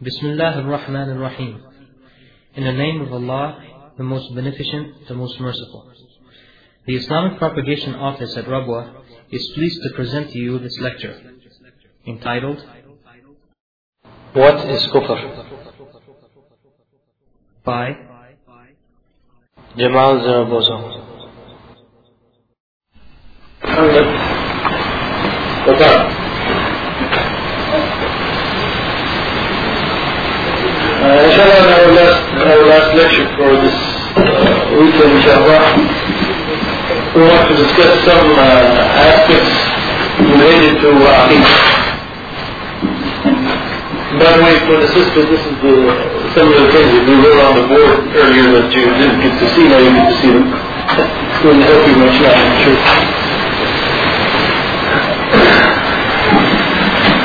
Bismillah 0.00 0.62
ar-Rahman 0.62 1.10
ar-Rahim. 1.10 1.60
In 2.54 2.62
the 2.62 2.72
name 2.72 3.00
of 3.00 3.12
Allah, 3.12 3.60
the 3.96 4.04
most 4.04 4.32
beneficent, 4.32 5.08
the 5.08 5.14
most 5.14 5.40
merciful. 5.40 5.90
The 6.86 6.94
Islamic 6.94 7.36
Propagation 7.38 7.96
Office 7.96 8.36
at 8.36 8.44
Rabwa 8.44 8.94
is 9.32 9.44
pleased 9.56 9.82
to 9.82 9.90
present 9.96 10.30
to 10.30 10.38
you 10.38 10.60
this 10.60 10.78
lecture, 10.78 11.20
entitled, 12.06 12.64
What 14.34 14.64
is 14.70 14.86
Kufr? 14.86 15.44
By 17.64 17.96
Jamal 19.76 20.20
Zarabozo. 20.20 21.06
Okay. 25.66 26.17
Last, 32.68 32.92
lecture 32.94 33.24
for 33.36 33.48
this 33.64 33.72
uh, 33.72 34.76
weekend, 34.76 35.16
inshallah, 35.16 35.72
we 37.16 37.22
want 37.24 37.48
to 37.48 37.56
discuss 37.56 37.96
some 38.04 38.28
uh, 38.36 39.08
aspects 39.08 39.56
related 40.20 40.76
to 40.84 40.90
Aqidah. 41.00 41.56
By 44.20 44.36
the 44.36 44.42
way, 44.44 44.56
for 44.68 44.76
the 44.84 44.88
sister, 44.92 45.24
this 45.24 45.40
is 45.40 45.56
the, 45.64 45.74
some 46.36 46.52
of 46.52 46.56
the 46.60 46.68
things 46.76 46.90
that 46.92 47.04
we 47.08 47.16
wrote 47.16 47.40
on 47.40 47.52
the 47.56 47.66
board 47.72 48.04
earlier 48.12 48.60
that 48.60 48.68
you 48.76 48.84
didn't 49.00 49.20
get 49.24 49.32
to 49.40 49.46
see, 49.56 49.64
now 49.68 49.80
you 49.80 49.88
get 49.88 50.08
to 50.12 50.16
see 50.20 50.32
them. 50.36 50.52
Wouldn't 51.44 51.64
help 51.64 51.88
you 51.88 51.96
much 51.96 52.16
now, 52.20 52.36
I'm 52.36 52.56
sure. 52.68 52.78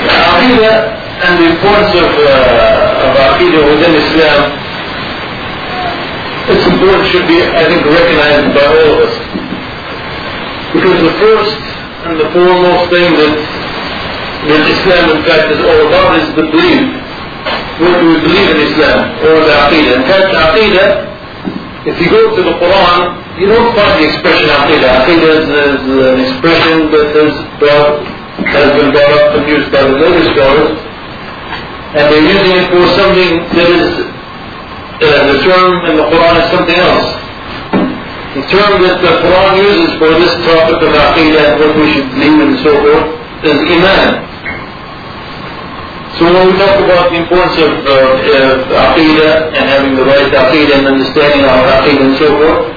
Aqidah 0.07 0.75
and 1.23 1.33
the 1.39 1.47
importance 1.51 1.91
of, 1.99 2.09
uh, 2.15 3.03
of 3.03 3.11
Aqidah 3.27 3.63
within 3.67 3.95
Islam, 3.95 4.62
its 6.51 6.63
importance 6.67 7.07
should 7.07 7.27
be, 7.27 7.39
I 7.39 7.63
think, 7.69 7.85
recognized 7.87 8.51
by 8.51 8.65
all 8.67 8.89
of 8.91 8.97
us. 9.07 9.15
Because 10.75 10.99
the 10.99 11.15
first 11.21 11.59
and 12.03 12.15
the 12.19 12.29
foremost 12.35 12.91
thing 12.91 13.09
that, 13.15 13.33
that 14.51 14.63
Islam, 14.67 15.03
in 15.15 15.21
fact, 15.23 15.47
is 15.55 15.61
all 15.63 15.79
about 15.87 16.19
is 16.19 16.27
the 16.35 16.45
belief. 16.51 16.83
What 17.79 17.95
do 17.99 18.05
we 18.11 18.17
believe 18.27 18.49
in 18.53 18.59
Islam, 18.59 18.99
or 19.23 19.43
the 19.47 19.55
Aqidah? 19.55 19.93
In 19.97 20.05
fact, 20.05 20.29
Aqidah, 20.35 20.87
if 21.87 21.95
you 21.99 22.07
go 22.11 22.35
to 22.35 22.41
the 22.43 22.55
Quran, 22.59 22.99
you 23.39 23.47
don't 23.47 23.71
find 23.75 24.03
the 24.03 24.05
expression 24.11 24.49
Aqidah. 24.51 25.03
Aqidah 25.03 25.31
is, 25.39 25.47
is 25.47 25.81
an 25.87 26.19
expression 26.27 26.91
that 26.91 27.09
is 27.15 27.35
brought, 27.59 28.03
has 28.51 28.69
been 28.75 28.91
brought 28.91 29.13
up 29.15 29.39
and 29.39 29.47
used 29.47 29.71
by 29.71 29.83
the 29.83 29.95
later 29.95 30.27
scholars 30.35 30.93
and 31.93 32.09
they're 32.09 32.25
using 32.25 32.53
it 32.57 32.65
for 32.73 32.83
something 32.97 33.31
that 33.53 33.69
is, 33.69 34.12
the 34.99 35.37
term 35.41 35.71
in 35.89 35.97
the 35.97 36.05
Quran 36.05 36.33
is 36.43 36.47
something 36.51 36.77
else. 36.77 37.07
The 38.33 38.45
term 38.49 38.81
that 38.81 38.97
the 39.01 39.13
Quran 39.21 39.53
uses 39.61 39.89
for 40.01 40.09
this 40.17 40.33
topic 40.45 40.81
of 40.81 40.91
Aqidah 40.93 41.53
and 41.53 41.55
what 41.61 41.73
we 41.77 41.85
should 41.93 42.09
believe 42.17 42.39
and 42.41 42.57
so 42.65 42.73
forth 42.81 43.07
is 43.45 43.57
Iman. 43.61 44.33
So 46.17 46.29
when 46.29 46.45
we 46.49 46.53
talk 46.61 46.77
about 46.77 47.09
the 47.09 47.17
importance 47.25 47.57
of, 47.57 47.71
uh, 47.85 48.53
of 48.53 48.57
Aqidah 48.69 49.53
and 49.53 49.63
having 49.69 49.93
the 49.97 50.05
right 50.05 50.29
Aqidah 50.29 50.81
and 50.81 50.85
understanding 50.97 51.45
our 51.45 51.61
Aqidah 51.77 52.05
and 52.09 52.17
so 52.17 52.29
forth, 52.37 52.73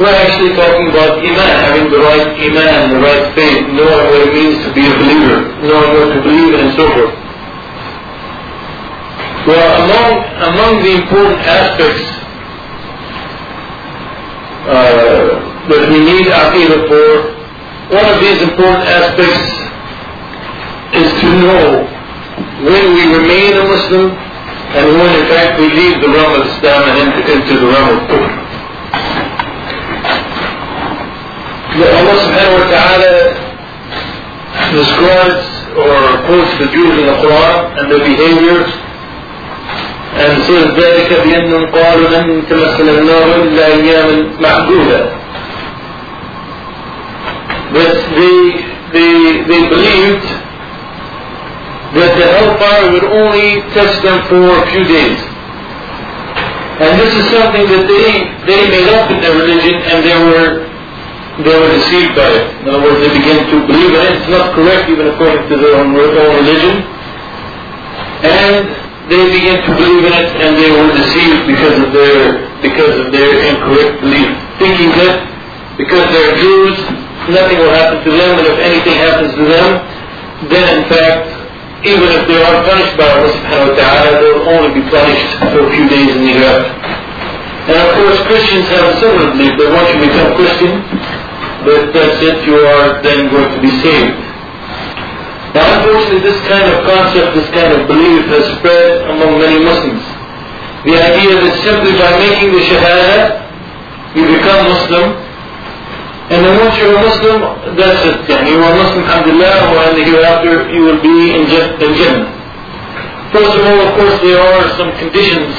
we're 0.00 0.14
actually 0.14 0.54
talking 0.54 0.88
about 0.94 1.18
Iman, 1.20 1.54
having 1.68 1.90
the 1.90 1.98
right 1.98 2.28
Iman, 2.38 2.94
the 2.94 3.00
right 3.00 3.34
faith, 3.34 3.66
knowing 3.74 4.04
what 4.12 4.20
it 4.24 4.32
means 4.32 4.64
to 4.64 4.70
be 4.72 4.86
a 4.86 4.94
believer, 4.94 5.52
knowing 5.64 5.90
what 5.96 6.08
to 6.14 6.20
believe 6.22 6.54
in 6.54 6.60
and 6.68 6.72
so 6.76 6.86
forth. 6.94 7.17
Well, 9.48 9.64
among, 9.80 10.12
among 10.44 10.72
the 10.84 10.92
important 11.00 11.40
aspects 11.40 12.04
uh, 14.68 15.40
that 15.72 15.82
we 15.88 16.04
need 16.04 16.28
Aqidah 16.28 16.84
for, 16.84 17.08
one 17.96 18.04
of 18.12 18.20
these 18.20 18.44
important 18.44 18.84
aspects 18.84 19.40
is 21.00 21.08
to 21.24 21.28
know 21.40 21.64
when 22.60 22.92
we 22.92 23.08
remain 23.08 23.56
a 23.56 23.64
Muslim 23.64 24.12
and 24.12 24.84
when 25.00 25.16
in 25.16 25.24
fact 25.32 25.56
we 25.56 25.72
leave 25.72 25.96
the 26.04 26.12
realm 26.12 26.28
of 26.36 26.44
Islam 26.44 26.84
and 26.92 27.08
into, 27.08 27.20
into 27.32 27.54
the 27.56 27.68
realm 27.72 27.88
of 27.88 28.00
Kufr. 28.04 28.32
Allah 31.88 32.16
subhanahu 32.20 32.58
wa 32.60 32.68
ta'ala 32.68 33.16
describes 34.76 35.48
or 35.72 36.20
quotes 36.28 36.52
the 36.60 36.68
Jews 36.68 37.00
in 37.00 37.06
the 37.08 37.16
Quran 37.16 37.56
and 37.80 37.84
their 37.88 38.04
behavior 38.04 38.77
and 40.13 40.43
says 40.43 40.65
ذلك 40.77 41.09
بأنهم 41.25 41.65
قالوا 41.71 42.09
لن 42.09 42.43
تمسنا 42.49 42.91
النار 42.91 43.27
إلا 43.35 43.65
أياما 43.67 44.17
معدودة 44.39 45.23
that 47.73 47.97
they, 48.13 48.37
they, 48.93 49.13
they 49.49 49.61
believed 49.65 50.25
that 51.97 52.11
the 52.17 52.25
hellfire 52.25 52.85
would 52.93 53.05
only 53.05 53.61
touch 53.73 53.93
them 54.05 54.21
for 54.29 54.45
a 54.45 54.65
few 54.69 54.85
days. 54.85 55.17
And 56.81 56.97
this 57.01 57.13
is 57.17 57.25
something 57.29 57.65
that 57.69 57.85
they, 57.85 58.29
they 58.49 58.61
made 58.69 58.89
up 58.93 59.09
in 59.09 59.21
their 59.21 59.33
religion 59.37 59.77
and 59.89 60.01
they 60.05 60.17
were, 60.17 60.65
they 61.45 61.53
were 61.53 61.69
deceived 61.69 62.13
by 62.17 62.29
it. 62.33 62.45
In 62.65 62.73
other 62.73 62.81
words, 62.81 62.97
they 63.01 63.13
began 63.13 63.45
to 63.45 63.57
believe 63.65 63.93
in 63.93 64.01
it. 64.01 64.21
It's 64.21 64.29
not 64.29 64.53
correct 64.57 64.89
even 64.89 65.09
according 65.09 65.49
to 65.49 65.55
their 65.57 65.73
own, 65.77 65.93
own 65.93 66.33
religion. 66.45 66.81
And 68.25 68.69
they 69.08 69.24
begin 69.32 69.56
to 69.64 69.70
believe 69.72 70.04
in 70.04 70.12
it 70.12 70.30
and 70.36 70.52
they 70.60 70.68
were 70.68 70.92
deceived 70.92 71.48
because 71.48 71.76
of 71.80 71.96
their 71.96 72.44
because 72.60 72.94
of 73.00 73.08
their 73.08 73.32
incorrect 73.48 74.04
belief, 74.04 74.28
thinking 74.60 74.92
that 75.00 75.24
because 75.80 76.04
they're 76.12 76.36
Jews, 76.36 76.76
nothing 77.32 77.56
will 77.56 77.72
happen 77.72 78.04
to 78.04 78.10
them, 78.10 78.32
and 78.36 78.46
if 78.50 78.58
anything 78.60 78.96
happens 79.00 79.32
to 79.38 79.44
them, 79.48 79.68
then 80.52 80.64
in 80.76 80.82
fact, 80.92 81.24
even 81.86 82.10
if 82.10 82.26
they 82.26 82.36
are 82.42 82.58
punished 82.66 82.98
by 82.98 83.06
Allah 83.06 83.30
subhanahu 83.32 83.70
wa 83.72 83.76
ta'ala, 83.78 84.10
they'll 84.18 84.46
only 84.50 84.70
be 84.76 84.84
punished 84.90 85.30
for 85.54 85.64
a 85.64 85.70
few 85.70 85.86
days 85.88 86.10
in 86.12 86.20
the 86.26 86.34
earth. 86.42 86.68
And 87.70 87.76
of 87.78 87.90
course 87.96 88.18
Christians 88.28 88.66
have 88.74 88.92
a 88.92 88.94
similar 89.00 89.32
belief 89.32 89.54
that 89.56 89.70
once 89.72 89.88
you 89.94 89.98
become 90.04 90.28
Christian, 90.36 90.72
that 91.64 91.82
that's 91.96 92.18
it, 92.20 92.36
you 92.44 92.60
are 92.60 93.00
then 93.00 93.30
going 93.30 93.48
to 93.56 93.60
be 93.62 93.72
saved. 93.80 94.27
Now, 95.56 95.64
unfortunately, 95.80 96.20
this 96.20 96.40
kind 96.44 96.68
of 96.68 96.84
concept, 96.84 97.32
this 97.32 97.48
kind 97.56 97.72
of 97.72 97.88
belief 97.88 98.28
has 98.28 98.44
spread 98.60 99.08
among 99.08 99.40
many 99.40 99.64
Muslims. 99.64 100.04
The 100.84 100.94
idea 101.00 101.40
that 101.40 101.54
simply 101.64 101.96
by 101.96 102.12
making 102.20 102.52
the 102.52 102.62
Shahada, 102.68 103.48
you 104.12 104.28
become 104.28 104.68
Muslim, 104.68 105.16
and 106.28 106.44
then 106.44 106.54
once 106.60 106.76
you're 106.76 106.92
a 106.92 107.00
Muslim, 107.00 107.40
that's 107.80 108.04
it. 108.04 108.28
Then 108.28 108.44
you're 108.44 108.60
a 108.60 108.76
Muslim, 108.76 109.00
alhamdulillah, 109.08 109.88
and 109.88 109.96
the 109.96 110.04
hereafter 110.04 110.68
you 110.68 110.84
will 110.84 111.00
be 111.00 111.32
in 111.32 111.48
Jannah. 111.48 112.28
First 113.32 113.56
of 113.56 113.64
all, 113.64 113.80
of 113.88 113.90
course, 113.96 114.16
there 114.20 114.36
are 114.36 114.68
some 114.76 114.92
conditions 115.00 115.56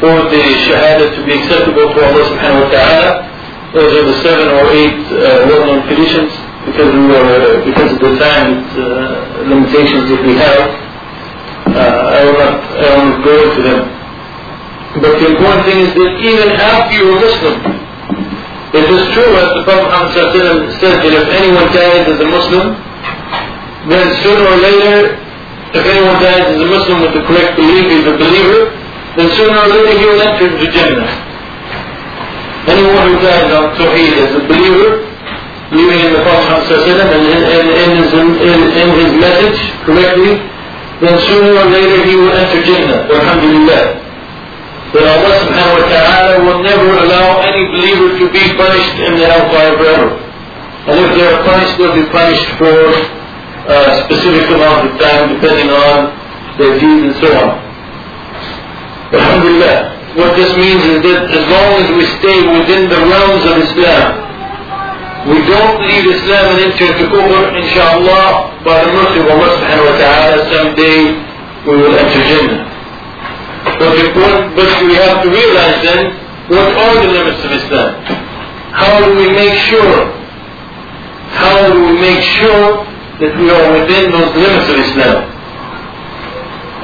for 0.00 0.24
the 0.32 0.40
Shahada 0.64 1.12
to 1.12 1.20
be 1.28 1.36
acceptable 1.36 1.92
to 1.92 1.98
Allah 2.00 2.24
subhanahu 2.32 2.64
wa 2.64 2.70
ta'ala. 2.72 3.08
Those 3.76 3.92
are 3.92 4.06
the 4.08 4.16
seven 4.24 4.48
or 4.48 4.64
eight 4.72 4.96
uh, 5.12 5.44
well-known 5.44 5.84
conditions 5.84 6.32
because 6.68 6.90
we 6.92 7.04
were, 7.08 7.64
because 7.64 7.90
of 7.92 8.00
the 8.00 8.12
time 8.20 8.60
uh, 8.76 9.48
limitations 9.48 10.04
that 10.12 10.20
we 10.20 10.36
have, 10.36 10.64
uh, 11.72 12.16
I 12.16 12.18
will 12.24 12.36
not, 12.36 12.54
I 12.76 12.88
will 12.96 13.16
go 13.24 13.34
into 13.48 13.60
them. 13.64 13.80
But 15.00 15.12
the 15.20 15.26
important 15.32 15.62
thing 15.64 15.78
is 15.84 15.92
that 15.96 16.10
even 16.20 16.48
after 16.60 16.92
you're 16.92 17.16
Muslim, 17.16 17.56
it 18.76 18.84
is 18.84 19.02
true 19.16 19.32
as 19.40 19.48
the 19.56 19.62
Prophet 19.64 19.88
Muhammad 19.88 20.12
said 20.12 20.28
that 21.00 21.12
if 21.16 21.26
anyone 21.32 21.68
dies 21.72 22.04
as 22.04 22.18
a 22.20 22.28
Muslim, 22.28 22.76
then 23.88 24.04
sooner 24.20 24.44
or 24.44 24.58
later, 24.60 25.16
if 25.72 25.84
anyone 25.88 26.20
dies 26.20 26.52
as 26.52 26.60
a 26.60 26.68
Muslim 26.68 27.00
with 27.00 27.16
the 27.16 27.24
correct 27.24 27.56
belief, 27.56 27.88
he's 27.88 28.04
a 28.04 28.16
believer, 28.20 28.76
then 29.16 29.28
sooner 29.40 29.56
or 29.56 29.68
later 29.72 29.92
he 29.96 30.04
will 30.04 30.20
enter 30.20 30.52
into 30.52 30.68
Jannah. 30.68 31.08
Anyone 32.68 33.08
who 33.08 33.16
dies 33.24 33.48
on 33.56 33.72
Tawheed 33.80 34.12
as 34.20 34.36
a 34.36 34.42
believer, 34.44 35.07
believing 35.70 36.00
in 36.00 36.12
the 36.16 36.22
Prophet 36.24 36.64
and 36.72 37.22
in, 37.28 37.40
in, 37.44 37.66
in, 37.68 37.90
his, 38.00 38.10
in, 38.12 38.60
in 38.72 38.88
his 38.96 39.10
message 39.20 39.58
correctly, 39.84 40.40
then 41.04 41.14
sooner 41.28 41.52
or 41.60 41.66
later 41.68 42.04
he 42.04 42.16
will 42.16 42.32
enter 42.32 42.60
Jannah. 42.64 43.06
Alhamdulillah. 43.06 44.08
But 44.88 45.04
Allah 45.04 45.34
subhanahu 45.44 45.78
wa 45.78 45.86
ta'ala 45.92 46.32
will 46.48 46.60
never 46.64 46.88
allow 47.04 47.44
any 47.44 47.68
believer 47.68 48.08
to 48.18 48.24
be 48.32 48.44
punished 48.56 48.96
in 48.96 49.20
the 49.20 49.28
hellfire 49.28 49.76
forever. 49.76 50.16
And 50.88 50.96
if 51.04 51.08
they 51.12 51.24
are 51.28 51.44
punished, 51.44 51.76
they'll 51.76 51.92
be 51.92 52.08
punished 52.08 52.48
for 52.56 52.72
a 53.68 54.08
specific 54.08 54.48
amount 54.48 54.88
of 54.88 54.96
time 54.96 55.36
depending 55.36 55.68
on 55.68 56.16
their 56.56 56.72
deeds 56.80 57.12
and 57.12 57.16
so 57.20 57.28
on. 57.36 57.52
Alhamdulillah. 59.12 59.98
What 60.16 60.34
this 60.34 60.50
means 60.56 60.82
is 60.88 60.98
that 61.04 61.30
as 61.30 61.44
long 61.52 61.70
as 61.78 61.88
we 61.92 62.04
stay 62.18 62.40
within 62.48 62.88
the 62.88 62.96
realms 63.06 63.44
of 63.44 63.54
Islam, 63.60 64.27
we 65.28 65.38
don't 65.44 65.76
leave 65.84 66.08
Islam 66.08 66.56
and 66.56 66.72
enter 66.72 66.88
into 66.88 67.04
kufr, 67.12 67.52
inshallah, 67.52 68.58
by 68.64 68.80
the 68.80 68.90
mercy 68.96 69.20
of 69.20 69.28
Allah 69.28 69.48
subhanahu 69.60 69.88
wa 69.92 69.96
ta'ala, 70.00 70.36
someday 70.48 70.98
we 71.68 71.74
will 71.76 71.92
enter 71.92 72.22
Jannah. 72.24 72.64
But, 73.76 73.92
important, 74.00 74.56
but 74.56 74.70
we 74.88 74.94
have 74.96 75.20
to 75.22 75.28
realize 75.28 75.84
then, 75.84 76.16
what 76.48 76.64
are 76.64 76.94
the 77.04 77.12
limits 77.12 77.44
of 77.44 77.52
Islam? 77.52 77.92
How 78.72 79.04
do 79.04 79.12
we 79.20 79.28
make 79.28 79.52
sure? 79.68 80.16
How 81.36 81.68
do 81.68 81.76
we 81.76 81.92
make 82.00 82.22
sure 82.24 82.88
that 83.20 83.32
we 83.36 83.52
are 83.52 83.66
within 83.76 84.08
those 84.08 84.32
limits 84.32 84.68
of 84.72 84.76
Islam? 84.80 85.18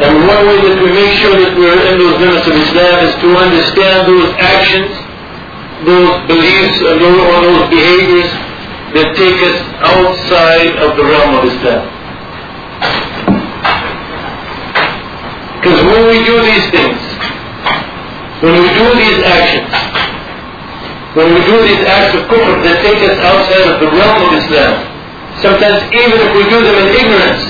And 0.04 0.26
one 0.26 0.42
way 0.50 0.58
that 0.68 0.76
we 0.82 0.90
make 0.90 1.14
sure 1.22 1.32
that 1.32 1.54
we 1.56 1.64
are 1.70 1.80
in 1.86 1.96
those 1.96 2.18
limits 2.20 2.44
of 2.44 2.54
Islam 2.60 2.94
is 3.08 3.14
to 3.24 3.28
understand 3.40 4.10
those 4.10 4.28
actions, 4.36 4.90
those 5.84 6.26
beliefs, 6.26 6.80
or 6.82 6.96
those 6.98 7.68
behaviors 7.68 8.30
that 8.94 9.14
take 9.16 9.38
us 9.42 9.58
outside 9.84 10.72
of 10.80 10.96
the 10.96 11.04
realm 11.04 11.34
of 11.38 11.42
Islam. 11.50 11.82
Because 15.58 15.80
when 15.82 16.02
we 16.12 16.18
do 16.24 16.36
these 16.44 16.66
things, 16.70 17.00
when 18.44 18.54
we 18.60 18.68
do 18.76 18.86
these 19.00 19.18
actions, 19.24 19.72
when 21.16 21.32
we 21.32 21.40
do 21.46 21.56
these 21.62 21.82
acts 21.86 22.12
of 22.18 22.26
kufr 22.26 22.58
that 22.66 22.82
take 22.82 23.00
us 23.06 23.16
outside 23.22 23.64
of 23.72 23.80
the 23.80 23.88
realm 23.88 24.18
of 24.28 24.30
Islam, 24.34 24.74
sometimes 25.40 25.80
even 25.94 26.18
if 26.20 26.30
we 26.36 26.42
do 26.50 26.58
them 26.58 26.76
in 26.84 26.88
ignorance, 26.90 27.44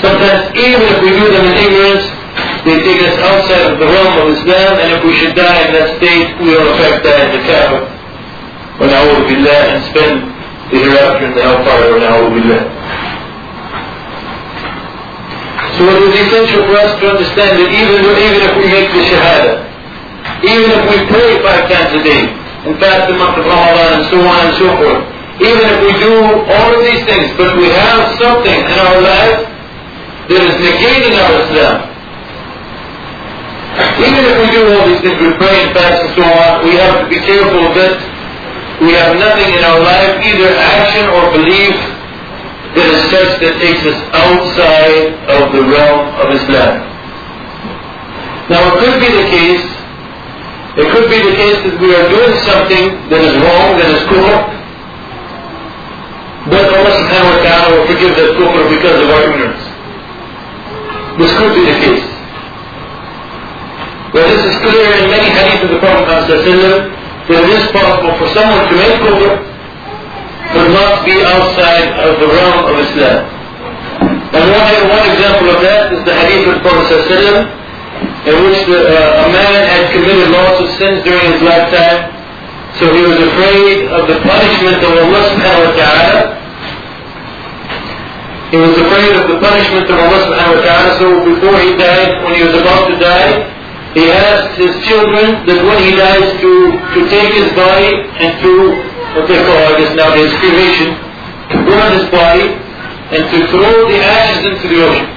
sometimes 0.00 0.54
even 0.54 0.82
if 0.86 0.98
we 1.02 1.10
do 1.18 1.26
them 1.34 1.44
in 1.50 1.54
ignorance, 1.60 2.06
they 2.65 2.77
take 2.83 3.01
us 3.07 3.15
outside 3.19 3.71
of 3.71 3.79
the 3.79 3.87
realm 3.87 4.13
of 4.21 4.27
Islam, 4.35 4.71
and 4.83 4.89
if 4.97 5.01
we 5.03 5.13
should 5.15 5.35
die 5.35 5.59
in 5.67 5.71
that 5.73 5.97
state, 5.97 6.27
we 6.39 6.51
will 6.53 6.67
in 6.67 6.77
fact 6.79 7.03
die 7.03 7.21
in 7.25 7.31
the 7.37 7.43
Kaaba. 7.47 7.79
ونعوذ 8.79 9.19
بالله 9.27 9.59
and 9.75 9.79
spend 9.91 10.15
the 10.71 10.77
hereafter 10.79 11.25
in 11.27 11.33
the 11.35 11.43
hellfire 11.43 11.87
ونعوذ 11.93 12.27
بالله. 12.35 12.61
So 15.77 15.83
it 15.87 16.01
is 16.07 16.15
essential 16.27 16.63
for 16.67 16.75
us 16.75 16.91
to 16.99 17.05
understand 17.07 17.55
that 17.59 17.69
even, 17.71 18.03
even 18.03 18.39
if 18.43 18.53
we 18.59 18.65
make 18.67 18.89
the 18.91 19.03
Shahada, 19.11 19.63
even 20.43 20.67
if 20.75 20.83
we 20.91 20.97
pray 21.07 21.39
five 21.43 21.71
times 21.71 21.91
a 21.95 22.03
day, 22.03 22.23
and 22.67 22.75
fast 22.79 23.07
the 23.07 23.15
month 23.15 23.39
of 23.39 23.45
Ramadan 23.47 23.99
and 23.99 24.05
so 24.11 24.19
on 24.19 24.39
and 24.43 24.53
so 24.59 24.67
forth, 24.75 25.01
even 25.39 25.63
if 25.71 25.79
we 25.79 25.91
do 26.03 26.13
all 26.51 26.69
of 26.75 26.81
these 26.83 27.03
things, 27.07 27.31
but 27.39 27.55
we 27.55 27.71
have 27.71 28.11
something 28.19 28.59
in 28.59 28.77
our 28.83 28.99
life 28.99 29.39
that 30.27 30.41
is 30.43 30.55
negating 30.59 31.15
our 31.15 31.33
Islam, 31.47 31.75
even 33.74 34.22
if 34.22 34.36
we 34.38 34.48
do 34.54 34.62
all 34.70 34.86
these 34.86 35.02
things, 35.02 35.18
we 35.18 35.34
pray 35.34 35.50
and 35.66 35.74
fast 35.74 35.98
and 36.06 36.12
so 36.14 36.22
on, 36.22 36.62
we 36.62 36.78
have 36.78 37.02
to 37.02 37.06
be 37.10 37.18
careful 37.26 37.74
that 37.74 37.98
we 38.78 38.94
have 38.94 39.18
nothing 39.18 39.50
in 39.50 39.62
our 39.66 39.82
life, 39.82 40.14
either 40.22 40.50
action 40.54 41.10
or 41.10 41.30
belief, 41.34 41.74
that 42.78 42.86
is 42.90 43.02
such 43.10 43.38
that 43.42 43.54
takes 43.58 43.82
us 43.86 43.98
outside 44.14 45.14
of 45.30 45.50
the 45.54 45.62
realm 45.62 46.06
of 46.22 46.26
Islam. 46.38 46.86
Now 48.50 48.62
it 48.70 48.74
could 48.78 48.98
be 49.02 49.10
the 49.10 49.26
case, 49.30 49.66
it 50.78 50.86
could 50.94 51.06
be 51.10 51.18
the 51.22 51.34
case 51.34 51.58
that 51.66 51.74
we 51.82 51.90
are 51.94 52.06
doing 52.10 52.34
something 52.46 52.84
that 53.10 53.22
is 53.26 53.34
wrong, 53.42 53.78
that 53.78 53.90
is 53.90 54.02
kufr, 54.06 54.38
but 56.46 56.62
Allah 56.62 56.94
subhanahu 56.94 57.30
wa 57.30 57.40
ta'ala 57.42 57.66
will 57.74 57.86
forgive 57.90 58.14
that 58.22 58.38
kufr 58.38 58.62
because 58.70 58.98
of 59.02 59.08
our 59.10 59.22
ignorance. 59.34 59.64
This 61.18 61.30
could 61.38 61.58
be 61.58 61.62
the 61.66 61.78
case. 61.78 62.13
Well, 64.14 64.30
this 64.30 64.46
is 64.46 64.56
clear 64.62 64.86
in 65.02 65.10
many 65.10 65.26
hadith 65.26 65.66
of 65.66 65.70
the 65.74 65.82
Prophet 65.82 66.06
that 66.06 66.30
it 66.30 67.50
is 67.50 67.66
possible 67.74 68.14
for 68.14 68.30
someone 68.30 68.62
to 68.70 68.74
make 68.78 68.94
kufr 69.02 69.42
but 70.54 70.70
not 70.70 71.02
be 71.02 71.18
outside 71.26 71.98
of 71.98 72.22
the 72.22 72.30
realm 72.30 72.62
of 72.62 72.78
Islam. 72.78 73.26
And 74.38 74.44
one, 74.54 74.74
one 74.86 75.04
example 75.10 75.50
of 75.50 75.58
that 75.66 75.90
is 75.90 76.06
the 76.06 76.14
hadith 76.14 76.46
of 76.46 76.54
the 76.54 76.62
Prophet 76.62 76.94
in 78.30 78.34
which 78.38 78.62
the, 78.70 78.86
uh, 78.86 79.26
a 79.26 79.28
man 79.34 79.60
had 79.66 79.90
committed 79.90 80.30
lots 80.30 80.62
of 80.62 80.70
sins 80.78 81.02
during 81.02 81.26
his 81.34 81.42
lifetime, 81.42 82.14
so 82.78 82.94
he 82.94 83.02
was 83.02 83.18
afraid 83.18 83.90
of 83.98 84.06
the 84.06 84.22
punishment 84.22 84.78
of 84.78 84.94
Allah 84.94 85.22
subhanahu 85.26 85.66
wa 85.66 85.74
ta'ala. 85.74 86.22
He 88.54 88.58
was 88.62 88.78
afraid 88.78 89.10
of 89.18 89.26
the 89.26 89.38
punishment 89.42 89.90
of 89.90 89.98
Allah 89.98 90.20
subhanahu 90.22 90.54
wa 90.54 90.62
ta'ala, 90.62 90.88
so 91.02 91.06
before 91.34 91.58
he 91.58 91.74
died, 91.74 92.22
when 92.22 92.38
he 92.38 92.46
was 92.46 92.54
about 92.54 92.86
to 92.86 92.96
die, 93.02 93.50
he 93.94 94.10
asked 94.10 94.58
his 94.58 94.74
children 94.82 95.46
that 95.46 95.58
when 95.62 95.78
he 95.78 95.94
dies 95.94 96.26
to, 96.42 96.52
to 96.98 97.00
take 97.14 97.30
his 97.30 97.46
body 97.54 97.94
and 98.18 98.42
to, 98.42 98.50
what 99.14 99.30
they 99.30 99.38
call, 99.46 99.54
I 99.54 99.78
guess 99.78 99.94
nowadays, 99.94 100.34
cremation, 100.42 100.98
to 101.54 101.56
burn 101.62 101.90
his 101.94 102.10
body 102.10 102.50
and 103.14 103.22
to 103.30 103.38
throw 103.54 103.86
the 103.86 103.98
ashes 104.02 104.42
into 104.50 104.66
the 104.66 104.78
ocean. 104.82 105.08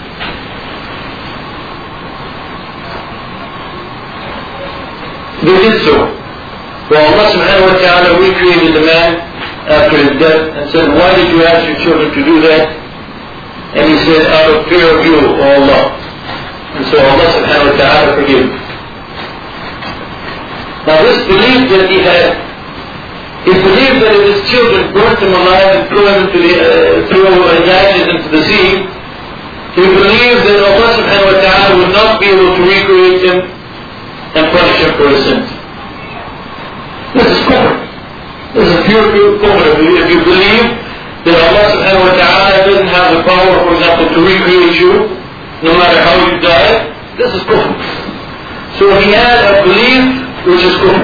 They 5.41 5.57
did 5.57 5.81
so. 5.81 5.97
Well, 6.94 7.01
Allah 7.01 7.27
subhanahu 7.33 7.73
wa 7.73 7.77
ta'ala 7.81 8.09
recreated 8.21 8.77
the 8.77 8.85
man 8.85 9.18
after 9.65 9.97
his 9.97 10.13
death 10.21 10.53
and 10.53 10.69
said, 10.69 10.88
why 10.94 11.18
did 11.18 11.33
you 11.33 11.41
ask 11.44 11.65
your 11.65 11.80
children 11.81 12.13
to 12.13 12.21
do 12.23 12.41
that? 12.45 12.77
And 13.73 13.89
he 13.89 13.97
said, 14.06 14.30
out 14.30 14.53
of 14.53 14.69
fear 14.69 14.85
of 14.85 15.01
you, 15.01 15.18
O 15.18 15.41
Allah. 15.41 15.97
And 16.77 16.85
so 16.94 17.01
Allah 17.01 17.27
subhanahu 17.33 17.73
wa 17.73 17.77
ta'ala 17.81 18.15
forgave 18.21 18.45
him. 18.53 18.67
Now 20.88 21.04
this 21.04 21.19
belief 21.28 21.68
that 21.75 21.92
he 21.92 22.00
had, 22.00 22.31
he 23.44 23.51
believed 23.51 24.07
that 24.07 24.16
if 24.16 24.24
his 24.24 24.42
children 24.48 24.95
burnt 24.95 25.19
him 25.19 25.36
alive 25.36 25.68
and 25.75 25.84
threw 25.92 26.07
him 26.07 26.16
into 26.24 26.39
the, 26.39 26.54
uh, 26.63 26.68
threw 27.12 27.28
ashes 27.28 28.07
into 28.07 28.30
the 28.31 28.42
sea, 28.48 28.88
he 29.75 29.84
believed 29.84 30.42
that 30.48 30.63
Allah 30.63 30.89
subhanahu 30.95 31.28
wa 31.28 31.38
ta'ala 31.44 31.68
would 31.75 31.92
not 31.92 32.24
be 32.24 32.31
able 32.31 32.56
to 32.56 32.62
recreate 32.63 33.19
him 33.19 33.51
and 34.31 34.44
punish 34.56 34.80
him 34.80 34.92
for 34.95 35.12
his 35.12 35.22
sins. 35.28 35.48
This 37.19 37.28
is 37.36 37.40
kufr. 37.51 37.75
This 38.56 38.68
is 38.72 38.80
pure, 38.88 39.06
pure 39.12 39.31
kufr. 39.44 39.68
If 39.75 40.07
you 40.07 40.19
believe 40.24 40.66
that 41.28 41.36
Allah 41.36 41.66
subhanahu 41.78 42.07
wa 42.10 42.16
ta'ala 42.16 42.63
doesn't 42.63 42.92
have 42.95 43.12
the 43.12 43.22
power, 43.28 43.54
for 43.68 43.75
example, 43.75 44.07
to 44.16 44.19
recreate 44.24 44.80
you, 44.80 44.92
no 45.68 45.75
matter 45.75 46.00
how 46.00 46.16
you 46.16 46.40
die, 46.40 46.95
this 47.19 47.28
is 47.36 47.44
kufr. 47.44 47.75
So 48.80 48.88
he 49.04 49.12
had 49.12 49.36
a 49.51 49.68
belief 49.68 50.26
which 50.47 50.63
is 50.63 50.75
kufr. 50.79 51.03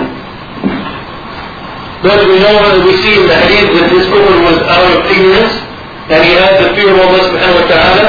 But 2.04 2.20
we 2.28 2.40
know 2.40 2.56
as 2.72 2.80
we 2.84 2.96
see 3.04 3.16
in 3.20 3.28
the 3.28 3.36
hadith 3.36 3.76
that 3.76 3.88
this 3.92 4.08
kufr 4.08 4.36
was 4.48 4.60
out 4.72 4.88
of 4.88 5.04
ignorance 5.12 5.56
and 6.12 6.20
he 6.24 6.36
had 6.36 6.60
the 6.64 6.72
fear 6.76 6.92
of 6.92 7.00
Allah 7.00 7.22
subhanahu 7.28 7.64
wa 7.64 7.68
ta'ala. 7.68 8.04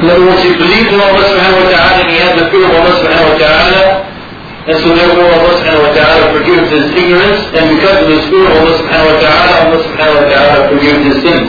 In 0.00 0.04
other 0.12 0.24
words, 0.24 0.40
he 0.44 0.52
believed 0.56 0.88
in 0.92 1.00
Allah 1.00 1.24
subhanahu 1.32 1.64
wa 1.64 1.68
ta'ala 1.72 1.96
and 2.04 2.08
he 2.12 2.18
had 2.20 2.34
the 2.36 2.46
fear 2.52 2.64
of 2.64 2.72
Allah 2.76 2.92
subhanahu 3.00 3.32
wa 3.32 3.38
ta'ala. 3.40 3.80
And 4.64 4.76
so 4.80 4.88
therefore 4.96 5.28
Allah 5.32 5.52
subhanahu 5.60 5.84
wa 5.88 5.92
ta'ala 5.96 6.24
forgives 6.32 6.68
his 6.72 6.86
ignorance 6.96 7.40
and 7.56 7.64
because 7.76 7.98
of 8.04 8.08
his 8.08 8.24
fear 8.28 8.44
of 8.44 8.54
Allah 8.56 8.74
subhanahu 8.80 9.12
wa 9.12 9.18
ta'ala, 9.20 9.52
Allah 9.64 9.80
subhanahu 9.84 10.20
wa 10.20 10.28
ta'ala 10.28 10.56
forgives 10.72 11.00
his 11.08 11.16
sins. 11.24 11.48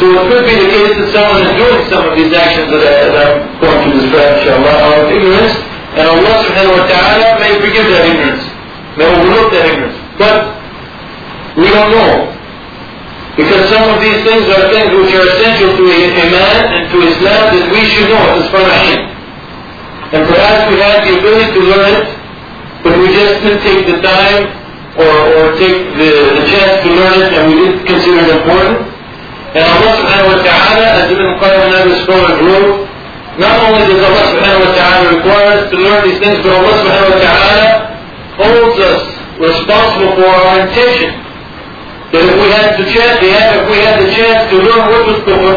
So 0.00 0.04
it 0.08 0.24
could 0.28 0.44
be 0.48 0.56
the 0.56 0.68
case 0.72 0.92
that 0.96 1.08
someone 1.12 1.40
is 1.44 1.52
doing 1.56 1.80
some 1.92 2.04
of 2.08 2.12
these 2.16 2.32
actions 2.32 2.68
that, 2.72 2.80
I, 2.80 2.92
that 3.12 3.28
I'm 3.28 3.40
going 3.60 3.80
to 3.84 3.90
describe 4.00 4.40
inshallah 4.40 4.76
out 4.84 4.96
of 5.00 5.06
ignorance 5.12 5.71
and 5.92 6.08
Allah 6.08 6.34
subhanahu 6.40 6.78
wa 6.80 6.86
ta'ala 6.88 7.36
may 7.36 7.52
forgive 7.60 7.84
that 7.92 8.08
ignorance, 8.08 8.44
may 8.96 9.04
overlook 9.04 9.52
that 9.52 9.64
ignorance. 9.68 9.98
But 10.16 10.56
we 11.56 11.68
don't 11.68 11.92
know. 11.92 12.32
Because 13.36 13.68
some 13.68 13.84
of 13.88 14.00
these 14.00 14.20
things 14.24 14.44
are 14.48 14.68
things 14.72 14.92
which 14.92 15.12
are 15.16 15.24
essential 15.24 15.72
to 15.72 15.84
a, 15.88 16.00
a 16.16 16.26
man 16.32 16.56
and 16.68 16.82
to 16.92 16.96
Islam 17.00 17.42
that 17.52 17.64
we 17.72 17.80
should 17.88 18.08
know 18.08 18.24
as 18.36 18.44
fara'in. 18.52 19.08
And 20.12 20.20
perhaps 20.28 20.68
we 20.68 20.76
have 20.80 21.00
the 21.04 21.12
ability 21.16 21.48
to 21.56 21.62
learn 21.64 21.92
it, 21.96 22.08
but 22.84 22.92
we 23.00 23.08
just 23.12 23.40
didn't 23.40 23.64
take 23.64 23.88
the 23.88 24.00
time 24.04 24.52
or, 25.00 25.08
or 25.08 25.44
take 25.56 25.96
the, 25.96 26.10
the 26.36 26.44
chance 26.52 26.84
to 26.84 26.88
learn 26.92 27.16
it 27.24 27.30
and 27.32 27.42
we 27.48 27.54
didn't 27.56 27.84
consider 27.88 28.20
it 28.20 28.32
important. 28.36 28.92
And 29.56 29.64
Allah 29.64 29.92
subhanahu 30.00 30.32
wa 30.36 30.40
ta'ala, 30.40 30.84
as 31.00 31.04
Ibn 31.12 31.28
Qayyim 31.40 31.68
other 31.72 31.96
scholars 32.04 32.36
wrote, 32.44 32.88
not 33.40 33.56
only 33.64 33.84
does 33.88 34.00
Allah 34.04 34.24
subhanahu 34.36 34.64
wa 34.68 34.72
ta'ala 35.02 35.16
require 35.18 35.48
us 35.58 35.70
to 35.70 35.76
learn 35.76 36.00
these 36.06 36.20
things, 36.20 36.38
but 36.42 36.52
Allah 36.54 36.74
subhanahu 36.78 37.10
wa 37.10 37.20
ta'ala 37.22 37.62
holds 38.38 38.78
us 38.78 39.00
responsible 39.38 40.12
for 40.16 40.28
our 40.30 40.66
intention. 40.66 41.10
That 42.12 42.28
if 42.28 42.36
we 42.36 42.48
had 42.52 42.76
the 42.76 42.86
chance, 42.92 43.16
if 43.24 43.66
we 43.72 43.78
had 43.80 43.96
the 43.98 44.10
chance 44.12 44.40
to 44.52 44.56
learn 44.60 44.82
what 44.84 45.02
was 45.08 45.18
kufr, 45.24 45.56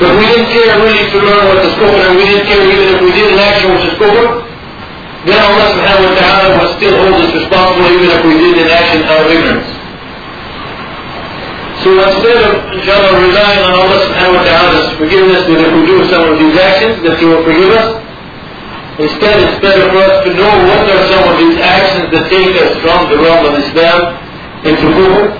but 0.00 0.10
we 0.16 0.24
didn't 0.30 0.48
care 0.54 0.78
really 0.80 1.04
to 1.10 1.18
learn 1.20 1.42
what 1.50 1.58
was 1.60 1.74
kufr, 1.74 2.00
and 2.06 2.14
we 2.16 2.24
didn't 2.24 2.46
care 2.46 2.62
even 2.62 2.86
if 2.94 3.00
we 3.02 3.10
did 3.12 3.34
an 3.34 3.40
action 3.42 3.66
which 3.74 3.86
is 3.90 3.94
kufr, 3.98 4.46
then 5.26 5.36
Allah 5.36 5.66
subhanahu 5.76 6.08
wa 6.08 6.16
ta'ala 6.16 6.44
would 6.56 6.72
still 6.80 6.94
hold 6.96 7.18
us 7.20 7.30
responsible 7.34 7.86
even 7.92 8.08
if 8.08 8.20
we 8.24 8.34
did 8.40 8.56
an 8.64 8.70
action 8.72 9.02
out 9.04 9.26
of 9.26 9.28
ignorance. 9.28 9.79
So 11.80 11.96
instead 11.96 12.36
of, 12.44 12.76
inshallah, 12.76 13.16
relying 13.16 13.62
on 13.64 13.72
Allah 13.72 13.98
subhanahu 14.04 14.36
wa 14.36 14.44
ta'ala's 14.44 14.88
forgiveness 15.00 15.48
that 15.48 15.60
if 15.64 15.70
we 15.72 15.82
do 15.88 16.04
some 16.12 16.28
of 16.28 16.36
these 16.36 16.52
actions, 16.60 17.00
that 17.08 17.16
He 17.16 17.24
will 17.24 17.40
forgive 17.40 17.72
us, 17.72 17.96
instead 19.00 19.40
it's 19.40 19.56
better 19.64 19.88
for 19.88 20.04
us 20.04 20.20
to 20.28 20.30
know 20.36 20.52
what 20.68 20.84
are 20.84 21.04
some 21.08 21.24
of 21.24 21.40
these 21.40 21.56
actions 21.56 22.12
that 22.12 22.28
take 22.28 22.52
us 22.60 22.76
from 22.84 23.08
the 23.08 23.16
realm 23.16 23.48
of 23.48 23.56
Islam 23.56 24.12
into 24.68 24.92
kufr, 24.92 25.32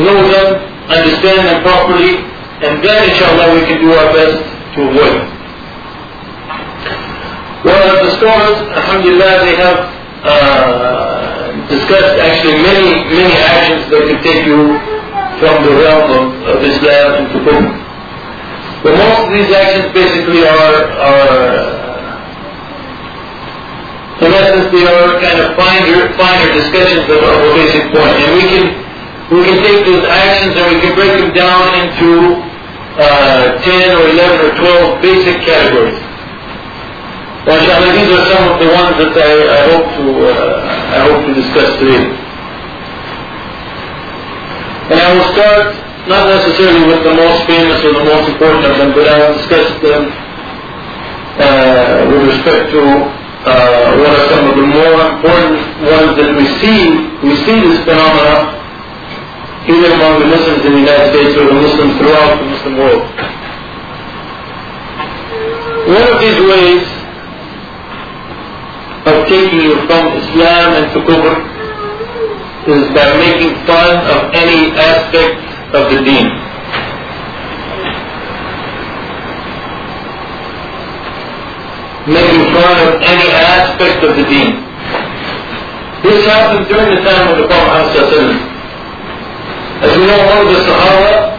know 0.00 0.18
them, 0.24 0.48
understand 0.88 1.44
them 1.44 1.60
properly, 1.60 2.16
and 2.64 2.80
then 2.80 2.98
inshallah 3.12 3.52
we 3.52 3.60
can 3.68 3.76
do 3.84 3.92
our 3.92 4.08
best 4.16 4.40
to 4.72 4.88
avoid 4.88 5.12
them. 5.20 5.28
Well, 7.68 8.08
the 8.08 8.10
stores, 8.16 8.56
alhamdulillah, 8.72 9.44
they 9.44 9.54
have 9.60 9.78
uh, 10.24 11.68
discussed 11.68 12.16
actually 12.24 12.56
many, 12.64 13.04
many 13.12 13.36
actions 13.36 13.84
that 13.92 14.08
can 14.08 14.18
take 14.24 14.48
you 14.48 14.80
from 15.38 15.64
the 15.64 15.72
realm 15.78 16.10
of, 16.10 16.24
of 16.50 16.58
Islam 16.66 17.24
into 17.24 17.38
Kufr. 17.46 17.88
But 18.82 18.94
most 18.94 19.20
of 19.26 19.30
these 19.34 19.50
actions 19.54 19.90
basically 19.94 20.42
are, 20.46 20.78
are 20.98 21.78
in 24.18 24.34
essence, 24.34 24.66
they 24.74 24.82
are 24.82 25.14
kind 25.22 25.38
of 25.38 25.54
finer, 25.54 26.10
finer 26.18 26.48
discussions 26.54 27.06
of, 27.06 27.22
of 27.22 27.38
a 27.38 27.50
basic 27.54 27.86
point. 27.94 28.18
And 28.18 28.30
we 28.34 28.44
can, 28.50 28.64
we 29.30 29.40
can 29.46 29.58
take 29.62 29.86
those 29.86 30.02
actions 30.10 30.58
and 30.58 30.66
we 30.74 30.78
can 30.82 30.92
break 30.98 31.14
them 31.22 31.30
down 31.34 31.70
into 31.86 32.42
uh, 32.98 33.62
10 33.62 33.94
or 33.94 34.10
11 34.10 34.42
or 34.42 34.52
12 34.58 35.02
basic 35.02 35.36
categories. 35.46 36.02
Inshallah, 37.46 37.92
these 37.94 38.10
are 38.12 38.24
some 38.28 38.44
of 38.52 38.56
the 38.60 38.68
ones 38.74 38.94
that 39.00 39.14
I, 39.16 39.32
I 39.54 39.60
hope 39.72 39.86
to 39.96 40.04
uh, 40.20 40.68
I 40.92 40.98
hope 41.08 41.24
to 41.24 41.32
discuss 41.32 41.78
today. 41.80 42.27
And 44.88 44.96
I 44.96 45.08
will 45.12 45.28
start 45.36 45.76
not 46.08 46.24
necessarily 46.32 46.88
with 46.88 47.04
the 47.04 47.12
most 47.12 47.44
famous 47.44 47.76
or 47.84 47.92
the 47.92 48.06
most 48.08 48.24
important 48.32 48.64
of 48.64 48.74
them, 48.80 48.90
but 48.96 49.04
I 49.04 49.16
will 49.20 49.36
discuss 49.36 49.68
them 49.84 50.02
uh, 51.36 52.08
with 52.08 52.22
respect 52.32 52.72
to 52.72 52.82
uh, 53.44 54.00
what 54.00 54.16
are 54.16 54.26
some 54.32 54.48
of 54.48 54.56
the 54.56 54.64
more 54.64 54.96
important 55.12 55.60
ones 55.84 56.12
that 56.16 56.32
we 56.32 56.48
see. 56.64 56.80
We 57.20 57.36
see 57.44 57.60
this 57.68 57.84
phenomena 57.84 58.56
even 59.68 59.92
among 59.92 60.24
the 60.24 60.28
Muslims 60.32 60.64
in 60.64 60.72
the 60.72 60.82
United 60.88 61.12
States 61.12 61.36
or 61.36 61.44
the 61.52 61.60
Muslims 61.60 61.92
throughout 62.00 62.40
the 62.40 62.48
Muslim 62.48 62.74
world. 62.80 63.04
One 65.92 66.08
of 66.08 66.18
these 66.24 66.40
ways 66.48 66.84
of 69.04 69.28
taking 69.28 69.60
you 69.60 69.76
from 69.84 70.16
Islam 70.16 70.66
and 70.80 70.86
to 70.96 70.98
Kufr 71.04 71.57
is 72.68 72.84
by 72.94 73.08
making 73.16 73.54
fun 73.66 73.96
of 74.12 74.34
any 74.34 74.72
aspect 74.76 75.40
of 75.74 75.88
the 75.92 75.98
deen. 76.04 76.28
Making 82.08 82.44
fun 82.52 82.76
of 82.88 82.90
any 83.02 83.28
aspect 83.32 84.04
of 84.04 84.16
the 84.16 84.24
deen. 84.24 84.52
This 86.02 86.24
happened 86.26 86.68
during 86.68 86.94
the 86.94 87.02
time 87.02 87.32
of 87.32 87.38
the 87.42 87.46
Prophet 87.48 88.48
as 89.78 89.96
we 89.96 90.06
know, 90.06 90.18
among 90.18 90.50
the 90.50 90.58
Sahaba, 90.66 91.38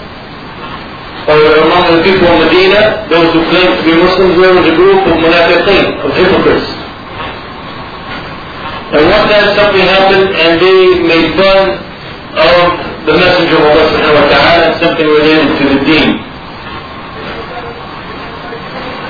or 1.27 1.39
among 1.59 1.91
the 1.91 2.03
people 2.07 2.23
of 2.31 2.39
Medina, 2.39 3.03
those 3.11 3.33
who 3.35 3.43
claimed 3.51 3.75
to 3.77 3.83
be 3.83 3.99
Muslims, 3.99 4.37
were 4.39 4.55
a 4.55 4.75
group 4.79 5.03
of 5.05 5.19
munafiqeen, 5.19 5.99
of 6.07 6.15
hypocrites. 6.15 6.88
And 8.89 9.05
one 9.05 9.25
time 9.29 9.45
something 9.53 9.85
happened 9.85 10.33
and 10.33 10.57
they 10.57 10.81
made 11.05 11.37
fun 11.37 11.77
of 12.33 12.89
the 13.05 13.13
Messenger 13.13 13.61
of 13.61 13.65
Allah 13.69 13.85
subhanahu 13.93 14.17
wa 14.17 14.27
ta'ala 14.33 14.63
and 14.69 14.75
something 14.81 15.05
related 15.05 15.49
to 15.61 15.63
the 15.69 15.79
deen. 15.85 16.09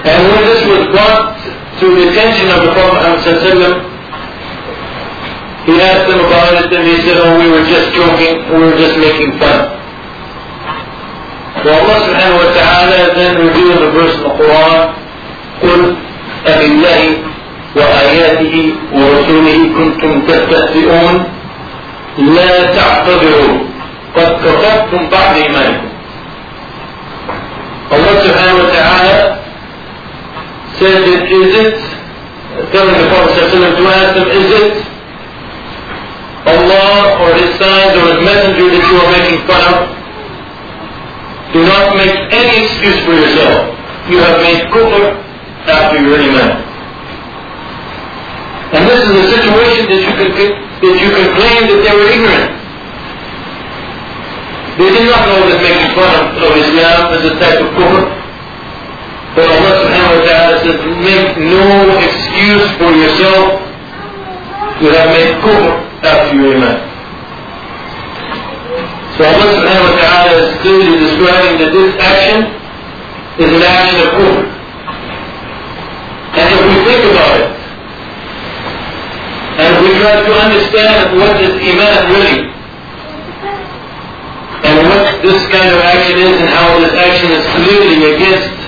And 0.03 0.19
when 0.27 0.43
this 0.51 0.63
was 0.67 0.83
brought 0.91 1.39
to 1.79 1.86
the 1.95 2.03
attention 2.12 2.51
of 2.51 2.59
the 2.67 2.71
Prophet 2.75 3.00
he 5.63 5.75
asked 5.79 6.07
them 6.12 6.19
about 6.27 6.59
it 6.59 6.74
and 6.75 6.83
they 6.83 7.00
said, 7.07 7.24
oh, 7.24 7.39
we 7.39 7.48
were 7.48 7.63
just 7.63 7.95
joking, 7.95 8.51
we 8.51 8.59
were 8.59 8.75
just 8.75 9.00
making 9.00 9.38
fun. 9.39 9.79
So 11.63 11.71
Allah 11.71 11.98
subhanahu 12.03 12.41
wa 12.41 12.51
ta'ala 12.51 13.00
then 13.15 13.31
revealed 13.48 13.79
the 13.79 13.91
verse 13.95 14.15
in 14.15 14.24
the 14.27 14.33
Quran, 14.39 14.79
قُلْ 15.63 15.81
أَبِاللَّهِ 16.48 17.28
وآياته 17.75 18.73
ورسوله 18.93 19.57
كنتم 19.77 20.21
تستهزئون 20.27 21.23
لا 22.17 22.53
تعتذروا 22.75 23.57
قد 24.15 24.29
كفرتم 24.45 25.09
بعد 25.11 25.35
إيمانكم 25.38 25.89
subhanahu 28.19 28.61
wa 28.61 28.69
ta'ala 28.69 29.17
said 30.77 31.01
that 31.07 31.23
is 31.25 31.51
it, 31.65 31.77
telling 32.71 32.95
the 32.99 33.07
Prophet 33.09 33.49
to 33.49 33.83
ask 33.89 34.13
them, 34.15 34.27
is 34.29 34.49
it 34.53 34.73
Allah 36.45 37.19
or 37.19 37.29
His 37.35 37.51
signs 37.59 37.93
or 37.99 38.05
His 38.15 38.19
messenger 38.23 38.67
that 38.69 38.83
you 38.88 38.95
are 39.01 39.11
making 39.11 39.39
fun 39.49 39.63
of. 39.73 39.79
Do 41.51 41.59
not 41.65 41.97
make 41.97 42.15
any 42.31 42.63
excuse 42.63 42.99
for 43.03 43.13
yourself. 43.17 43.73
You 44.07 44.17
have 44.21 44.38
made 44.41 44.69
kufr 44.71 45.17
after 45.67 45.97
your 45.99 46.17
iman. 46.17 46.68
And 48.69 48.85
this 48.85 49.01
is 49.01 49.13
a 49.17 49.25
situation 49.33 49.83
that 49.89 50.01
you 50.01 50.13
can 50.13 50.29
that 50.79 50.95
you 50.95 51.09
can 51.11 51.25
claim 51.35 51.61
that 51.67 51.79
they 51.83 51.93
were 51.97 52.09
ignorant. 52.09 52.59
They 54.79 54.89
did 54.95 55.11
not 55.11 55.27
know 55.27 55.43
that 55.43 55.59
making 55.59 55.91
fun 55.91 56.07
of, 56.07 56.39
of 56.39 56.51
Islam 56.55 57.11
is 57.19 57.27
a 57.27 57.35
type 57.35 57.59
of 57.59 57.67
kufr. 57.75 57.99
But 59.35 59.45
Allah 59.51 59.73
subhanahu 59.75 60.15
wa 60.15 60.23
ta'ala 60.23 60.55
says, 60.63 60.79
make 61.03 61.35
no 61.35 61.67
excuse 61.99 62.63
for 62.79 62.88
yourself. 62.95 63.59
You 64.79 64.95
have 64.95 65.11
made 65.11 65.35
kufr 65.43 65.73
after 65.99 66.31
your 66.31 66.55
iman. 66.55 66.79
So 69.19 69.27
Allah 69.27 69.47
subhanahu 69.51 69.83
wa 69.83 69.95
ta'ala 69.99 70.31
is 70.47 70.49
clearly 70.63 70.95
describing 70.95 71.53
that 71.59 71.71
this 71.75 71.91
action 71.99 72.39
is 73.35 73.49
an 73.51 73.63
action 73.67 73.99
of 73.99 74.09
kufr. 74.15 74.47
And 76.39 76.45
if 76.55 76.61
we 76.63 76.75
think 76.88 77.03
about 77.11 77.35
it, 77.35 77.51
and 79.59 79.67
if 79.75 79.79
we 79.83 79.88
try 80.00 80.24
to 80.24 80.34
understand 80.34 81.20
what 81.20 81.36
is 81.44 81.53
iman 81.60 82.00
really, 82.15 82.41
and 84.63 84.75
what 84.88 85.22
this 85.24 85.39
kind 85.51 85.70
of 85.72 85.79
action 85.84 86.18
is 86.20 86.36
and 86.39 86.50
how 86.50 86.79
this 86.79 86.94
action 86.96 87.32
is 87.32 87.44
clearly 87.56 88.15
against 88.15 88.60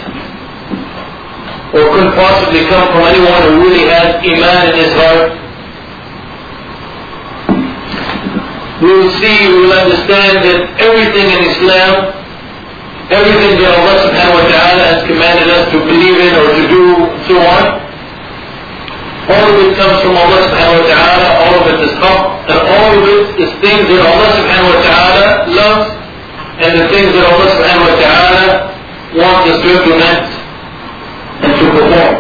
or 1.74 1.88
could 1.96 2.12
possibly 2.16 2.68
come 2.68 2.84
from 2.92 3.08
anyone 3.08 3.42
who 3.48 3.64
really 3.64 3.88
has 3.88 4.20
iman 4.20 4.60
in 4.72 4.76
his 4.76 4.92
heart, 4.92 5.32
we 8.84 8.92
will 8.92 9.12
see, 9.24 9.48
we 9.48 9.68
will 9.68 9.72
understand 9.72 10.44
that 10.44 10.60
everything 10.84 11.32
in 11.32 11.40
Islam, 11.48 12.12
everything 13.08 13.62
that 13.64 13.72
Allah 13.72 13.96
subhanahu 14.04 14.36
wa 14.36 14.46
ta'ala 14.52 14.84
has 14.84 15.00
commanded 15.08 15.48
us 15.48 15.72
to 15.72 15.80
believe 15.80 16.18
in 16.20 16.32
or 16.36 16.48
to 16.60 16.64
do, 16.68 16.84
so 17.28 17.40
on, 17.40 17.81
all 19.32 19.46
of 19.48 19.56
it 19.64 19.72
comes 19.80 19.98
from 20.04 20.14
Allah 20.20 20.40
subhanahu 20.44 20.82
wa 20.82 20.86
ta'ala, 20.92 21.28
all 21.44 21.54
of 21.56 21.66
it 21.72 21.80
is 21.88 21.94
haqq, 22.04 22.22
and 22.52 22.60
all 22.68 22.90
of 23.00 23.04
it 23.08 23.24
is 23.40 23.50
things 23.64 23.84
that 23.88 24.02
Allah 24.04 24.30
subhanahu 24.36 24.72
wa 24.76 24.80
ta'ala 24.84 25.26
loves, 25.56 25.88
and 26.60 26.72
the 26.76 26.86
things 26.92 27.10
that 27.16 27.26
Allah 27.32 27.48
subhanahu 27.56 27.88
wa 27.88 27.96
ta'ala 27.96 28.46
wants 29.16 29.44
us 29.52 29.58
to 29.64 29.68
implement 29.72 30.24
and 31.48 31.52
to 31.60 31.66
perform. 31.72 32.16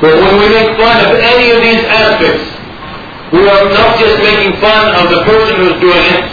But 0.00 0.12
when 0.22 0.34
we 0.38 0.48
make 0.54 0.70
fun 0.76 0.96
of 1.08 1.12
any 1.18 1.50
of 1.50 1.58
these 1.64 1.82
aspects, 1.88 2.46
we 3.32 3.42
are 3.42 3.66
not 3.74 3.98
just 3.98 4.22
making 4.22 4.54
fun 4.62 4.94
of 5.02 5.10
the 5.10 5.20
person 5.26 5.56
who's 5.58 5.78
doing 5.82 6.04
it, 6.14 6.24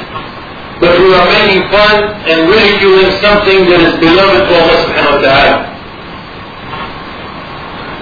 but 0.78 0.94
we 1.00 1.10
are 1.16 1.26
making 1.42 1.66
fun 1.74 1.96
and 2.30 2.50
ridiculing 2.54 3.10
something 3.18 3.66
that 3.72 3.82
is 3.82 3.96
beloved 3.98 4.46
to 4.46 4.54
Allah 4.62 4.78
subhanahu 4.84 5.16
wa 5.18 5.22
ta'ala. 5.26 5.73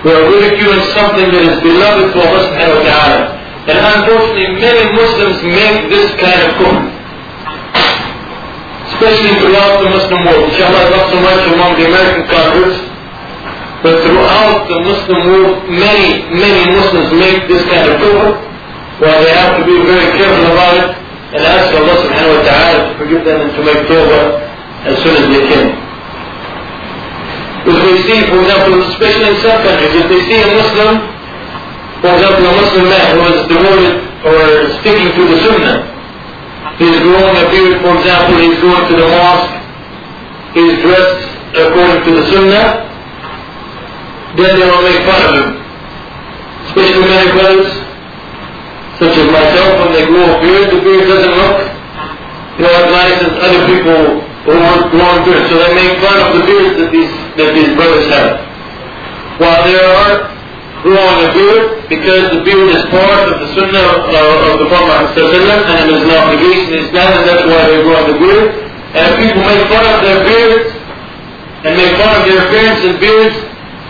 Are 0.02 0.26
ridiculing 0.34 0.82
something 0.98 1.30
that 1.30 1.46
is 1.46 1.62
beloved 1.62 2.10
to 2.10 2.18
Allah 2.26 2.42
subhanahu 2.50 2.82
wa 2.82 2.86
ta'ala. 2.90 3.20
And 3.70 3.78
unfortunately, 3.78 4.50
many 4.58 4.82
Muslims 4.98 5.38
make 5.46 5.94
this 5.94 6.10
kind 6.18 6.42
of 6.42 6.50
kufr. 6.58 6.90
Especially 8.98 9.38
throughout 9.46 9.86
the 9.86 9.94
Muslim 9.94 10.26
world. 10.26 10.50
Inshallah, 10.50 10.90
not 10.90 11.06
so 11.14 11.18
much 11.22 11.42
among 11.54 11.72
the 11.78 11.86
American 11.86 12.26
converts, 12.34 12.82
but 13.86 14.02
throughout 14.02 14.66
the 14.66 14.80
Muslim 14.90 15.20
world, 15.30 15.70
many, 15.70 16.26
many 16.34 16.62
Muslims 16.74 17.14
make 17.22 17.46
this 17.46 17.62
kind 17.70 17.86
of 17.86 18.02
kufr. 18.02 18.42
Well, 19.06 19.18
they 19.22 19.34
have 19.38 19.54
to 19.62 19.64
be 19.70 19.86
very 19.86 20.18
careful 20.18 20.50
about 20.50 20.82
it 20.82 20.90
and 21.38 21.42
ask 21.46 21.70
Allah 21.78 21.96
subhanahu 22.10 22.42
wa 22.42 22.44
ta'ala 22.50 22.78
to 22.90 22.94
forgive 22.98 23.22
them 23.22 23.38
and 23.46 23.54
to 23.54 23.62
make 23.62 23.86
tawbah 23.86 24.50
as 24.90 24.98
soon 25.06 25.14
as 25.14 25.26
they 25.30 25.46
can. 25.46 25.91
Because 27.62 27.82
they 27.86 27.98
see, 28.10 28.20
for 28.30 28.42
example, 28.42 28.82
especially 28.90 29.28
in 29.32 29.38
some 29.46 29.60
countries, 29.62 29.94
if 29.94 30.08
they 30.10 30.22
see 30.26 30.40
a 30.42 30.50
Muslim, 30.50 30.94
for 32.02 32.10
example, 32.18 32.44
a 32.50 32.54
Muslim 32.58 32.86
man 32.90 33.08
who 33.14 33.22
is 33.30 33.42
devoted 33.46 33.94
or 34.26 34.40
sticking 34.82 35.10
to 35.14 35.24
the 35.30 35.38
Sunnah, 35.46 35.78
he's 36.82 36.98
growing 37.06 37.36
a 37.38 37.46
beard, 37.54 37.82
for 37.86 37.94
example, 38.02 38.34
he's 38.42 38.58
going 38.62 38.84
to 38.90 38.96
the 38.98 39.08
mosque, 39.14 39.54
he's 40.58 40.74
dressed 40.82 41.22
according 41.54 42.02
to 42.06 42.12
the 42.18 42.24
Sunnah, 42.34 42.68
then 44.38 44.52
they 44.58 44.66
will 44.66 44.82
make 44.82 45.02
fun 45.06 45.22
of 45.22 45.32
him. 45.38 45.50
Especially 46.72 47.06
many 47.06 47.30
brothers 47.38 47.70
such 48.98 49.18
as 49.18 49.28
myself, 49.34 49.70
when 49.82 49.94
they 49.94 50.06
grow 50.06 50.26
a 50.30 50.38
beard, 50.42 50.70
the 50.70 50.82
beard 50.82 51.10
doesn't 51.10 51.36
look 51.36 51.72
you 52.58 52.64
know, 52.68 52.74
have 52.74 52.92
licensed 52.92 53.38
other 53.42 53.66
people 53.66 54.31
who 54.46 54.54
weren't. 54.58 54.90
So 55.50 55.56
they 55.60 55.74
make 55.76 55.94
fun 56.02 56.18
of 56.22 56.30
the 56.38 56.44
beards 56.46 56.76
that 56.82 56.90
these, 56.90 57.12
that 57.38 57.50
these 57.54 57.72
brothers 57.78 58.08
have. 58.10 58.42
While 59.38 59.62
there 59.66 59.86
are 59.86 60.30
growing 60.82 61.20
a 61.26 61.30
beard, 61.34 61.90
because 61.90 62.34
the 62.34 62.42
beard 62.42 62.74
is 62.74 62.82
part 62.90 63.30
of 63.30 63.38
the 63.38 63.50
sunnah 63.54 63.86
of, 63.86 64.02
uh, 64.10 64.50
of 64.50 64.56
the 64.62 64.68
Prophet 64.70 65.14
and 65.14 65.78
it 65.86 65.90
is 65.94 66.02
an 66.02 66.14
obligation 66.14 66.74
in 66.74 66.90
Islam, 66.90 67.10
and 67.22 67.26
that's 67.30 67.46
why 67.46 67.62
they're 67.70 67.86
growing 67.86 68.08
the 68.14 68.20
beard. 68.20 68.50
And 68.98 69.10
people 69.22 69.46
make 69.46 69.64
fun 69.70 69.86
of 69.86 70.00
their 70.02 70.22
beards, 70.26 70.74
and 71.64 71.78
make 71.78 71.94
fun 72.02 72.12
of 72.18 72.24
their 72.26 72.42
appearance 72.50 72.82
and 72.82 72.98
beards, 72.98 73.38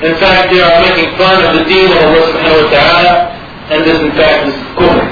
in 0.02 0.16
fact, 0.18 0.52
they 0.52 0.60
are 0.60 0.82
making 0.82 1.16
fun 1.16 1.38
of 1.46 1.54
the 1.54 1.64
deen 1.70 1.86
of 1.86 2.02
Allah 2.02 2.26
subhanahu 2.34 2.64
wa 2.66 2.70
ta'ala, 2.74 3.14
and 3.70 3.80
this 3.86 4.02
in 4.02 4.12
fact 4.18 4.50
is 4.50 4.58
kufr. 4.74 5.06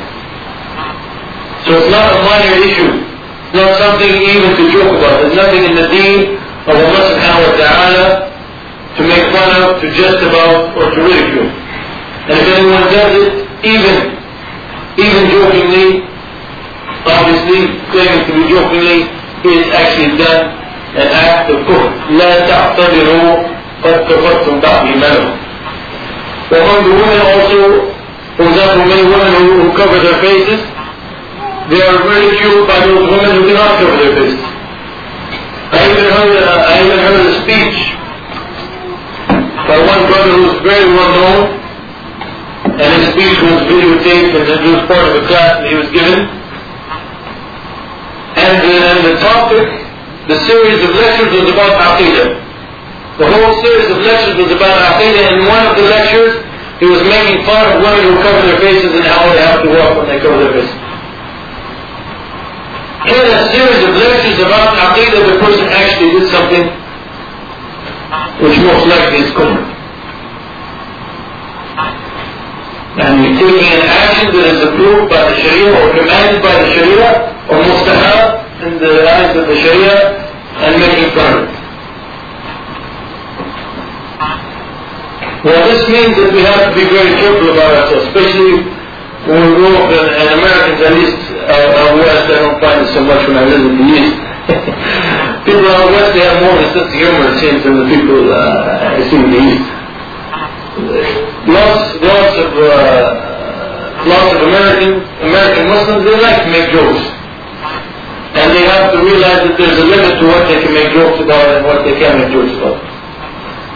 So 1.65 1.77
it's 1.77 1.91
not 1.93 2.10
a 2.10 2.19
minor 2.25 2.55
issue 2.65 3.09
It's 3.49 3.55
not 3.55 3.79
something 3.79 4.11
even 4.11 4.50
to 4.59 4.64
joke 4.73 4.93
about. 4.99 5.23
There's 5.23 5.38
nothing 5.38 5.62
in 5.62 5.75
the 5.79 5.87
deen 5.88 6.37
of 6.67 6.75
Allah 6.75 7.03
subhanahu 7.12 7.45
wa 7.45 7.55
ta'ala 7.61 8.05
to 8.97 9.03
make 9.07 9.25
fun 9.35 9.50
of, 9.62 9.83
to 9.83 9.87
jest 9.95 10.23
about, 10.23 10.75
or 10.79 10.91
to 10.91 10.99
ridicule. 11.03 11.50
And 12.31 12.35
if 12.41 12.47
anyone 12.57 12.87
does 12.88 13.12
it, 13.14 13.33
even, 13.62 13.97
even 14.97 15.23
jokingly, 15.29 16.03
obviously 17.05 17.75
claiming 17.93 18.23
to 18.26 18.33
be 18.33 18.43
jokingly, 18.49 18.99
he 19.45 19.50
has 19.61 19.69
actually 19.76 20.17
done 20.17 20.57
an 20.97 21.09
act 21.11 21.50
of 21.50 21.59
kufr. 21.69 21.91
لا 22.17 22.33
تعتبروا 22.49 23.35
قد 23.85 23.97
كفرتم 24.09 24.61
بعد 24.61 24.87
إيمانكم. 24.87 25.35
Among 26.55 26.81
the 26.87 26.95
women 26.95 27.21
also, 27.35 27.61
for 28.37 28.45
example, 28.49 28.87
many 28.87 29.05
women 29.05 29.33
who, 29.43 29.62
who 29.62 29.76
cover 29.76 29.99
their 29.99 30.19
faces, 30.23 30.61
they 31.70 31.82
are 31.86 32.02
ridiculed 32.02 32.66
by 32.66 32.82
those 32.82 33.06
women 33.14 33.30
who 33.30 33.42
cannot 33.46 33.78
cover 33.78 33.94
their 34.02 34.14
faces. 34.18 34.42
I 35.70 35.86
even 35.86 36.06
heard, 36.10 36.34
uh, 36.42 36.66
I 36.66 36.74
even 36.82 36.98
heard 36.98 37.22
a 37.30 37.36
speech 37.46 37.78
by 39.70 39.78
one 39.78 40.02
brother 40.10 40.34
who 40.34 40.44
was 40.50 40.58
very 40.66 40.90
well 40.90 41.14
known, 41.14 41.42
and 42.74 42.90
his 42.98 43.14
speech 43.14 43.38
was 43.46 43.70
videotaped 43.70 44.34
and 44.34 44.46
it 44.50 44.62
was 44.66 44.82
part 44.90 45.14
of 45.14 45.22
a 45.22 45.24
class 45.30 45.62
that 45.62 45.70
he 45.70 45.78
was 45.78 45.90
given. 45.94 46.26
And, 48.34 48.58
uh, 48.66 49.06
the 49.06 49.16
topic, 49.22 49.70
the 50.26 50.42
series 50.50 50.82
of 50.82 50.90
lectures 50.98 51.30
was 51.38 51.54
about 51.54 51.78
Aqidah. 51.86 52.34
The 53.22 53.30
whole 53.30 53.62
series 53.62 53.94
of 53.94 53.98
lectures 54.02 54.42
was 54.42 54.52
about 54.58 54.74
Aqidah, 54.90 55.38
and 55.38 55.46
one 55.46 55.62
of 55.70 55.78
the 55.78 55.86
lectures, 55.86 56.34
he 56.82 56.90
was 56.90 57.06
making 57.06 57.46
fun 57.46 57.62
of 57.62 57.86
women 57.86 58.10
who 58.10 58.16
cover 58.26 58.42
their 58.42 58.58
faces 58.58 58.90
and 58.90 59.06
how 59.06 59.30
they 59.30 59.42
have 59.46 59.62
to 59.62 59.70
walk 59.70 60.02
when 60.02 60.08
they 60.10 60.18
cover 60.18 60.42
their 60.42 60.66
faces. 60.66 60.88
In 63.00 63.15
a 63.15 63.48
series 63.56 63.79
of 63.88 63.96
lectures 63.96 64.39
about 64.44 64.75
Aqidah, 64.75 65.24
the 65.24 65.39
person 65.39 65.63
actually 65.72 66.20
did 66.20 66.27
something 66.36 66.68
which 68.44 68.60
most 68.60 68.88
likely 68.91 69.24
is 69.24 69.32
kufr. 69.32 69.56
And 73.00 73.24
you're 73.24 73.39
taking 73.39 73.72
an 73.72 73.88
action 73.88 74.36
that 74.36 74.46
is 74.51 74.60
approved 74.68 75.08
by 75.08 75.32
the 75.32 75.36
Sharia 75.39 75.72
or 75.79 75.96
commanded 75.96 76.44
by 76.44 76.51
the 76.60 76.68
Sharia 76.75 77.39
or 77.48 77.63
mustahab 77.63 78.68
in 78.68 78.79
the 78.84 79.08
eyes 79.08 79.32
of 79.32 79.48
the 79.48 79.56
Sharia 79.63 80.20
and 80.60 80.75
making 80.84 81.15
fun 81.15 81.39
of 81.39 81.44
it. 81.48 81.56
Well, 85.48 85.63
this 85.72 85.88
means 85.88 86.20
that 86.20 86.36
we 86.36 86.44
have 86.44 86.68
to 86.68 86.75
be 86.75 86.84
very 86.84 87.15
careful 87.15 87.56
about 87.56 87.72
ourselves, 87.79 88.12
especially 88.12 88.60
when 89.24 89.39
we 89.39 89.56
grow 89.56 89.72
up, 89.79 89.88
and, 89.88 90.10
and 90.20 90.27
Americans 90.36 90.84
at 90.84 90.94
least 91.00 91.29
out 91.50 91.98
west, 91.98 92.29
I 92.29 92.38
don't 92.46 92.60
find 92.62 92.86
it 92.86 92.89
so 92.94 93.01
much 93.01 93.22
when 93.25 93.38
I 93.38 93.46
live 93.50 93.63
in 93.65 93.74
the 93.77 93.88
east. 93.98 94.18
people 95.46 95.65
out 95.65 95.89
west, 95.89 96.13
they 96.13 96.24
have 96.25 96.38
more 96.46 96.53
of 96.53 96.62
a 96.62 96.70
sense 96.74 96.89
of 96.89 96.98
humor, 96.98 97.25
it 97.34 97.38
seems, 97.41 97.60
than 97.65 97.75
the 97.82 97.88
people 97.89 98.29
uh, 98.29 98.97
I 98.97 99.02
see 99.10 99.17
in 99.17 99.30
the 99.34 99.41
east. 99.41 99.69
Lots, 101.50 101.86
lots 102.06 102.34
of, 102.38 102.50
uh, 102.54 104.06
lots 104.06 104.30
of 104.38 104.39
American, 104.45 104.91
American 105.26 105.65
Muslims, 105.67 106.02
they 106.06 106.17
like 106.21 106.39
to 106.45 106.50
make 106.54 106.69
jokes. 106.69 107.04
And 108.30 108.54
they 108.54 108.63
have 108.69 108.93
to 108.93 109.02
realize 109.02 109.41
that 109.41 109.58
there's 109.58 109.80
a 109.82 109.88
limit 109.89 110.21
to 110.21 110.26
what 110.30 110.45
they 110.45 110.62
can 110.62 110.71
make 110.71 110.93
jokes 110.93 111.17
about 111.17 111.50
and 111.50 111.65
what 111.65 111.82
they 111.82 111.97
can't 111.97 112.21
make 112.21 112.30
jokes 112.30 112.54
about. 112.62 112.78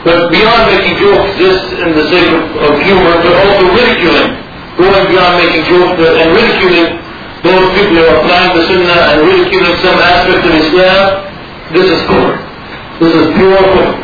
But 0.06 0.30
beyond 0.30 0.70
making 0.70 1.00
jokes 1.02 1.32
just 1.42 1.74
in 1.74 1.96
the 1.96 2.06
sake 2.12 2.30
of, 2.30 2.44
of 2.70 2.72
humor, 2.86 3.18
but 3.24 3.34
also 3.34 3.66
ridiculing, 3.72 4.30
going 4.78 5.06
beyond 5.10 5.34
making 5.42 5.64
jokes 5.66 5.96
and 5.96 6.28
ridiculing 6.38 7.04
those 7.44 7.68
people 7.76 8.00
who 8.00 8.06
are 8.08 8.24
applying 8.24 8.56
the 8.56 8.64
Sunnah 8.72 9.02
and 9.12 9.28
ridiculing 9.28 9.76
some 9.84 10.00
aspect 10.00 10.48
of 10.48 10.54
Islam, 10.64 11.28
this 11.76 11.88
is 11.92 12.00
kufr. 12.08 12.40
This 13.04 13.12
is 13.12 13.26
pure 13.36 13.60
kufr. 13.60 14.00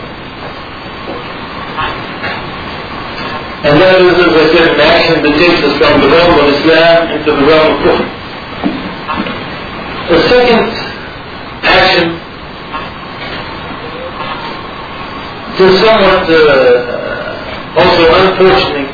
And 3.63 3.75
that 3.79 3.95
is, 4.03 4.15
as 4.19 4.33
I 4.35 4.45
said, 4.51 4.67
an 4.75 4.79
action 4.83 5.23
that 5.23 5.35
takes 5.39 5.63
us 5.63 5.73
from 5.79 6.01
the 6.03 6.07
realm 6.11 6.35
of 6.35 6.47
Islam 6.51 7.15
into 7.15 7.31
the 7.31 7.43
realm 7.47 7.67
of 7.71 7.79
kufr. 7.79 8.07
The 10.11 10.19
second 10.27 10.67
action 11.63 12.19
is 15.63 15.79
somewhat 15.79 16.27
uh, 16.27 17.79
also 17.79 18.03
unfortunately 18.19 18.88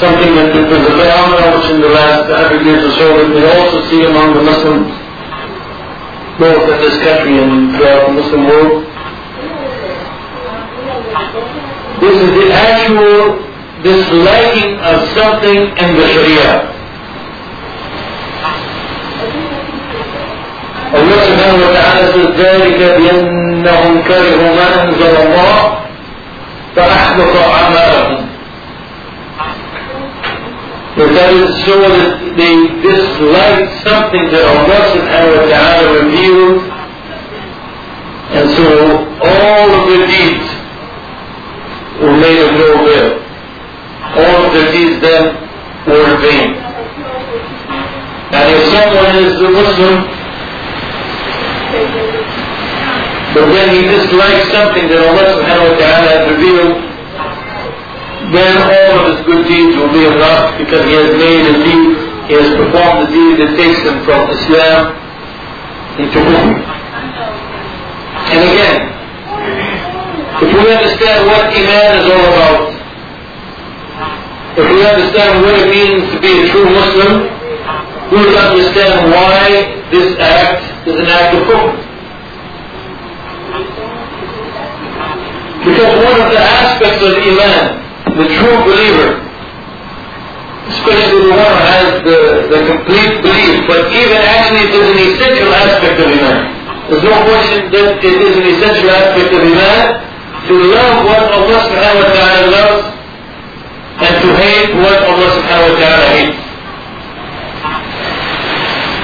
something 0.00 0.34
that 0.36 0.52
is 0.52 0.68
a 0.68 0.80
phenomenon 0.84 1.56
which 1.56 1.70
in 1.72 1.80
the 1.80 1.88
last 1.88 2.28
hundred 2.28 2.64
years 2.64 2.84
or 2.84 2.92
so 3.00 3.06
that 3.16 3.28
we 3.32 3.40
also 3.48 3.78
see 3.88 4.04
among 4.04 4.36
the 4.36 4.44
Muslims, 4.44 4.92
both 6.36 6.62
in 6.68 6.78
this 6.84 6.96
country 7.00 7.40
and 7.40 7.72
throughout 7.72 8.04
the 8.08 8.14
Muslim 8.20 8.42
world. 8.44 8.84
This 11.96 12.16
is 12.20 12.30
the 12.36 12.48
actual 12.52 13.40
disliking 13.80 14.76
of 14.84 14.96
something 15.16 15.60
in 15.80 15.88
the 15.96 16.06
Sharia. 16.12 16.76
Wa 20.92 21.72
ta'ala 21.72 22.04
says, 22.12 22.26
ذلك 22.36 22.78
بأنهم 22.78 24.02
كرهوا 24.08 24.50
ما 24.56 24.68
أنزل 24.84 25.14
الله 25.24 25.78
فأحبط 26.76 27.36
that 31.04 31.28
is 31.28 31.52
so 31.68 31.76
that 31.76 32.24
they 32.40 32.56
disliked 32.80 33.84
something 33.84 34.32
that 34.32 34.44
Allah 34.48 34.80
subhanahu 34.96 35.36
wa 35.36 35.46
ta'ala 35.52 35.84
revealed. 35.92 36.64
And 38.32 38.46
so 38.56 38.68
all 39.20 39.68
of 39.76 39.82
their 39.92 40.08
deeds 40.08 40.48
were 42.00 42.16
made 42.16 42.40
of 42.40 42.50
no 42.56 42.68
avail. 42.80 43.20
All 44.16 44.48
of 44.48 44.50
their 44.56 44.72
deeds 44.72 44.96
then 45.04 45.36
were 45.84 46.00
in 46.00 46.16
vain. 46.24 46.48
And 48.32 48.46
if 48.56 48.62
someone 48.72 49.12
is 49.20 49.36
a 49.36 49.50
Muslim, 49.52 49.96
but 53.36 53.52
when 53.52 53.68
he 53.68 53.84
dislikes 53.84 54.48
something 54.48 54.88
that 54.88 55.00
Allah 55.12 55.28
subhanahu 55.28 55.68
wa 55.68 55.76
ta'ala 55.76 56.08
has 56.08 56.24
revealed, 56.32 56.95
then 58.34 58.54
all 58.58 58.92
of 58.98 59.04
his 59.14 59.20
good 59.26 59.46
deeds 59.46 59.76
will 59.78 59.92
be 59.92 60.02
enough 60.02 60.58
because 60.58 60.82
he 60.82 60.94
has 60.98 61.10
made 61.14 61.46
a 61.46 61.54
deed, 61.62 61.90
he 62.26 62.34
has 62.34 62.50
performed 62.58 63.06
a 63.06 63.08
deed 63.14 63.38
that 63.38 63.54
takes 63.54 63.78
him 63.86 64.02
from 64.02 64.26
Islam 64.34 64.98
into 66.02 66.18
kufr. 66.18 66.58
And 68.26 68.40
again, 68.50 68.78
if 70.42 70.50
we 70.50 70.66
understand 70.74 71.26
what 71.30 71.46
Iman 71.54 71.92
is 72.02 72.06
all 72.10 72.26
about, 72.34 72.74
if 74.58 74.66
we 74.74 74.80
understand 74.82 75.46
what 75.46 75.54
it 75.54 75.68
means 75.70 76.10
to 76.10 76.18
be 76.18 76.32
a 76.42 76.50
true 76.50 76.66
Muslim, 76.66 77.30
we 78.10 78.18
will 78.26 78.38
understand 78.38 79.12
why 79.14 79.70
this 79.94 80.18
act 80.18 80.88
is 80.88 80.98
an 80.98 81.06
act 81.06 81.30
of 81.36 81.42
kufr. 81.46 81.86
Because 85.62 85.94
one 86.04 86.20
of 86.20 86.30
the 86.30 86.38
aspects 86.38 87.02
of 87.06 87.14
Iman, 87.14 87.85
the 88.14 88.26
true 88.38 88.58
believer, 88.62 89.18
especially 90.70 91.26
the 91.26 91.34
one 91.34 91.42
who 91.42 91.62
has 91.66 91.86
the, 92.06 92.18
the 92.54 92.60
complete 92.70 93.18
belief, 93.18 93.66
but 93.66 93.90
even 93.90 94.18
actually 94.22 94.70
it 94.70 94.74
is 94.78 94.86
an 94.94 95.00
essential 95.10 95.50
aspect 95.50 95.98
of 95.98 96.06
Iman. 96.06 96.38
There's 96.86 97.02
no 97.02 97.18
question 97.26 97.66
that 97.74 97.98
it 97.98 98.18
is 98.22 98.34
an 98.38 98.46
essential 98.46 98.90
aspect 98.94 99.30
of 99.34 99.42
Iman 99.42 99.86
to 100.46 100.54
love 100.70 100.94
what 101.02 101.22
Allah 101.34 101.58
subhanahu 101.66 102.06
wa 102.06 102.10
ta'ala 102.14 102.42
loves 102.54 102.82
and 104.06 104.14
to 104.22 104.28
hate 104.38 104.70
what 104.78 104.98
Allah 105.02 105.28
subhanahu 105.34 105.70
wa 105.74 105.78
ta'ala 105.82 106.06
hates. 106.14 106.38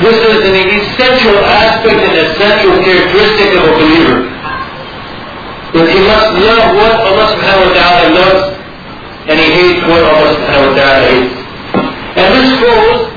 This 0.02 0.18
is 0.18 0.38
an 0.46 0.56
essential 0.78 1.38
aspect 1.42 1.98
and 1.98 2.14
essential 2.22 2.74
characteristic 2.86 3.50
of 3.58 3.62
a 3.66 3.72
believer. 3.82 4.18
That 5.74 5.88
he 5.90 6.00
must 6.06 6.28
love 6.38 6.64
what 6.78 6.94
Allah 7.02 7.26
subhanahu 7.34 7.66
wa 7.66 7.74
ta'ala 7.74 8.04
loves 8.14 8.61
and 9.28 9.38
he 9.38 9.48
hates 9.54 9.82
what 9.86 10.02
Allah 10.02 10.34
subhanahu 10.34 10.70
wa 10.70 10.74
ta'ala 10.74 11.00
hates. 11.06 11.34
And 12.18 12.26
this 12.34 12.50
goes 12.58 13.12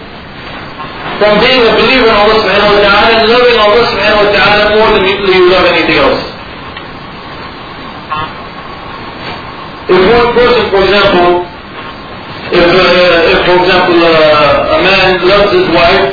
from 1.18 1.40
being 1.42 1.64
a 1.66 1.74
believer 1.74 2.08
in 2.12 2.16
Allah 2.16 2.38
subhanahu 2.46 2.76
wa 2.76 2.82
ta'ala 2.86 3.08
and 3.18 3.26
loving 3.32 3.58
Allah 3.58 3.84
subhanahu 3.90 4.22
wa 4.22 4.32
ta'ala 4.36 4.64
more 4.78 4.90
than 4.94 5.04
you, 5.08 5.16
love 5.50 5.66
anything 5.66 5.98
else. 5.98 6.22
If 9.86 10.02
one 10.02 10.30
person, 10.34 10.64
for 10.70 10.82
example, 10.86 11.46
if, 12.54 12.68
uh, 12.70 13.32
if 13.34 13.40
for 13.50 13.58
example 13.66 13.98
uh, 14.02 14.78
a 14.78 14.80
man 14.86 15.26
loves 15.26 15.50
his 15.54 15.68
wife 15.74 16.10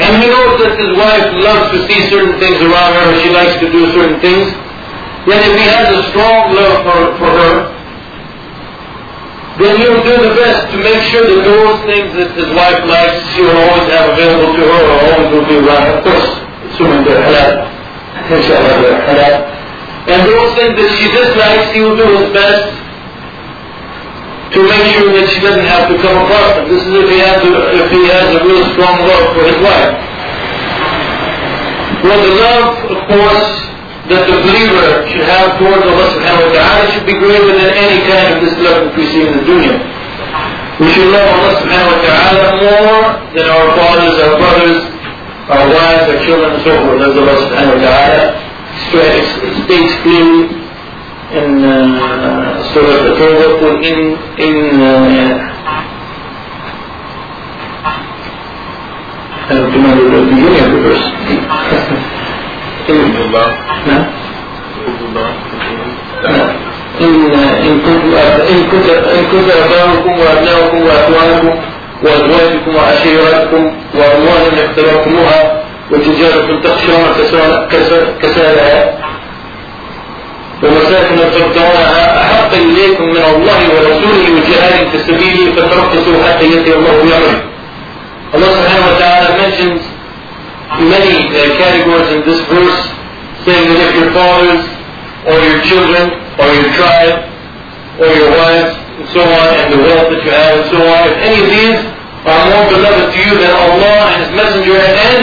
and 0.00 0.12
he 0.20 0.28
knows 0.28 0.60
that 0.60 0.76
his 0.76 0.92
wife 0.96 1.28
loves 1.40 1.64
to 1.72 1.78
see 1.88 2.08
certain 2.08 2.36
things 2.40 2.60
around 2.60 2.92
her, 2.96 3.16
she 3.20 3.30
likes 3.32 3.56
to 3.60 3.68
do 3.72 3.92
certain 3.92 4.20
things, 4.20 4.48
then 5.28 5.40
if 5.40 5.52
he 5.56 5.64
has 5.68 5.88
a 5.92 6.02
strong 6.12 6.52
love 6.56 6.84
for, 6.84 7.00
for 7.20 7.30
her, 7.30 7.71
then 9.60 9.76
he 9.76 9.84
will 9.84 10.00
do 10.00 10.16
the 10.16 10.32
best 10.32 10.72
to 10.72 10.76
make 10.80 11.02
sure 11.12 11.28
that 11.28 11.42
those 11.44 11.76
things 11.84 12.08
that 12.16 12.32
his 12.32 12.48
wife 12.56 12.80
likes, 12.88 13.20
she 13.36 13.44
will 13.44 13.52
always 13.52 13.84
have 13.92 14.16
available 14.16 14.56
to 14.56 14.64
her, 14.64 14.82
or 14.88 14.96
always 15.12 15.28
will 15.28 15.44
be 15.44 15.56
around. 15.60 15.84
Of 15.92 16.00
course, 16.08 16.28
assuming 16.72 17.04
they're 17.04 17.20
halal. 17.20 17.68
Inshallah, 18.32 18.80
they're 18.80 19.02
halal. 19.12 19.36
And 20.08 20.20
those 20.24 20.50
things 20.56 20.74
that 20.80 20.90
she 20.96 21.06
dislikes, 21.12 21.68
he 21.76 21.84
will 21.84 22.00
do 22.00 22.08
his 22.16 22.32
best 22.32 22.64
to 24.56 24.60
make 24.64 24.84
sure 24.96 25.12
that 25.12 25.28
she 25.32 25.40
doesn't 25.40 25.68
have 25.68 25.88
to 25.88 25.96
come 26.00 26.16
across 26.24 26.56
them. 26.56 26.68
This 26.72 26.84
is 26.84 26.92
if 26.92 27.08
he 27.12 27.20
has 27.20 27.40
a, 27.44 27.52
if 27.76 27.88
he 27.92 28.02
has 28.08 28.26
a 28.32 28.40
real 28.44 28.64
strong 28.72 29.04
love 29.04 29.36
for 29.36 29.44
his 29.48 29.56
wife. 29.60 29.96
Well, 32.04 32.20
the 32.20 32.34
love, 32.40 32.66
of 32.88 33.00
course, 33.08 33.71
that 34.10 34.26
the 34.26 34.34
believer 34.42 35.06
should 35.06 35.22
have 35.30 35.62
towards 35.62 35.86
Allah 35.86 36.08
subhanahu 36.18 36.50
wa 36.50 36.54
ta'ala 36.58 36.82
should 36.90 37.06
be 37.06 37.14
greater 37.14 37.54
than 37.54 37.70
any 37.70 38.02
kind 38.10 38.34
of 38.34 38.42
this 38.42 38.58
love 38.58 38.90
which 38.90 38.96
we 38.98 39.06
see 39.14 39.22
in 39.22 39.38
the 39.38 39.44
dunya. 39.46 39.78
We 40.82 40.90
should 40.90 41.14
love 41.14 41.22
Allah 41.22 41.54
subhanahu 41.62 41.94
wa 41.94 42.00
ta'ala 42.02 42.46
more 42.58 43.02
than 43.30 43.46
our 43.46 43.68
fathers, 43.78 44.14
our 44.18 44.34
brothers, 44.42 44.82
our 45.46 45.66
wives, 45.70 46.04
our 46.10 46.18
children, 46.26 46.50
and 46.50 46.62
so 46.66 46.74
forth, 46.82 46.98
as 46.98 47.14
Allah 47.14 47.36
subhanahu 47.46 47.78
wa 47.78 47.82
ta'ala 47.86 48.22
states 48.90 49.92
clearly 50.02 50.50
in 51.38 51.62
uh, 51.62 52.58
Surah 52.74 53.06
Al-Tawbah, 53.06 53.86
in, 53.86 54.18
in 54.42 54.54
uh, 54.82 55.52
I 59.46 59.54
don't 59.54 59.70
remember 59.70 60.10
the 60.10 60.26
beginning 60.26 60.58
of 60.58 60.70
the 60.74 60.80
verse. 60.90 62.18
إن 62.92 63.32
نعم 65.14 65.34
إن 67.00 67.34
إن 67.68 67.80
كنت 67.80 68.14
إن 68.50 68.60
كنت 68.70 68.88
إن 68.90 69.24
كنت 69.32 69.48
أباؤكم 69.64 70.12
وأبناؤكم 70.20 70.82
وأخوانكم 70.82 71.54
وأزواجكم 72.02 72.74
وعشيرتكم 72.76 73.62
وأموال 73.94 74.58
اقترفتموها 74.58 75.62
وتجارة 75.90 76.60
تخشون 76.64 77.04
كسادها 78.22 78.98
ومساكن 80.62 81.16
ترضونها 81.16 82.22
أحق 82.22 82.52
إليكم 82.54 83.04
من 83.04 83.24
الله 83.36 83.60
ورسوله 83.74 84.24
وجهاد 84.36 84.88
في 84.92 84.98
سبيله 84.98 85.52
فتربصوا 85.56 86.24
حتى 86.28 86.44
يأتي 86.44 86.74
الله 86.74 86.92
بأمره. 87.02 87.42
Allah 88.32 88.48
subhanahu 88.48 88.88
wa 88.88 88.96
ta'ala 88.96 89.28
mentions 89.44 89.82
many 90.80 91.28
uh, 91.28 91.52
categories 91.58 92.08
in 92.16 92.20
this 92.24 92.40
verse, 92.48 92.80
saying 93.44 93.68
that 93.68 93.78
if 93.84 93.92
your 93.98 94.10
fathers, 94.16 94.62
or 95.28 95.36
your 95.38 95.58
children, 95.66 96.04
or 96.40 96.46
your 96.48 96.70
tribe, 96.74 97.28
or 98.00 98.08
your 98.08 98.30
wives, 98.32 98.72
and 98.98 99.06
so 99.12 99.20
on, 99.20 99.48
and 99.60 99.66
the 99.74 99.80
wealth 99.84 100.08
that 100.08 100.20
you 100.24 100.32
have, 100.32 100.52
and 100.56 100.66
so 100.72 100.78
on, 100.80 101.00
if 101.10 101.16
any 101.20 101.38
of 101.42 101.48
these 101.52 101.78
are 102.24 102.42
more 102.54 102.66
beloved 102.70 103.06
to 103.12 103.18
you 103.18 103.34
than 103.36 103.52
Allah 103.52 103.98
and 104.14 104.18
His 104.24 104.32
Messenger, 104.32 104.78
and 104.78 105.22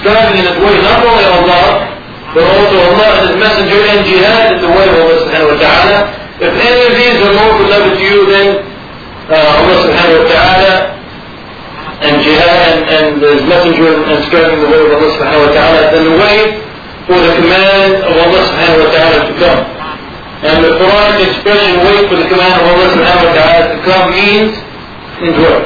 striving 0.00 0.40
in 0.40 0.44
His 0.48 0.58
way, 0.58 0.74
not 0.82 1.04
only 1.04 1.26
Allah, 1.28 1.64
but 2.34 2.42
also 2.42 2.76
Allah 2.80 3.08
and 3.20 3.24
His 3.30 3.36
Messenger, 3.38 3.80
and 3.94 4.00
jihad 4.08 4.46
in 4.56 4.60
the 4.64 4.72
way 4.72 4.84
of 4.88 4.94
Allah 4.98 5.16
subhanahu 5.22 5.52
wa 5.54 5.58
ta'ala, 5.60 5.96
if 6.40 6.50
any 6.50 6.80
of 6.82 6.92
these 6.98 7.16
are 7.22 7.34
more 7.36 7.54
beloved 7.62 7.94
to 7.94 8.02
you 8.02 8.18
than 8.26 8.46
uh, 9.30 9.60
Allah 9.62 9.76
subhanahu 9.86 10.18
wa 10.24 10.28
ta'ala, 10.32 10.72
and 12.03 12.23
jihad 12.23 12.59
and, 12.71 12.81
and 12.87 13.05
his 13.21 13.43
messenger 13.43 13.91
and 14.07 14.17
striving 14.25 14.59
the 14.63 14.69
way 14.71 14.79
of 14.79 14.91
Allah 14.95 15.09
subhanahu 15.19 15.45
wa 15.47 15.51
ta'ala, 15.51 15.79
then 15.91 16.07
wait 16.15 16.49
for 17.07 17.19
the 17.19 17.33
command 17.43 17.91
of 18.07 18.13
Allah 18.15 18.41
subhanahu 18.47 18.83
wa 18.85 18.91
ta'ala 18.95 19.17
to 19.27 19.33
come. 19.35 19.61
And 20.39 20.57
the 20.63 20.71
Quranic 20.79 21.19
expression, 21.27 21.83
wait 21.83 22.07
for 22.07 22.15
the 22.15 22.27
command 22.31 22.55
of 22.55 22.65
Allah 22.71 22.87
subhanahu 22.95 23.27
wa 23.27 23.33
ta'ala 23.35 23.61
to 23.73 23.77
come 23.83 24.05
means 24.15 24.53
enjoy. 25.19 25.59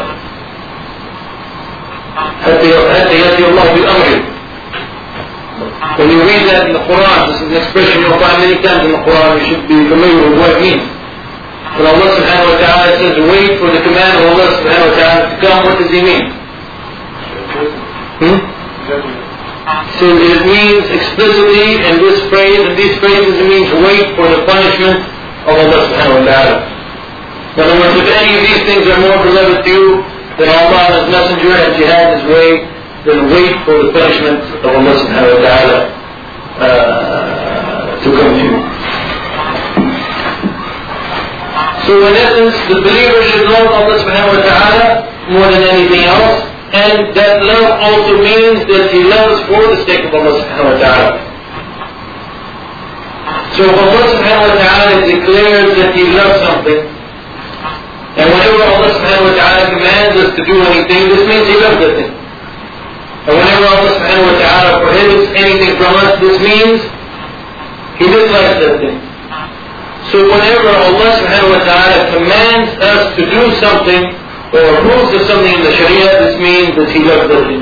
حتى 2.43 3.15
يأتي 3.21 3.43
الله 3.45 3.67
بأمره. 3.73 4.19
When 5.97 6.09
you 6.09 6.21
read 6.25 6.49
that 6.49 6.67
in 6.67 6.73
the 6.73 6.83
Quran, 6.89 7.21
this 7.29 7.37
is 7.41 7.47
an 7.47 7.57
expression 7.61 8.01
you'll 8.01 8.17
find 8.17 8.41
many 8.41 8.57
times 8.65 8.89
in 8.89 8.91
the 8.97 9.03
Quran, 9.05 9.37
you 9.37 9.45
should 9.45 9.67
be 9.67 9.77
familiar 9.85 10.29
with 10.29 10.39
what 10.41 10.49
it 10.57 10.61
means. 10.65 10.83
When 11.78 11.86
Allah 11.86 12.10
subhanahu 12.10 12.50
wa 12.50 12.58
ta'ala 12.58 12.90
says, 12.98 13.14
wait 13.30 13.54
for 13.62 13.70
the 13.70 13.78
command 13.86 14.18
of 14.18 14.34
Allah 14.34 14.50
subhanahu 14.58 14.90
wa 14.90 14.96
ta'ala 14.98 15.20
to 15.30 15.36
come, 15.38 15.58
what 15.62 15.78
does 15.78 15.92
he 15.94 16.02
mean? 16.02 16.26
Hmm? 18.18 18.38
So 20.02 20.10
it 20.10 20.42
means 20.42 20.90
explicitly 20.90 21.78
in 21.78 22.02
this 22.02 22.18
phrase, 22.26 22.66
in 22.66 22.74
these 22.74 22.98
phrases, 22.98 23.30
it 23.30 23.46
means 23.46 23.70
wait 23.86 24.10
for 24.18 24.26
the 24.26 24.42
punishment 24.42 25.06
of 25.46 25.54
Allah 25.54 25.78
subhanahu 25.86 26.18
wa 26.18 26.24
ta'ala. 26.26 26.56
In 27.54 27.58
other 27.62 27.78
words, 27.78 27.94
if 27.94 28.10
any 28.10 28.32
of 28.34 28.42
these 28.42 28.62
things 28.66 28.84
are 28.90 28.98
more 28.98 29.22
beloved 29.22 29.62
to 29.62 29.70
you 29.70 30.02
than 30.34 30.50
Allah 30.50 30.82
and 30.82 30.94
His 30.98 31.06
Messenger 31.14 31.52
and 31.62 31.70
jihad 31.78 32.06
His 32.18 32.24
way, 32.26 32.50
then 33.06 33.30
wait 33.30 33.54
for 33.62 33.78
the 33.86 33.94
punishment 33.94 34.42
of 34.66 34.70
Allah 34.74 34.94
subhanahu 34.98 35.38
wa 35.38 35.42
ta'ala 35.46 35.78
uh, 36.58 38.02
to 38.02 38.08
come 38.18 38.34
to 38.34 38.42
you. 38.42 38.57
So 41.88 41.96
in 42.04 42.12
essence, 42.12 42.52
the 42.68 42.84
believer 42.84 43.24
should 43.32 43.48
love 43.48 43.64
Allah 43.72 43.96
subhanahu 43.96 44.36
wa 44.36 44.44
ta'ala 44.44 45.08
more 45.32 45.48
than 45.48 45.64
anything 45.72 46.04
else. 46.04 46.44
And 46.68 47.16
that 47.16 47.40
love 47.48 47.80
also 47.80 48.20
means 48.20 48.60
that 48.68 48.92
he 48.92 49.08
loves 49.08 49.40
for 49.48 49.72
the 49.72 49.80
sake 49.88 50.04
of 50.04 50.12
Allah 50.12 50.36
subhanahu 50.36 50.68
wa 50.68 50.78
ta'ala. 50.84 51.10
So 53.56 53.72
if 53.72 53.72
Allah 53.72 54.04
subhanahu 54.04 54.52
wa 54.52 54.56
ta'ala 54.60 54.94
declares 55.00 55.68
that 55.80 55.96
he 55.96 56.04
loves 56.12 56.36
something, 56.44 56.80
and 58.20 58.26
whenever 58.36 58.60
Allah 58.68 58.92
subhanahu 58.92 59.32
wa 59.32 59.34
ta'ala 59.40 59.62
commands 59.72 60.14
us 60.28 60.30
to 60.36 60.42
do 60.44 60.60
anything, 60.68 61.08
this 61.08 61.24
means 61.24 61.44
he 61.48 61.56
loves 61.56 61.80
that 61.88 61.92
thing. 61.96 62.12
And 62.12 63.32
whenever 63.32 63.64
Allah 63.64 63.90
subhanahu 63.96 64.28
wa 64.28 64.36
ta'ala 64.36 64.70
prohibits 64.84 65.26
anything 65.40 65.72
from 65.80 65.92
us, 66.04 66.20
this 66.20 66.36
means 66.36 66.84
he 67.96 68.04
dislikes 68.12 68.60
that 68.60 68.76
thing. 68.76 69.07
So 70.08 70.24
whenever 70.24 70.72
Allah 70.72 71.10
subhanahu 71.20 71.52
wa 71.52 71.62
ta'ala 71.68 71.98
commands 72.16 72.70
us 72.80 73.12
to 73.12 73.22
do 73.28 73.42
something 73.60 74.08
or 74.56 74.62
approves 74.80 75.12
of 75.12 75.22
something 75.28 75.52
in 75.52 75.60
the 75.60 75.74
Sharia, 75.76 76.08
this 76.24 76.40
means 76.40 76.72
that 76.80 76.88
He 76.88 77.04
loves 77.04 77.28
thing. 77.28 77.60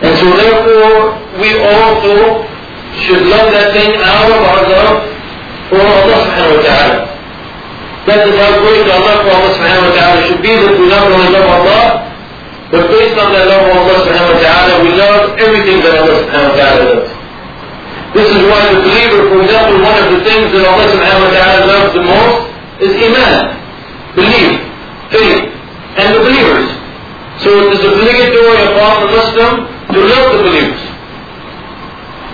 And 0.00 0.16
so 0.16 0.32
therefore, 0.32 1.20
we 1.36 1.60
also 1.60 2.40
should 3.04 3.28
love 3.28 3.52
that 3.52 3.76
thing 3.76 4.00
out 4.00 4.32
of 4.32 4.40
our 4.40 4.64
love 4.64 4.96
for 5.68 5.76
Allah 5.76 6.18
subhanahu 6.24 6.56
wa 6.56 6.64
ta'ala. 6.64 6.96
That 8.08 8.24
is 8.24 8.34
how 8.40 8.56
great 8.64 8.88
our 8.88 9.20
for 9.20 9.32
Allah 9.36 9.52
subhanahu 9.60 9.92
wa 9.92 9.94
ta'ala 9.94 10.18
should 10.24 10.40
be, 10.40 10.56
that 10.56 10.72
we 10.72 10.88
not 10.88 11.04
only 11.04 11.28
love 11.28 11.48
Allah, 11.52 12.08
but 12.72 12.88
based 12.88 13.20
on 13.20 13.36
that 13.36 13.44
love 13.44 13.68
of 13.68 13.76
Allah 13.76 13.98
subhanahu 14.08 14.32
wa 14.32 14.40
ta'ala, 14.40 14.72
we 14.80 14.90
love 14.96 15.36
everything 15.36 15.84
that 15.84 16.00
Allah 16.00 16.16
subhanahu 16.16 16.48
wa 16.48 16.56
ta'ala 16.56 16.80
loves. 16.96 17.17
This 18.16 18.28
is 18.32 18.40
why 18.48 18.72
the 18.72 18.80
believer, 18.88 19.20
for 19.28 19.38
example, 19.44 19.84
one 19.84 19.96
of 20.00 20.08
the 20.08 20.20
things 20.24 20.48
that 20.56 20.64
Allah 20.64 20.88
subhanahu 20.88 21.28
wa 21.28 21.32
ta'ala 21.32 21.60
loves 21.68 21.90
the 21.92 22.04
most 22.08 22.38
is 22.80 22.92
Iman, 23.04 23.36
belief, 24.16 24.64
faith, 25.12 25.44
and 26.00 26.08
the 26.16 26.20
believers. 26.24 26.68
So 27.44 27.48
it 27.68 27.76
is 27.76 27.82
obligatory 27.84 28.60
upon 28.72 28.94
the 29.04 29.10
Muslim 29.12 29.52
to 29.92 29.98
love 30.08 30.26
the 30.34 30.40
believers. 30.40 30.82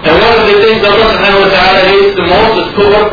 And 0.04 0.14
one 0.20 0.34
of 0.36 0.46
the 0.46 0.56
things 0.62 0.78
Allah 0.84 1.10
subhanahu 1.10 1.42
wa 1.42 1.50
ta'ala 1.50 1.80
hates 1.90 2.12
the 2.14 2.26
most 2.28 2.54
is 2.60 2.68
kufr, 2.78 3.04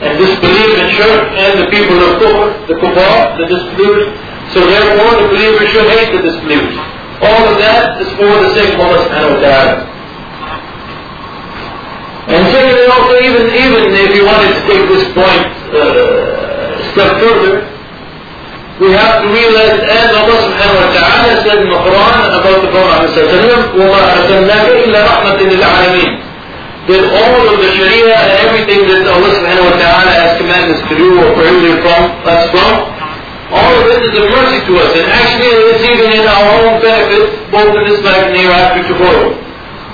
and 0.00 0.12
disbelief 0.16 0.70
in 0.78 0.86
shirk, 0.96 1.22
and 1.36 1.52
the 1.58 1.68
people 1.68 2.00
of 2.00 2.22
kufr, 2.22 2.48
the 2.70 2.76
kuffar, 2.80 3.36
the 3.36 3.46
disbelievers. 3.50 4.08
So 4.54 4.64
therefore 4.64 5.20
the 5.20 5.26
believers 5.28 5.68
should 5.68 5.88
hate 5.90 6.16
the 6.16 6.22
disbelievers. 6.22 6.80
All 7.20 7.44
of 7.50 7.58
that 7.60 8.00
is 8.00 8.08
for 8.16 8.30
the 8.30 8.50
sake 8.56 8.72
of 8.72 8.80
Allah 8.80 9.04
subhanahu 9.04 9.36
wa 9.36 9.40
ta'ala. 9.42 9.95
And 12.26 12.42
secondly, 12.50 12.84
also, 12.90 13.14
even 13.22 13.44
even 13.54 13.82
if 13.94 14.10
you 14.10 14.26
wanted 14.26 14.50
to 14.50 14.62
take 14.66 14.82
this 14.90 15.06
point 15.14 15.46
uh, 15.70 16.74
step 16.90 17.22
further, 17.22 17.62
we 18.82 18.92
have 18.92 19.22
to 19.22 19.28
realize, 19.30 19.78
as 19.88 20.10
Allah 20.12 20.36
subhanahu 20.36 20.80
wa 20.84 20.90
ta'ala 20.90 21.32
said 21.46 21.64
in 21.64 21.70
the 21.70 21.80
Quran 21.80 22.18
about 22.28 22.58
the 22.60 22.70
Prophet 22.74 23.08
وَمَا 23.14 24.00
أَرْسَلْنَاكَ 24.10 24.66
إِلَّا 24.84 25.00
رَحْمَةً 25.00 25.38
لِلْعَالَمِينَ 25.54 26.12
That 26.90 27.02
all 27.14 27.40
of 27.46 27.56
the 27.62 27.70
Sharia 27.72 28.12
and 28.12 28.30
everything 28.42 28.84
that 28.90 29.06
Allah 29.06 29.32
subhanahu 29.32 29.70
wa 29.70 29.76
ta'ala 29.80 30.12
has 30.18 30.36
commanded 30.36 30.76
us 30.76 30.82
to 30.90 30.94
do 30.98 31.08
or 31.14 31.30
prohibited 31.38 31.78
from 31.80 32.02
us 32.26 32.42
from, 32.52 32.74
all 33.54 33.72
of 33.80 33.84
this 33.86 34.02
is 34.02 34.14
a 34.18 34.24
mercy 34.34 34.60
to 34.66 34.72
us, 34.82 34.90
and 34.98 35.06
actually 35.14 35.50
it's 35.70 35.84
even 35.86 36.10
in 36.18 36.26
our 36.26 36.46
own 36.66 36.82
benefit, 36.82 37.32
both 37.54 37.70
in 37.70 37.84
this 37.86 38.02
life 38.02 38.28
and 38.28 38.36
hereafter 38.36 38.82
tomorrow. 38.92 39.45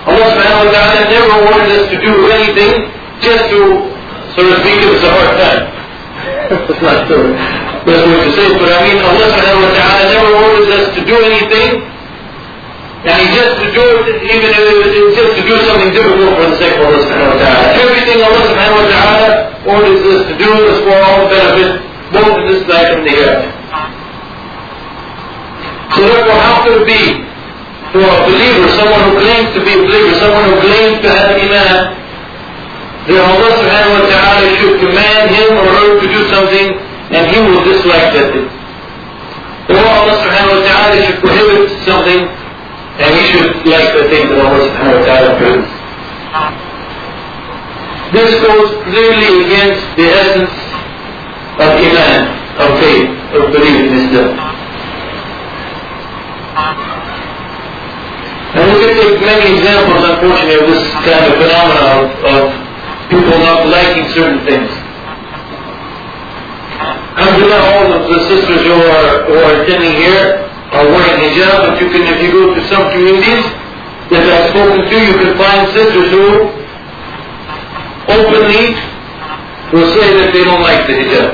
Allah 0.03 0.29
subhanahu 0.35 0.67
wa 0.67 0.71
ta'ala 0.75 1.01
never 1.07 1.35
wanted 1.47 1.71
us 1.79 1.85
to 1.95 1.97
do 2.03 2.13
anything 2.31 2.91
just 3.23 3.47
to, 3.55 3.61
so 4.35 4.41
to 4.43 4.55
speak, 4.61 4.83
give 4.83 4.99
us 4.99 5.05
a 5.07 5.11
hard 5.15 5.35
time. 5.39 5.63
That's 6.51 6.83
not 6.83 7.07
the 7.07 7.19
best 7.87 8.03
way 8.03 8.19
to 8.19 8.31
say 8.35 8.47
it, 8.51 8.57
but 8.59 8.71
I 8.75 8.79
mean 8.83 8.99
Allah 8.99 9.27
subhanahu 9.31 9.63
wa 9.63 9.73
ta'ala 9.79 10.03
never 10.11 10.31
wanted 10.35 10.67
us 10.75 10.87
to 10.99 11.01
do 11.07 11.17
anything 11.23 11.87
and 13.03 13.15
he 13.19 13.35
just 13.35 13.59
to 13.59 13.67
do 13.75 13.83
it, 13.83 14.23
even 14.31 14.47
if 14.47 14.63
it 14.63 15.03
was 15.03 15.15
just 15.19 15.35
to 15.35 15.43
do 15.43 15.59
something 15.67 15.91
difficult 15.91 16.39
for 16.39 16.47
the 16.51 16.59
sake 16.59 16.79
of 16.79 16.87
Allah 16.87 17.03
subhanahu 17.03 17.35
wa 17.35 17.39
ta'ala. 17.43 17.65
Everything 17.75 18.19
Allah 18.23 18.43
subhanahu 18.47 18.79
wa 18.79 18.89
ta'ala 18.91 19.29
orders 19.67 20.03
us 20.07 20.23
to 20.31 20.35
do 20.39 20.51
is 20.71 20.77
for 20.87 20.95
our 20.95 21.11
own 21.19 21.27
benefit, 21.27 21.83
both 22.15 22.35
in 22.39 22.45
this 22.47 22.63
life 22.71 22.95
and 22.95 23.03
the 23.03 23.11
hereafter. 23.11 23.51
So 25.95 26.01
therefore, 26.07 26.39
how 26.39 26.63
could 26.63 26.75
it 26.83 26.87
be 26.87 27.22
for 27.93 28.01
a 28.01 28.19
believer, 28.25 28.69
someone 28.81 29.01
who 29.05 29.13
claims 29.21 29.53
to 29.53 29.61
be 29.61 29.73
a 29.77 29.81
believer, 29.85 30.13
someone 30.17 30.45
who 30.49 30.57
claims 30.65 30.97
to 31.05 31.09
have 31.13 31.37
iman, 31.37 31.93
that 33.05 33.21
Allah 33.21 33.51
subhanahu 33.61 34.01
wa 34.01 34.05
ta'ala 34.09 34.47
should 34.57 34.81
command 34.81 35.29
him 35.29 35.51
or 35.61 35.67
her 35.69 36.01
to 36.01 36.07
do 36.07 36.21
something 36.33 36.67
and 37.13 37.23
he 37.29 37.39
will 37.45 37.61
dislike 37.69 38.17
that 38.17 38.33
thing. 38.33 38.49
Or 39.69 39.83
Allah 39.83 40.17
subhanahu 40.25 40.57
wa 40.57 40.63
ta'ala 40.65 40.97
should 41.05 41.21
prohibit 41.21 41.69
something 41.85 42.21
and 43.03 43.11
he 43.13 43.23
should 43.29 43.53
like 43.69 43.91
the 43.93 44.09
thing 44.09 44.25
that 44.31 44.41
Allah 44.41 44.65
subhanahu 44.73 44.97
wa 44.97 45.05
ta'ala 45.05 45.29
prohibits. 45.37 45.73
This 48.13 48.33
goes 48.45 48.71
clearly 48.89 49.29
against 49.45 49.85
the 49.97 50.07
essence 50.09 50.55
of 51.61 51.71
iman, 51.77 52.21
of 52.57 52.71
faith, 52.81 53.09
of 53.37 53.53
belief 53.53 53.77
in 53.85 53.93
Islam. 54.09 54.53
And 58.53 58.69
we 58.69 58.85
can 58.85 58.93
take 59.01 59.17
many 59.25 59.57
examples, 59.57 60.05
unfortunately, 60.05 60.61
of 60.61 60.67
this 60.69 60.85
kind 61.09 61.25
of 61.25 61.33
phenomena 61.41 61.83
of, 61.97 62.05
of 62.21 62.43
people 63.09 63.37
not 63.41 63.65
liking 63.65 64.05
certain 64.13 64.45
things. 64.45 64.69
Alhamdulillah, 67.17 67.63
all 67.77 67.89
of 67.97 68.03
the 68.13 68.19
sisters 68.29 68.61
who 68.61 68.77
are, 68.77 69.25
who 69.25 69.37
are 69.41 69.63
attending 69.65 69.97
here 69.97 70.45
are 70.73 70.85
wearing 70.85 71.33
hijab, 71.33 71.65
but 71.65 71.81
you 71.81 71.89
can, 71.89 72.05
if 72.13 72.21
you 72.21 72.33
go 72.33 72.53
to 72.53 72.61
some 72.69 72.93
communities 72.93 73.45
that 74.13 74.25
I've 74.29 74.53
spoken 74.53 74.85
to, 74.85 74.97
you 75.01 75.15
can 75.17 75.33
find 75.41 75.65
sisters 75.73 76.13
who 76.13 76.53
openly 78.13 78.77
will 79.73 79.89
say 79.97 80.13
that 80.21 80.29
they 80.37 80.45
don't 80.45 80.61
like 80.61 80.85
the 80.85 80.93
hijab. 80.93 81.31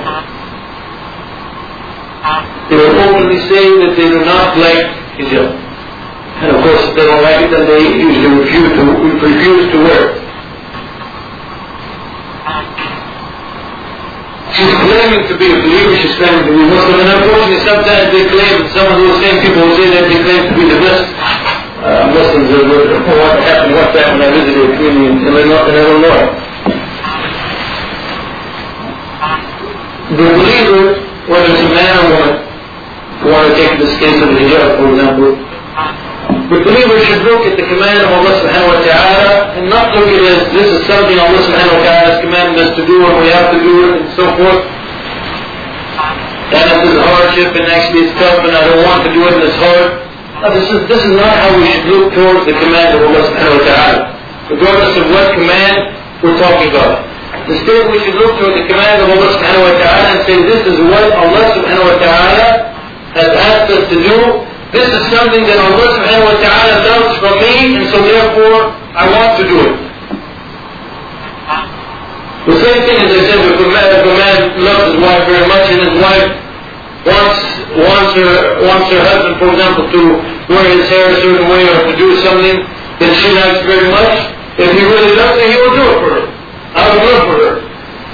They 2.71 2.77
will 2.77 2.95
openly 3.11 3.39
say 3.51 3.67
that 3.83 3.95
they 3.99 4.07
do 4.07 4.23
not 4.23 4.59
like 4.59 4.87
hijab. 5.19 5.68
And 6.39 6.55
of 6.55 6.63
course, 6.63 6.83
if 6.87 6.95
they 6.95 7.03
don't 7.03 7.23
like 7.27 7.43
it, 7.43 7.51
then 7.51 7.67
they 7.67 7.83
usually 7.99 8.31
refuse 8.31 8.71
to, 8.79 8.83
refuse 9.19 9.65
to 9.75 9.79
wear 9.83 10.03
it. 10.07 10.29
She's 14.55 14.75
claiming 14.87 15.23
to 15.27 15.35
be 15.35 15.51
a 15.51 15.59
believer, 15.59 15.95
she's 15.99 16.15
claiming 16.15 16.47
to 16.47 16.53
be 16.55 16.63
Muslim, 16.63 16.99
and 17.03 17.11
unfortunately 17.11 17.63
sometimes 17.67 18.07
they 18.15 18.25
claim, 18.31 18.55
some 18.71 18.87
of 18.87 18.97
those 19.03 19.19
same 19.19 19.39
people 19.43 19.67
will 19.67 19.77
say 19.83 19.91
that 19.99 20.07
they 20.07 20.19
claim 20.19 20.43
to 20.47 20.55
be 20.55 20.65
the 20.67 20.79
best 20.79 21.11
uh, 21.83 22.11
Muslims. 22.15 22.51
Uh, 22.55 22.67
what 23.19 23.39
happened 23.43 23.75
one 23.75 23.91
time 23.95 24.19
when 24.19 24.23
I 24.27 24.31
visited 24.35 24.63
a 24.63 24.75
community. 24.79 25.27
In 25.27 25.35
Illinois. 25.35 26.27
The 30.15 30.27
believer, 30.39 31.03
whether 31.27 31.51
it's 31.51 31.63
a 31.67 31.71
man 31.75 31.95
or 31.99 32.07
woman, 32.15 32.35
who 33.21 33.27
want 33.35 33.51
to 33.51 33.55
take 33.59 33.79
this 33.79 33.95
case 33.99 34.23
of 34.23 34.31
the 34.31 34.39
hijab, 34.39 34.79
for 34.79 34.87
example, 34.95 35.48
believer 36.49 36.97
should 37.05 37.29
look 37.29 37.45
at 37.45 37.61
the 37.61 37.67
command 37.69 38.09
of 38.09 38.09
Allah 38.09 38.33
subhanahu 38.41 38.73
wa 38.73 38.81
ta'ala 38.81 39.53
and 39.61 39.69
not 39.69 39.93
look 39.93 40.09
at 40.09 40.17
it 40.17 40.33
as 40.33 40.49
this 40.57 40.65
is 40.65 40.81
something 40.89 41.21
Allah 41.21 41.45
subhanahu 41.45 41.77
wa 41.77 41.85
ta'ala 41.85 42.05
has 42.09 42.19
commanded 42.25 42.57
us 42.57 42.73
to 42.73 42.89
do 42.89 43.05
and 43.05 43.21
we 43.21 43.29
have 43.29 43.53
to 43.53 43.61
do 43.61 43.75
it 43.85 43.93
and 44.01 44.09
so 44.17 44.25
forth. 44.33 44.65
And 46.49 46.65
there's 46.65 46.97
a 46.97 47.05
hardship 47.05 47.53
and 47.53 47.69
actually 47.69 48.09
it's 48.09 48.17
tough 48.17 48.41
and 48.49 48.57
I 48.57 48.65
don't 48.65 48.81
want 48.81 49.05
to 49.05 49.13
do 49.13 49.29
it 49.29 49.37
and 49.37 49.45
it's 49.45 49.61
hard. 49.61 50.09
No, 50.41 50.49
this 50.57 50.65
is, 50.73 50.81
this 50.89 51.03
is 51.05 51.13
not 51.21 51.37
how 51.37 51.53
we 51.53 51.69
should 51.69 51.85
look 51.93 52.17
towards 52.17 52.49
the 52.49 52.57
command 52.57 52.97
of 52.97 53.05
Allah 53.05 53.23
subhanahu 53.29 53.61
wa 53.61 53.65
ta'ala. 53.69 54.01
Regardless 54.49 54.95
of 54.97 55.05
what 55.13 55.27
command 55.37 55.77
we're 56.25 56.39
talking 56.41 56.73
about. 56.73 57.05
Instead 57.45 57.93
we 57.93 58.01
should 58.09 58.17
look 58.17 58.41
toward 58.41 58.57
the 58.57 58.65
command 58.65 59.05
of 59.05 59.13
Allah 59.13 59.37
subhanahu 59.37 59.69
wa 59.69 59.77
ta'ala 59.77 60.05
and 60.17 60.21
say 60.25 60.41
this 60.49 60.65
is 60.65 60.81
what 60.89 61.13
Allah 61.13 61.45
subhanahu 61.61 61.93
wa 61.93 61.97
ta'ala 62.01 62.49
has 63.21 63.29
asked 63.37 63.69
us 63.69 63.85
to 63.93 63.99
do 64.01 64.48
this 64.73 64.89
is 64.93 65.05
something 65.09 65.49
that 65.49 65.57
Allah 65.57 65.89
subhanahu 65.97 66.29
wa 66.29 66.37
ta'ala 66.45 66.75
loves 66.85 67.13
from 67.17 67.35
me, 67.41 67.81
and 67.81 67.85
so 67.89 68.05
therefore 68.05 68.69
I 68.93 69.09
want 69.09 69.41
to 69.41 69.45
do 69.49 69.59
it. 69.65 69.77
The 72.49 72.57
same 72.65 72.81
thing 72.85 72.97
as 73.01 73.11
I 73.13 73.21
said, 73.29 73.41
if 73.45 73.61
a 73.61 73.69
man, 73.69 73.89
if 73.93 74.05
a 74.05 74.15
man 74.17 74.37
loves 74.65 74.85
his 74.93 74.97
wife 75.01 75.25
very 75.29 75.47
much 75.49 75.65
and 75.69 75.81
his 75.85 75.97
wife 76.01 76.29
wants, 77.05 77.41
wants, 77.77 78.13
her, 78.17 78.33
wants 78.65 78.87
her 78.93 79.03
husband, 79.05 79.35
for 79.41 79.49
example, 79.53 79.85
to 79.89 80.03
wear 80.53 80.65
his 80.69 80.85
hair 80.89 81.13
a 81.13 81.17
certain 81.21 81.49
way 81.49 81.65
or 81.69 81.89
to 81.89 81.95
do 81.97 82.09
something 82.25 82.65
that 83.01 83.13
she 83.21 83.29
likes 83.37 83.61
very 83.65 83.89
much, 83.89 84.13
if 84.61 84.69
he 84.75 84.83
really 84.85 85.13
loves 85.17 85.37
her, 85.37 85.49
he 85.49 85.57
will 85.61 85.75
do 85.77 85.85
it 85.93 85.97
for 86.01 86.11
her. 86.13 86.25
Out 86.77 86.93
of 86.93 87.01
love 87.09 87.23
for 87.29 87.37
her. 87.41 87.55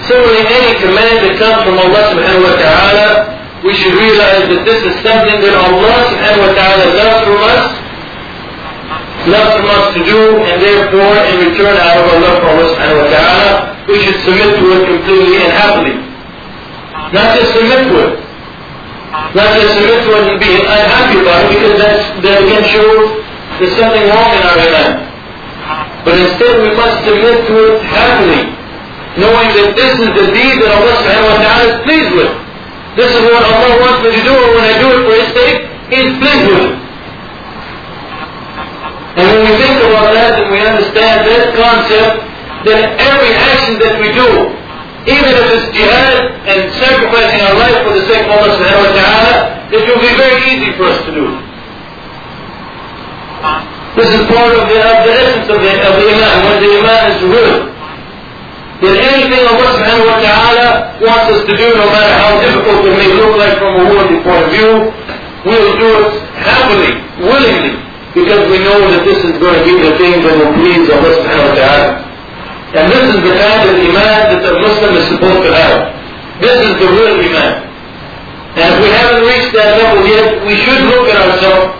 Similarly, 0.07 0.45
any 0.51 0.73
command 0.83 1.14
that 1.19 1.35
comes 1.38 1.59
from 1.67 1.77
Allah 1.83 2.03
subhanahu 2.14 2.47
wa 2.47 2.57
ta'ala, 2.59 3.34
we 3.64 3.72
should 3.72 3.96
realize 3.96 4.44
that 4.53 4.61
this 4.68 4.81
is 4.85 4.92
something 5.00 5.40
that 5.40 5.57
Allah 5.57 5.96
subhanahu 6.12 6.44
wa 6.44 6.53
ta'ala 6.53 6.85
loves 7.00 7.20
from 7.24 7.40
us, 7.48 7.64
loves 9.24 9.53
from 9.57 9.68
us 9.72 9.85
to 9.96 10.00
do, 10.05 10.20
and 10.44 10.61
therefore 10.61 11.16
in 11.33 11.48
return 11.48 11.72
out 11.81 11.96
of 11.96 12.05
our 12.12 12.20
love 12.20 12.37
for 12.44 12.48
Allah 12.53 12.68
subhanahu 12.77 13.00
wa 13.00 13.09
ta'ala, 13.09 13.53
we 13.88 13.96
should 14.05 14.20
submit 14.20 14.61
to 14.61 14.64
it 14.68 14.83
completely 14.85 15.40
and 15.40 15.48
happily. 15.48 15.96
Not 17.16 17.40
just 17.40 17.57
submit 17.57 17.88
to 17.88 17.96
it. 18.05 18.12
Not 19.33 19.48
just 19.57 19.81
submit 19.81 19.96
to 19.96 20.11
it 20.12 20.24
and 20.29 20.37
be 20.37 20.53
unhappy 20.61 21.24
about 21.24 21.48
it 21.48 21.57
because 21.57 21.74
that's, 21.81 22.05
that 22.20 22.37
again 22.44 22.64
shows 22.68 23.16
there's 23.57 23.77
something 23.81 24.05
wrong 24.12 24.29
in 24.37 24.42
our 24.44 24.61
iman. 24.61 24.92
But 26.05 26.20
instead 26.20 26.61
we 26.61 26.68
must 26.77 27.00
submit 27.09 27.48
to 27.48 27.55
it 27.64 27.77
happily, 27.81 28.44
knowing 29.16 29.48
that 29.57 29.72
this 29.72 29.96
is 30.05 30.11
the 30.12 30.27
deed 30.37 30.61
that 30.61 30.68
Allah 30.68 30.92
subhanahu 31.00 31.33
wa 31.33 31.38
ta'ala 31.40 31.64
is 31.64 31.77
pleased 31.88 32.12
with. 32.12 32.44
This 32.95 33.11
is 33.11 33.23
what 33.27 33.43
Allah 33.43 33.75
wants 33.83 34.07
me 34.07 34.15
to 34.15 34.23
do, 34.23 34.35
and 34.35 34.51
when 34.55 34.65
I 34.71 34.75
do 34.79 34.87
it 34.95 35.01
for 35.03 35.15
His 35.19 35.31
sake, 35.35 35.59
He 35.91 35.99
is 35.99 36.13
pleased 36.23 36.47
with 36.47 36.63
it. 36.63 36.75
And 39.15 39.27
when 39.31 39.43
we 39.47 39.55
think 39.59 39.79
about 39.83 40.15
that 40.15 40.43
and 40.43 40.51
we 40.51 40.59
understand 40.63 41.27
that 41.27 41.55
concept, 41.55 42.23
then 42.67 42.99
every 42.99 43.31
action 43.35 43.79
that 43.83 43.99
we 43.99 44.11
do, 44.15 44.27
even 45.11 45.31
if 45.37 45.47
it's 45.55 45.69
jihad 45.75 46.39
and 46.47 46.71
sacrificing 46.79 47.43
our 47.47 47.55
life 47.59 47.79
for 47.83 47.95
the 47.99 48.05
sake 48.07 48.27
of 48.27 48.31
Allah 48.31 48.51
subhanahu 48.59 48.87
wa 48.87 48.95
ta'ala, 48.95 49.35
it 49.75 49.83
will 49.87 50.01
be 50.03 50.15
very 50.15 50.39
easy 50.55 50.71
for 50.79 50.87
us 50.91 50.99
to 51.07 51.11
do. 51.11 51.27
This 53.99 54.11
is 54.11 54.23
part 54.31 54.51
of 54.55 54.67
the, 54.71 54.79
of 54.83 54.99
the 55.07 55.15
essence 55.15 55.47
of 55.51 55.59
the, 55.63 55.73
of 55.83 55.95
the 55.99 56.07
Iman, 56.11 56.37
when 56.47 56.57
the 56.63 56.71
Iman 56.79 57.03
is 57.11 57.19
real. 57.27 57.74
That 58.83 58.97
anything 58.99 59.47
Allah 59.47 59.71
subhanahu 59.79 60.09
wa 60.11 60.19
ta'ala 60.19 60.67
wants 60.99 61.27
us 61.31 61.41
to 61.47 61.55
do, 61.55 61.67
no 61.79 61.87
matter 61.95 62.11
how 62.11 62.43
difficult 62.43 62.83
it 62.83 62.95
may 62.99 63.11
look 63.15 63.39
like 63.39 63.55
from 63.63 63.79
a 63.79 63.85
worldly 63.87 64.19
point 64.27 64.43
of 64.45 64.51
view, 64.51 64.73
we'll 65.47 65.79
do 65.79 65.89
it 66.03 66.11
happily, 66.43 66.99
willingly, 67.23 67.79
because 68.19 68.43
we 68.51 68.59
know 68.67 68.83
that 68.91 69.07
this 69.07 69.23
is 69.23 69.39
going 69.39 69.55
to 69.55 69.65
be 69.65 69.79
the 69.79 69.95
thing 69.95 70.27
that 70.27 70.35
will 70.35 70.53
please 70.59 70.91
Allah 70.91 71.13
subhanahu 71.23 71.51
wa 71.51 71.57
ta'ala. 71.57 71.89
And 72.75 72.91
this 72.91 73.07
is 73.15 73.21
the 73.23 73.35
kind 73.39 73.63
of 73.71 73.75
iman 73.79 74.21
that 74.35 74.41
the 74.43 74.55
Muslim 74.59 74.93
is 74.99 75.07
supposed 75.07 75.47
to 75.47 75.51
have. 75.55 75.95
This 76.43 76.59
is 76.67 76.75
the 76.83 76.91
real 76.91 77.15
iman. 77.23 77.71
And 78.59 78.67
if 78.75 78.77
we 78.83 78.91
haven't 78.91 79.23
reached 79.23 79.55
that 79.55 79.79
level 79.79 80.03
yet, 80.03 80.43
we 80.43 80.59
should 80.59 80.83
look 80.91 81.07
at 81.07 81.19
ourselves 81.23 81.71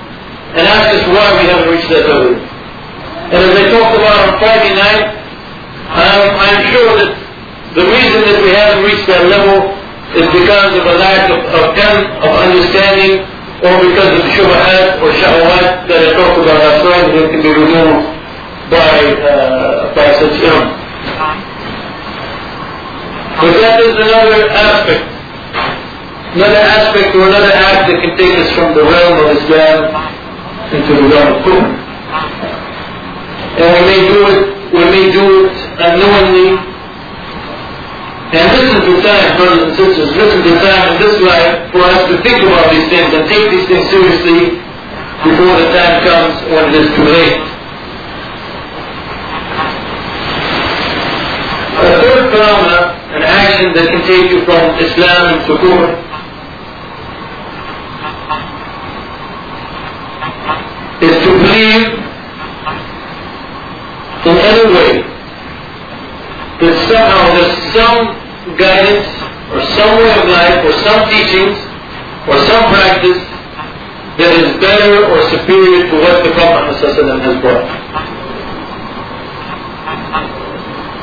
and 0.54 0.62
ask 0.62 0.94
us 0.94 1.02
why 1.11 1.26
we 1.42 1.50
haven't 1.50 1.66
reached 1.74 1.90
that 1.90 2.07
level. 2.07 2.38
And 3.35 3.38
as 3.42 3.52
I 3.59 3.64
talked 3.74 3.98
about 3.98 4.16
on 4.22 4.30
Friday 4.38 4.78
night, 4.78 5.23
I'm, 5.88 6.22
I'm 6.40 6.60
sure 6.72 6.90
that 6.96 7.10
the 7.74 7.84
reason 7.84 8.20
that 8.30 8.38
we 8.38 8.50
haven't 8.54 8.86
reached 8.86 9.06
that 9.10 9.26
level 9.26 9.74
is 10.14 10.26
because 10.30 10.70
of 10.78 10.84
a 10.86 10.96
lack 11.02 11.26
of, 11.26 11.42
of, 11.42 11.74
of 11.74 12.30
understanding 12.38 13.26
or 13.66 13.74
because 13.82 14.14
of 14.14 14.22
shubahat 14.30 15.02
or 15.02 15.10
shahwat 15.10 15.90
that 15.90 15.98
I 15.98 16.08
talked 16.14 16.38
about 16.38 16.58
last 16.62 16.80
night 16.86 17.06
that 17.18 17.26
can 17.34 17.42
be 17.42 17.50
removed 17.50 18.06
by, 18.70 18.94
uh, 19.26 19.90
by 19.90 20.06
such. 20.22 20.38
But 23.42 23.52
that 23.58 23.80
is 23.82 23.94
another 23.98 24.46
aspect. 24.54 25.04
Another 26.38 26.62
aspect 26.62 27.10
or 27.14 27.26
another 27.26 27.50
act 27.50 27.90
that 27.90 27.98
can 27.98 28.14
take 28.14 28.38
us 28.38 28.50
from 28.54 28.74
the 28.74 28.82
realm 28.86 29.18
of 29.18 29.34
Islam 29.34 29.90
into 30.70 30.92
the 30.94 31.06
realm 31.10 31.28
of 31.34 31.38
Kufr. 31.42 31.66
And 33.58 33.68
we 33.74 33.82
may 33.86 34.00
do 34.06 34.20
it, 34.30 34.40
we 34.70 34.82
may 34.94 35.06
do 35.10 35.46
it 35.46 35.63
unknowingly. 35.78 36.74
And 38.34 38.46
this 38.50 38.66
is 38.66 38.82
the 38.82 38.96
time, 39.02 39.37
brothers 39.38 39.62
and 39.62 39.72
sisters, 39.76 40.10
this 40.14 40.30
is 40.34 40.42
the 40.42 40.56
time 40.58 40.94
in 40.94 40.96
this 41.02 41.20
life 41.22 41.70
for 41.70 41.82
us 41.87 42.02
to 42.10 42.18
think 42.22 42.42
about 42.42 42.70
these 42.70 42.88
things 42.90 43.14
and 43.14 43.28
take 43.28 43.50
these 43.50 43.66
things 43.68 43.87
seriously 43.90 44.58
before 45.22 45.54
the 45.54 45.68
time 45.70 46.02
comes 46.02 46.34
when 46.50 46.74
it 46.74 46.82
is 46.82 46.88
too 46.94 47.06
late. 47.06 47.38
A 51.74 52.00
third 52.00 52.30
phenomena, 52.32 52.78
an 53.14 53.22
action 53.22 53.72
that 53.74 53.87
can 53.90 54.02
take 54.06 54.30
you 54.30 54.44
from 54.44 54.62
Islam 54.82 55.46
to 55.46 55.52
kufr, 55.62 55.90
is 61.02 61.14
to 61.22 61.30
believe 61.38 62.04
in 64.26 64.37
any 64.38 64.64
way 64.74 65.14
that 66.60 66.74
somehow 66.86 67.22
there's 67.34 67.56
some 67.74 68.00
guidance 68.54 69.06
or 69.50 69.60
some 69.74 69.90
way 69.98 70.10
of 70.14 70.24
life 70.30 70.58
or 70.62 70.72
some 70.86 71.00
teachings 71.10 71.56
or 72.30 72.36
some 72.46 72.64
practice 72.70 73.20
that 74.18 74.30
is 74.38 74.46
better 74.62 75.10
or 75.10 75.18
superior 75.30 75.90
to 75.90 75.96
what 75.98 76.22
the 76.22 76.30
Prophet 76.38 76.78
has 76.78 77.36
brought. 77.42 77.66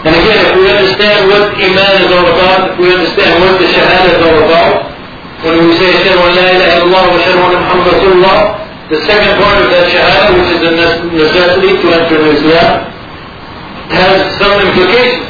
And 0.02 0.18
again, 0.18 0.40
if 0.50 0.52
we 0.58 0.66
understand 0.66 1.30
what 1.30 1.54
Iman 1.54 1.94
is 2.02 2.10
all 2.10 2.26
about, 2.26 2.74
if 2.74 2.76
we 2.82 2.90
understand 2.90 3.38
what 3.38 3.60
the 3.62 3.70
Shahada 3.70 4.10
is 4.18 4.22
all 4.26 4.40
about, 4.50 4.90
when 5.46 5.62
we 5.62 5.78
say 5.78 5.94
Ashhadu 5.94 6.26
an 6.26 6.34
la 6.34 6.46
ilaha 6.58 6.74
illallah 6.82 7.04
wa 7.06 7.18
ashhadu 7.22 7.38
anna 7.38 7.60
Muhammad 7.62 7.86
Rasulullah, 7.94 8.40
the 8.90 9.00
second 9.06 9.34
part 9.38 9.58
of 9.62 9.68
that 9.70 9.86
Shahada, 9.94 10.34
which 10.34 10.50
is 10.58 10.62
a 10.66 10.74
necessity 11.14 11.72
to 11.82 11.88
enter 11.94 12.18
Islam, 12.34 12.74
has 13.94 14.18
some 14.42 14.56
implications. 14.58 15.21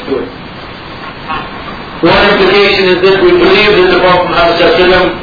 One 2.02 2.22
implication 2.34 2.84
is 2.90 2.98
that 3.06 3.22
we 3.22 3.30
believe 3.30 3.78
that 3.78 3.88
the 3.94 4.00
Prophet 4.02 4.26
Muhammad 4.26 5.22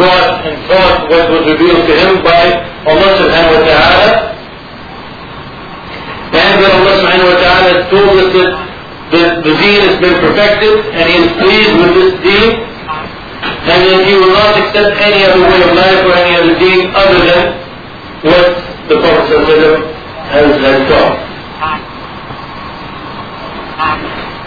brought 0.00 0.48
and 0.48 0.56
taught 0.64 1.12
what 1.12 1.28
was 1.28 1.44
revealed 1.44 1.84
to 1.84 1.92
him 1.92 2.24
by 2.24 2.56
Allah 2.88 3.10
subhanahu 3.20 3.60
wa 3.60 3.64
ta'ala. 3.68 4.08
And 6.32 6.52
that 6.56 6.72
Allah 6.72 6.94
subhanahu 7.04 7.28
wa 7.28 7.36
ta'ala 7.36 7.68
has 7.68 7.82
told 7.92 8.16
us 8.16 8.28
that 8.32 8.50
the, 9.12 9.22
the 9.44 9.52
deen 9.60 9.80
has 9.84 9.96
been 10.00 10.16
perfected 10.24 10.88
and 10.96 11.04
He 11.04 11.16
is 11.20 11.28
pleased 11.36 11.74
with 11.84 11.92
this 12.00 12.12
deen. 12.24 12.50
And 13.68 13.80
that 13.84 14.00
He 14.08 14.14
will 14.16 14.32
not 14.32 14.56
accept 14.56 14.96
any 14.96 15.20
other 15.20 15.44
way 15.44 15.60
of 15.68 15.72
life 15.76 16.00
or 16.00 16.16
any 16.16 16.32
other 16.32 16.54
deen 16.56 16.80
other 16.96 17.20
than 17.20 17.44
what 18.24 18.46
the 18.88 18.96
Prophet 19.04 19.84
has, 20.32 20.48
has 20.64 20.78
taught. 20.88 21.25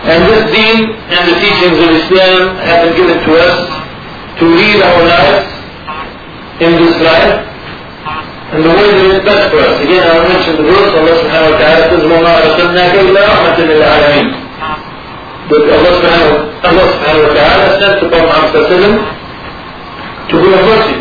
And 0.08 0.24
this 0.32 0.44
deen 0.56 0.96
and 0.96 1.24
the 1.28 1.36
teachings 1.44 1.78
of 1.84 1.90
Islam 1.92 2.56
have 2.64 2.80
been 2.88 2.96
given 2.96 3.18
to 3.20 3.32
us 3.36 3.58
to 4.40 4.46
lead 4.46 4.80
our 4.80 5.04
lives 5.04 5.44
in 6.64 6.72
this 6.80 6.96
life 7.04 7.50
and 8.50 8.64
the 8.66 8.70
way 8.70 8.88
that 8.90 9.06
is 9.14 9.22
best 9.28 9.52
for 9.52 9.60
us. 9.62 9.78
Again, 9.84 10.02
I 10.02 10.26
mentioned 10.26 10.58
the 10.58 10.66
verse, 10.66 10.90
Allah 10.90 11.16
subhanahu 11.22 11.54
wa 11.54 11.60
ta'ala 11.62 11.84
says, 11.86 12.02
وَمَا 12.02 12.34
أَرْسَلْنَاكَ 12.34 12.94
إِلَّا 12.98 13.22
رَحْمَةً 13.30 13.58
لِلْعَالَمِينَ 13.62 14.28
But 15.54 15.62
Allah 15.70 15.92
subhanahu, 16.02 16.34
wa 17.28 17.34
ta'ala 17.38 17.66
sent 17.78 17.96
Prophet 18.10 18.26
Muhammad 18.26 18.52
to 20.30 20.36
be 20.42 20.50
a 20.50 20.62
mercy 20.66 20.98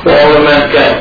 for 0.00 0.12
all 0.16 0.32
of 0.32 0.42
mankind. 0.44 0.96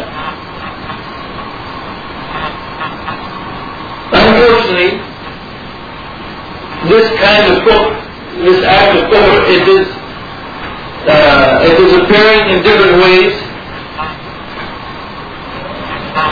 Unfortunately, 4.12 5.11
this 6.90 7.08
kind 7.20 7.46
of 7.52 7.62
kufr, 7.64 7.94
this 8.42 8.64
act 8.66 8.98
of 8.98 9.04
kufr, 9.12 9.38
it 9.50 9.68
is, 9.68 9.88
uh, 11.06 11.70
it 11.70 11.78
is 11.78 11.92
appearing 12.02 12.50
in 12.50 12.64
different 12.64 12.98
ways 13.04 13.34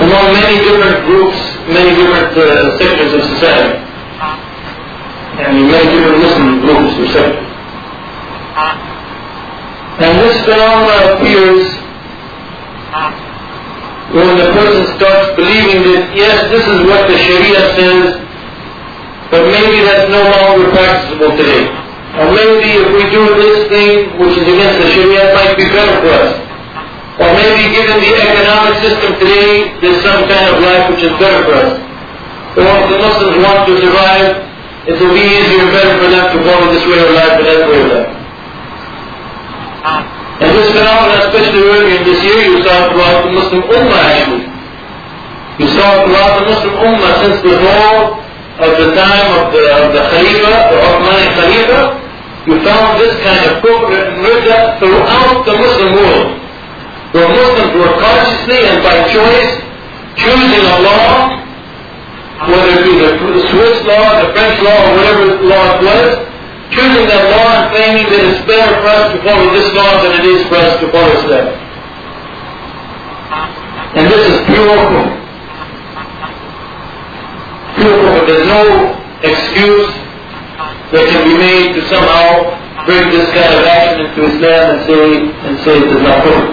among 0.01 0.33
many 0.33 0.57
different 0.63 1.05
groups, 1.05 1.37
many 1.67 1.91
different 1.95 2.37
uh, 2.37 2.77
sectors 2.77 3.13
of 3.13 3.21
society, 3.35 3.77
and 5.39 5.69
many 5.69 5.85
different 5.93 6.17
Muslim 6.23 6.61
groups 6.61 6.93
or 6.97 7.07
sectors. 7.13 7.45
And 9.99 10.19
this 10.23 10.45
phenomenon 10.45 11.19
appears 11.19 11.67
when 14.15 14.37
the 14.39 14.49
person 14.57 14.83
starts 14.97 15.35
believing 15.35 15.83
that, 15.91 16.15
yes, 16.15 16.49
this 16.49 16.65
is 16.65 16.79
what 16.87 17.07
the 17.07 17.17
Sharia 17.17 17.61
says, 17.77 18.18
but 19.29 19.45
maybe 19.45 19.85
that's 19.85 20.09
no 20.09 20.25
longer 20.25 20.73
practicable 20.73 21.37
today. 21.37 21.69
Or 22.17 22.33
maybe 22.33 22.81
if 22.81 22.89
we 22.89 23.05
do 23.13 23.23
this 23.37 23.69
thing 23.69 24.17
which 24.17 24.33
is 24.33 24.45
against 24.49 24.81
the 24.81 24.87
Sharia, 24.89 25.29
it 25.29 25.33
might 25.37 25.53
be 25.53 25.69
better 25.69 25.95
for 26.01 26.09
us. 26.09 26.33
Or 27.21 27.29
maybe 27.37 27.69
given 27.69 28.01
the 28.01 28.11
economic 28.17 28.81
system 28.81 29.13
today, 29.21 29.69
there's 29.83 30.01
some 30.01 30.25
kind 30.25 30.49
of 30.49 30.57
life 30.65 30.89
which 30.89 31.05
is 31.05 31.13
better 31.21 31.45
for 31.45 31.55
us. 31.61 31.73
Or 32.57 32.65
if 32.65 32.85
the 32.89 32.97
Muslims 32.97 33.35
want 33.45 33.69
to 33.69 33.73
survive, 33.77 34.49
it 34.89 34.97
will 34.97 35.13
be 35.13 35.21
easier 35.21 35.61
and 35.61 35.71
better 35.71 35.93
for 36.01 36.09
them 36.09 36.25
to 36.33 36.37
follow 36.41 36.67
this 36.73 36.81
way 36.89 36.97
of 36.97 37.13
life 37.13 37.37
and 37.37 37.45
that 37.45 37.61
way 37.69 37.79
of 37.85 37.89
life. 37.93 38.11
And 40.39 40.49
this 40.55 40.71
phenomenon, 40.71 41.19
especially 41.29 41.61
earlier 41.61 41.99
this 42.07 42.23
year, 42.23 42.39
you 42.49 42.63
saw 42.63 42.89
throughout 42.89 43.27
the 43.27 43.31
Muslim 43.35 43.61
Ummah 43.69 44.01
actually. 44.09 44.47
You 45.59 45.67
saw 45.75 46.07
throughout 46.07 46.33
the 46.39 46.45
Muslim 46.49 46.73
Ummah 46.79 47.11
since 47.21 47.37
the 47.43 47.55
whole 47.59 48.23
of 48.59 48.71
the 48.75 48.91
time 48.91 49.27
of 49.39 49.55
the, 49.55 49.63
of 49.71 49.87
the 49.95 50.03
Khalifa, 50.11 50.53
the 50.67 50.77
Uthmani 50.83 51.27
Khalifa, 51.31 51.81
you 52.43 52.55
found 52.63 52.99
this 52.99 53.15
kind 53.23 53.39
of 53.47 53.63
and 53.63 54.19
ridda 54.19 54.79
throughout 54.79 55.45
the 55.47 55.55
Muslim 55.55 55.91
world. 55.95 56.27
Where 57.15 57.29
Muslims 57.29 57.73
were 57.79 57.93
consciously 58.03 58.59
and 58.67 58.83
by 58.83 58.99
choice 59.07 59.51
choosing 60.19 60.63
a 60.67 60.77
law, 60.83 61.39
whether 62.51 62.71
it 62.75 62.83
be 62.83 62.95
the 62.99 63.43
Swiss 63.47 63.79
law, 63.87 64.27
the 64.27 64.33
French 64.35 64.59
law, 64.61 64.75
or 64.75 64.95
whatever 64.95 65.23
law 65.43 65.63
it 65.75 65.81
was, 65.83 66.07
choosing 66.75 67.07
that 67.07 67.23
law 67.31 67.49
and 67.49 67.63
claiming 67.71 68.05
that 68.11 68.21
it's 68.27 68.43
better 68.45 68.75
for 68.83 68.87
us 68.91 69.07
to 69.15 69.17
follow 69.23 69.47
this 69.55 69.67
law 69.73 70.03
than 70.03 70.19
it 70.19 70.25
is 70.27 70.43
for 70.51 70.55
us 70.59 70.79
to 70.83 70.85
follow 70.91 71.11
Islam. 71.15 71.47
And 73.95 74.05
this 74.11 74.23
is 74.29 74.37
pure 74.45 75.08
but 77.79 78.27
there's 78.27 78.47
no 78.47 78.63
excuse 79.23 79.91
that 80.91 81.05
can 81.07 81.21
be 81.23 81.35
made 81.37 81.75
to 81.77 81.81
somehow 81.87 82.55
bring 82.83 83.07
this 83.13 83.29
kind 83.31 83.53
of 83.55 83.63
action 83.63 84.09
into 84.09 84.19
Islam 84.25 84.63
and 84.75 84.81
say 84.83 85.05
and 85.47 85.53
say 85.63 85.75
it 85.77 85.89
is 85.93 86.01
not 86.03 86.19
good. 86.25 86.45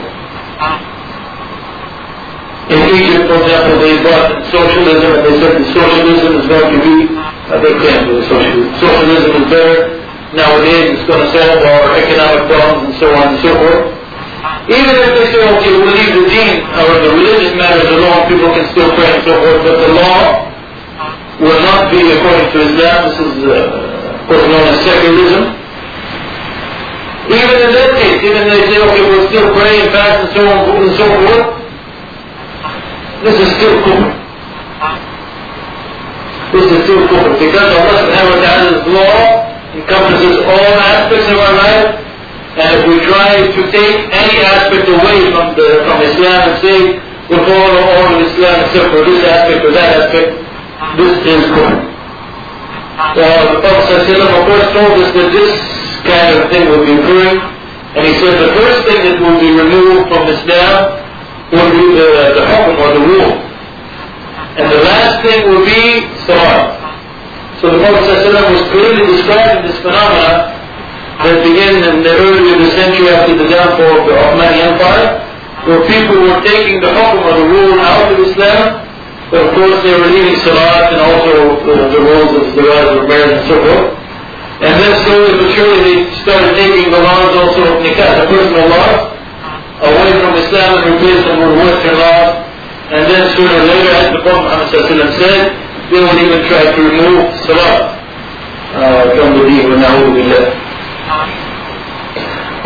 In 2.66 2.82
Egypt, 2.98 3.30
for 3.30 3.38
example, 3.46 3.78
they 3.78 3.94
brought 4.02 4.42
socialism 4.50 5.10
and 5.14 5.22
they 5.22 5.34
said 5.38 5.54
that 5.54 5.66
socialism 5.70 6.30
is 6.42 6.46
going 6.50 6.68
to 6.74 6.80
be, 6.82 6.96
uh, 7.14 7.62
they 7.62 7.74
can't 7.78 8.10
do 8.10 8.18
socialism. 8.26 8.74
Socialism 8.82 9.32
is 9.38 9.46
better. 9.46 9.78
Nowadays 10.34 10.98
it's 10.98 11.06
going 11.06 11.22
to 11.22 11.30
solve 11.30 11.62
our 11.62 11.94
economic 11.94 12.50
problems 12.50 12.90
and 12.90 12.94
so 12.98 13.06
on 13.14 13.24
and 13.34 13.38
so 13.38 13.50
forth. 13.54 13.96
Even 14.66 14.94
if 14.98 15.10
they 15.14 15.26
say, 15.30 15.42
okay, 15.46 15.72
we'll 15.78 15.94
leave 15.94 16.10
the 16.10 16.26
deen 16.26 16.58
or 16.74 16.90
the 17.06 17.10
religious 17.14 17.54
matters 17.54 17.86
alone, 17.86 18.26
people 18.26 18.50
can 18.50 18.66
still 18.74 18.90
pray 18.98 19.14
and 19.14 19.22
so 19.22 19.34
forth, 19.38 19.62
but 19.62 19.76
the 19.86 19.90
law 19.94 20.45
will 21.40 21.60
not 21.68 21.90
be 21.92 22.00
according 22.12 22.48
to 22.52 22.58
Islam. 22.64 22.96
This 23.08 23.18
is, 23.20 23.34
uh, 23.44 23.86
course, 24.28 24.46
known 24.50 24.66
as 24.74 24.78
secularism. 24.82 25.44
Even 27.26 27.56
in 27.58 27.70
that 27.74 27.90
case, 27.98 28.22
even 28.22 28.46
they 28.46 28.62
say, 28.70 28.78
okay, 28.78 29.02
we'll 29.10 29.26
still 29.30 29.50
pray 29.54 29.82
and 29.82 29.90
fast 29.90 30.16
and 30.22 30.30
so 30.30 30.42
on 30.46 30.78
and 30.78 30.94
so 30.94 31.06
forth, 31.26 31.46
this 33.26 33.36
is 33.42 33.48
still 33.58 33.74
kufr. 33.82 34.10
This 36.54 36.66
is 36.70 36.78
still 36.86 37.02
kufr. 37.10 37.34
Because 37.34 37.70
Allah 37.74 37.96
subhanahu 38.06 38.30
wa 38.30 38.40
ta'ala's 38.46 38.80
law 38.94 39.18
encompasses 39.74 40.36
all 40.46 40.72
aspects 40.86 41.26
of 41.34 41.38
our 41.42 41.54
life, 41.58 41.88
and 42.62 42.68
if 42.78 42.82
we 42.86 42.96
try 43.10 43.42
to 43.42 43.60
take 43.74 43.96
any 44.14 44.36
aspect 44.46 44.86
away 44.86 45.18
from 45.34 45.58
the 45.58 45.82
from 45.82 45.98
Islam 46.06 46.40
and 46.46 46.56
say, 46.62 46.78
we'll 47.26 47.42
follow 47.42 47.82
all 47.90 48.06
of 48.14 48.22
Islam 48.22 48.54
except 48.70 48.86
for 48.94 49.02
this 49.02 49.18
aspect 49.26 49.60
or 49.66 49.72
that 49.74 49.90
aspect, 49.98 50.45
this 50.96 51.12
is 51.28 51.44
good. 51.52 51.74
Uh, 52.96 53.52
the 53.52 53.60
Prophet 53.60 54.08
of 54.08 54.40
course 54.48 54.68
told 54.72 54.96
us 55.04 55.12
that 55.12 55.28
this 55.28 55.52
kind 56.08 56.32
of 56.32 56.48
thing 56.48 56.64
will 56.72 56.80
be 56.80 56.96
occurring. 56.96 57.36
And 57.92 58.02
he 58.08 58.12
said 58.20 58.40
the 58.40 58.52
first 58.56 58.88
thing 58.88 59.04
that 59.04 59.16
will 59.20 59.36
be 59.36 59.52
removed 59.52 60.08
from 60.08 60.24
Islam 60.32 60.96
will 61.52 61.70
be 61.76 61.84
the, 62.00 62.08
the 62.40 62.44
hukum 62.48 62.76
or 62.80 62.90
the 62.96 63.04
rule. 63.04 63.32
And 64.56 64.66
the 64.72 64.80
last 64.88 65.20
thing 65.20 65.44
will 65.44 65.64
be 65.68 66.08
salat. 66.24 66.72
So 67.60 67.76
the 67.76 67.80
Prophet 67.84 68.32
was 68.32 68.64
clearly 68.72 69.04
describing 69.12 69.68
this 69.68 69.76
phenomena 69.84 70.56
that 71.20 71.36
began 71.44 71.76
in 71.76 72.00
the 72.00 72.14
early 72.16 72.56
of 72.56 72.58
the 72.64 72.72
century 72.72 73.12
after 73.12 73.36
the 73.36 73.48
downfall 73.52 74.00
of 74.00 74.04
the 74.08 74.16
Ottoman 74.16 74.56
Empire, 74.56 75.20
where 75.68 75.84
people 75.84 76.16
were 76.24 76.40
taking 76.40 76.80
the 76.80 76.88
hukum 76.88 77.20
or 77.28 77.32
the 77.36 77.46
rule 77.52 77.76
out 77.84 78.08
of 78.08 78.24
Islam 78.24 78.85
but 79.30 79.42
of 79.42 79.50
course 79.58 79.82
they 79.82 79.94
were 79.94 80.06
leaving 80.06 80.38
Salat 80.46 80.94
and 80.94 81.00
also 81.02 81.58
the, 81.66 81.74
the 81.90 82.00
rules 82.00 82.30
of 82.38 82.42
Salat 82.54 82.86
of 82.94 83.08
marriage 83.10 83.34
and 83.34 83.46
so 83.50 83.56
forth. 83.58 83.90
And 84.62 84.72
then 84.80 84.92
slowly 85.04 85.32
but 85.36 85.48
surely 85.52 85.78
they 85.82 85.96
started 86.22 86.54
taking 86.54 86.94
the 86.94 87.02
laws 87.02 87.34
also 87.34 87.60
of 87.74 87.82
nikah, 87.82 88.22
the 88.22 88.26
personal 88.30 88.70
laws, 88.70 89.16
away 89.82 90.10
from 90.16 90.32
Islam 90.38 90.70
and 90.78 90.84
replaced 90.94 91.24
them 91.26 91.38
with 91.42 91.58
Western 91.58 91.96
laws. 91.98 92.30
And 92.86 93.02
then 93.10 93.22
sooner 93.34 93.50
or 93.50 93.66
later, 93.66 93.92
as 93.98 94.14
the 94.14 94.22
Prophet 94.22 94.46
Muhammad 94.46 94.70
said, 95.18 95.42
they 95.90 96.00
would 96.00 96.18
even 96.22 96.46
try 96.46 96.62
to 96.70 96.80
remove 96.82 97.34
salah 97.42 97.98
uh, 98.78 99.10
from 99.14 99.38
the 99.38 99.42
deen, 99.46 99.70
na'udhu 99.74 100.14
billah. 100.14 100.44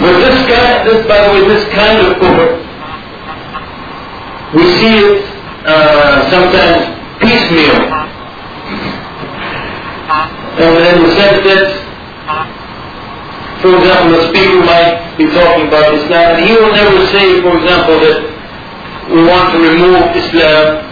But 0.00 0.12
this 0.20 0.38
kind, 0.48 0.88
this, 0.88 1.06
by 1.08 1.18
the 1.24 1.30
way, 1.32 1.42
this 1.48 1.64
kind 1.72 1.98
of 2.04 2.16
kufr, 2.20 2.48
we 4.54 4.64
see 4.80 4.94
it 5.08 5.29
uh, 5.66 6.30
sometimes 6.30 6.88
piecemeal. 7.20 7.76
And 10.60 10.72
in 10.76 11.02
the 11.04 11.12
sense 11.14 11.40
that, 11.46 11.66
for 13.62 13.76
example, 13.76 14.18
a 14.18 14.28
speaker 14.28 14.60
might 14.64 15.16
be 15.16 15.26
talking 15.30 15.68
about 15.68 15.94
Islam, 15.94 16.36
and 16.36 16.44
he 16.44 16.52
will 16.56 16.72
never 16.72 17.06
say, 17.12 17.40
for 17.42 17.56
example, 17.60 17.96
that 18.00 18.18
we 19.12 19.20
want 19.24 19.52
to 19.52 19.58
remove 19.58 20.16
Islam 20.16 20.84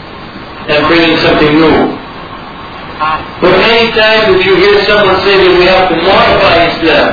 and 0.69 0.79
bring 0.87 1.03
in 1.13 1.19
something 1.25 1.53
new. 1.55 1.99
But 3.41 3.55
many 3.63 3.95
times 3.95 4.37
if 4.37 4.45
you 4.45 4.57
hear 4.57 4.85
someone 4.85 5.17
say 5.23 5.39
that 5.39 5.55
we 5.55 5.65
have 5.71 5.89
to 5.89 5.97
modify 6.03 6.67
Islam, 6.77 7.09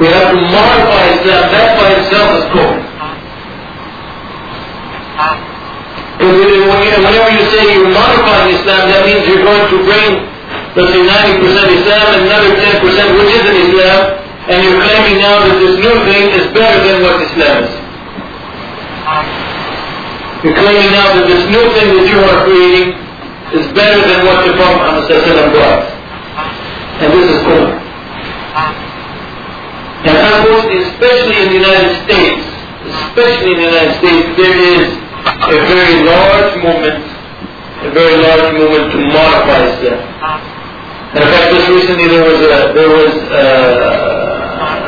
we 0.00 0.06
have 0.06 0.30
to 0.32 0.38
modify 0.38 1.02
Islam, 1.18 1.42
that 1.50 1.68
by 1.76 1.88
itself 1.98 2.28
is 2.38 2.46
kufr. 5.20 5.50
Because 6.20 6.36
whenever 7.00 7.30
you 7.32 7.44
say 7.48 7.72
you're 7.72 7.88
modifying 7.88 8.52
Islam, 8.52 8.92
that 8.92 9.08
means 9.08 9.24
you're 9.24 9.40
going 9.40 9.64
to 9.72 9.76
bring, 9.88 10.20
let's 10.76 10.92
say 10.92 11.00
90% 11.00 11.80
Islam 11.80 12.04
and 12.12 12.20
another 12.28 12.52
10% 12.60 13.16
which 13.16 13.32
isn't 13.40 13.56
Islam, 13.72 14.20
and 14.52 14.56
you're 14.60 14.80
claiming 14.84 15.16
now 15.20 15.40
that 15.48 15.56
this 15.56 15.80
new 15.80 15.96
thing 16.04 16.28
is 16.36 16.44
better 16.52 16.76
than 16.84 17.00
what 17.00 17.16
Islam 17.24 17.64
is. 17.64 17.72
You're 20.44 20.56
claiming 20.60 20.92
now 20.92 21.08
that 21.16 21.24
this 21.24 21.44
new 21.48 21.64
thing 21.72 21.88
that 21.96 22.04
you 22.04 22.20
are 22.20 22.38
creating 22.44 22.96
is 23.56 23.64
better 23.72 24.00
than 24.04 24.24
what 24.28 24.44
the 24.44 24.52
Prophet 24.60 25.08
brought. 25.56 25.88
And 27.00 27.08
this 27.16 27.32
is 27.32 27.40
kufr. 27.48 27.80
And 30.04 30.16
unfortunately, 30.16 30.84
especially 30.84 31.36
in 31.44 31.48
the 31.48 31.58
United 31.64 31.92
States, 32.04 32.44
especially 33.08 33.56
in 33.56 33.58
the 33.60 33.68
United 33.72 33.92
States, 34.00 34.26
there 34.36 34.52
is 34.52 34.99
a 35.26 35.56
very 35.68 35.96
large 36.04 36.52
movement, 36.62 37.04
a 37.84 37.90
very 37.92 38.16
large 38.20 38.48
movement 38.56 38.86
to 38.92 38.98
modify 39.12 39.58
Islam. 39.68 39.98
And 41.10 41.20
in 41.24 41.28
fact, 41.32 41.50
just 41.52 41.68
recently 41.68 42.06
there 42.06 42.22
was 42.22 42.38
a 42.38 42.72
there 42.72 42.90
was 42.90 43.12
a, 43.34 43.46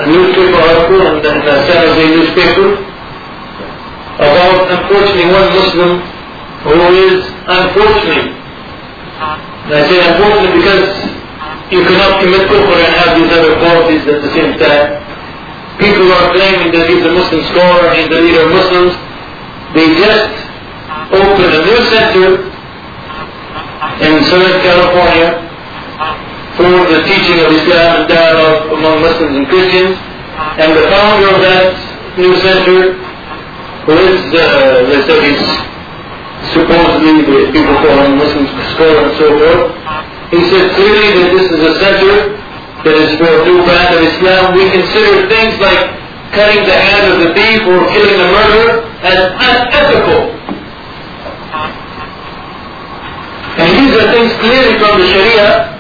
a 0.03 0.07
newspaper 0.07 0.59
article 0.63 1.01
in 1.03 1.15
in 1.19 1.39
the 1.43 1.55
San 1.67 1.79
Jose 1.83 2.05
newspaper 2.15 2.67
about 4.23 4.71
unfortunately 4.71 5.27
one 5.35 5.49
Muslim 5.51 5.93
who 6.63 6.79
is 7.11 7.27
unfortunately, 7.49 8.31
and 9.67 9.73
I 9.75 9.83
say 9.91 9.99
unfortunately 9.99 10.63
because 10.63 10.87
you 11.75 11.81
cannot 11.89 12.23
commit 12.23 12.47
kufr 12.47 12.77
and 12.79 12.93
have 13.03 13.19
these 13.19 13.33
other 13.35 13.59
qualities 13.59 14.07
at 14.07 14.23
the 14.23 14.31
same 14.31 14.55
time. 14.63 15.03
People 15.81 16.07
are 16.13 16.31
claiming 16.37 16.71
that 16.71 16.87
he's 16.87 17.03
a 17.03 17.11
Muslim 17.11 17.43
scholar, 17.51 17.91
he's 17.99 18.07
the 18.07 18.21
leader 18.21 18.47
of 18.47 18.53
Muslims. 18.55 18.95
They 19.73 19.89
just 19.97 20.29
opened 21.09 21.49
a 21.49 21.63
new 21.65 21.81
center 21.89 22.29
in 24.05 24.13
Southern 24.29 24.61
California 24.61 25.49
for 26.61 26.69
the 26.93 27.01
teaching 27.09 27.41
of 27.41 27.49
Islam 27.57 28.05
and 28.05 28.09
dialogue 28.09 28.69
among 28.69 29.01
Muslims 29.01 29.33
and 29.33 29.49
Christians. 29.49 29.97
And 30.61 30.77
the 30.77 30.85
founder 30.93 31.29
of 31.33 31.41
that 31.41 31.73
new 32.21 32.37
center, 32.45 33.01
who 33.89 33.97
is, 33.97 34.21
uh, 34.37 35.09
said 35.09 35.21
he's 35.25 35.45
supposedly 36.53 37.25
the 37.25 37.49
people 37.57 37.73
call 37.81 37.97
him 38.05 38.21
Muslim 38.21 38.45
scholar 38.77 39.09
and 39.09 39.15
so 39.17 39.27
forth, 39.41 39.73
he 40.37 40.41
said 40.53 40.69
clearly 40.77 41.09
that 41.17 41.29
this 41.33 41.49
is 41.49 41.61
a 41.65 41.75
center 41.81 42.37
that 42.85 42.97
is 43.01 43.17
for 43.17 43.31
a 43.31 43.41
new 43.49 43.65
brand 43.65 43.89
of 43.97 44.05
Islam. 44.05 44.53
We 44.53 44.69
consider 44.69 45.33
things 45.33 45.57
like 45.65 45.81
cutting 46.37 46.61
the 46.69 46.77
hand 46.77 47.09
of 47.09 47.17
the 47.25 47.31
thief 47.33 47.65
or 47.65 47.81
killing 47.89 48.19
the 48.21 48.29
murderer 48.29 48.82
as 49.03 49.19
unethical. 49.19 50.31
And 53.59 53.69
these 53.77 53.93
are 53.99 54.09
things 54.15 54.31
clearly 54.39 54.79
from 54.79 54.97
the 54.97 55.07
Sharia. 55.11 55.75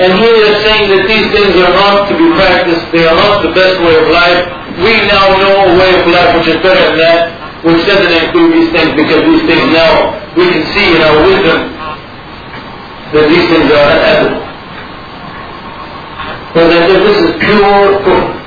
And 0.00 0.16
he 0.18 0.30
is 0.42 0.54
saying 0.64 0.90
that 0.96 1.04
these 1.06 1.28
things 1.30 1.54
are 1.60 1.74
not 1.76 2.08
to 2.08 2.14
be 2.16 2.28
practiced, 2.34 2.88
they 2.90 3.04
are 3.06 3.14
not 3.14 3.44
the 3.44 3.52
best 3.52 3.78
way 3.84 3.94
of 4.00 4.08
life. 4.10 4.42
We 4.80 4.96
now 5.06 5.28
know 5.38 5.70
a 5.70 5.72
way 5.76 5.92
of 5.92 6.08
life 6.08 6.30
which 6.40 6.48
is 6.48 6.58
better 6.64 6.80
than 6.80 6.96
that, 6.98 7.20
which 7.62 7.84
doesn't 7.84 8.08
include 8.08 8.50
these 8.56 8.70
things 8.72 8.96
because 8.96 9.20
these 9.28 9.44
things 9.44 9.66
now 9.76 10.16
we 10.34 10.48
can 10.48 10.64
see 10.72 10.96
in 10.96 11.00
our 11.04 11.20
wisdom 11.20 11.58
that 13.12 13.24
these 13.28 13.46
things 13.50 13.68
are 13.68 13.86
unethical. 13.92 14.40
But 16.54 16.64
that 16.72 16.82
this 16.88 17.16
is 17.20 17.30
pure 17.38 18.00
kufr. 18.00 18.40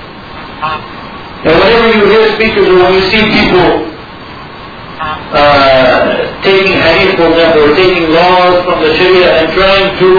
And 1.43 1.53
whenever 1.59 1.87
you 1.91 2.03
hear 2.07 2.23
speakers 2.33 2.65
or 2.65 2.77
when 2.81 2.93
you 2.97 3.03
see 3.11 3.23
people 3.29 3.92
uh, 5.33 6.41
taking 6.43 6.77
hadith, 6.77 7.15
for 7.19 7.27
example, 7.31 7.67
or 7.67 7.73
taking 7.75 8.09
laws 8.11 8.63
from 8.63 8.77
the 8.83 8.91
Sharia 8.95 9.43
and 9.43 9.47
trying 9.53 9.87
to 9.99 10.09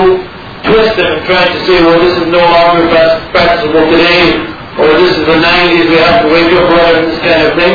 twist 0.68 0.96
them 0.96 1.06
and 1.06 1.22
trying 1.28 1.52
to 1.52 1.60
say, 1.68 1.76
well, 1.84 2.00
this 2.00 2.16
is 2.16 2.26
no 2.28 2.40
longer 2.40 2.88
practicable 3.32 3.84
today, 3.92 4.40
or 4.80 4.88
this 4.98 5.12
is 5.16 5.24
the 5.28 5.38
90s, 5.38 5.86
we 5.88 5.96
have 6.00 6.24
to 6.24 6.28
wake 6.32 6.50
up 6.56 6.66
right 6.72 6.96
and 6.98 7.06
this 7.12 7.20
kind 7.20 7.42
of 7.46 7.52
thing. 7.56 7.74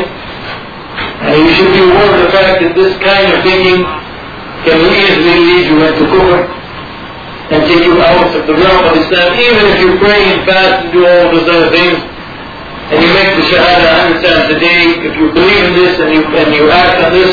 And 1.24 1.36
you 1.46 1.52
should 1.54 1.72
be 1.74 1.84
aware 1.86 2.10
of 2.10 2.20
the 2.26 2.32
fact 2.32 2.64
that 2.64 2.74
this 2.76 2.94
kind 3.00 3.28
of 3.30 3.40
thinking 3.46 3.86
can 4.68 4.80
easily 4.84 5.38
lead 5.40 5.66
you 5.72 5.78
into 5.84 6.04
kufr 6.12 6.42
and 7.50 7.60
take 7.66 7.82
you 7.82 7.98
out 8.02 8.30
of 8.36 8.44
the 8.46 8.54
realm 8.54 8.84
of 8.86 8.94
Islam, 8.94 9.30
even 9.40 9.64
if 9.74 9.78
you 9.82 9.90
pray 9.98 10.22
and 10.22 10.46
fast 10.46 10.86
and 10.86 10.94
do 10.94 11.02
all 11.02 11.34
those 11.34 11.48
other 11.50 11.70
things, 11.74 11.98
and 12.90 12.98
you 13.04 13.10
make 13.14 13.38
the 13.38 13.46
Shahada 13.54 13.86
a 13.86 13.96
hundred 14.02 14.22
times 14.26 14.50
a 14.50 14.60
day, 14.60 14.98
if 15.06 15.14
you 15.16 15.32
believe 15.32 15.64
in 15.70 15.74
this 15.78 16.00
and 16.00 16.10
you, 16.10 16.26
and 16.26 16.54
you 16.56 16.72
act 16.72 16.98
on 17.06 17.14
this, 17.14 17.30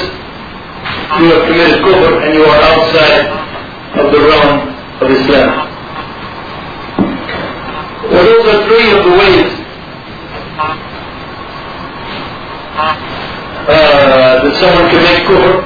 you 1.17 1.33
have 1.33 1.49
committed 1.49 1.81
kufr 1.81 2.13
and 2.25 2.35
you 2.35 2.45
are 2.45 2.61
outside 2.61 3.25
of 3.97 4.13
the 4.13 4.21
realm 4.21 4.69
of 5.01 5.09
Islam. 5.11 5.49
Well, 8.05 8.25
those 8.25 8.47
are 8.53 8.61
three 8.69 8.89
of 8.93 9.01
the 9.09 9.15
ways 9.17 9.49
uh, 13.67 14.45
that 14.45 14.55
someone 14.61 14.87
can 14.93 15.01
make 15.09 15.25
kufr. 15.25 15.57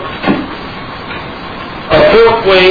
A 1.90 1.98
fourth 2.14 2.46
way 2.46 2.66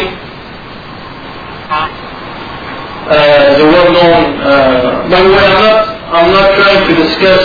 uh, 3.11 3.51
is 3.51 3.59
a 3.59 3.65
well-known. 3.65 4.39
Uh, 4.39 5.09
by 5.09 5.21
the 5.21 5.29
way, 5.29 5.43
I'm 5.43 5.59
not. 5.59 5.88
I'm 6.09 6.33
not 6.33 6.57
trying 6.57 6.81
to 6.89 6.93
discuss 6.97 7.43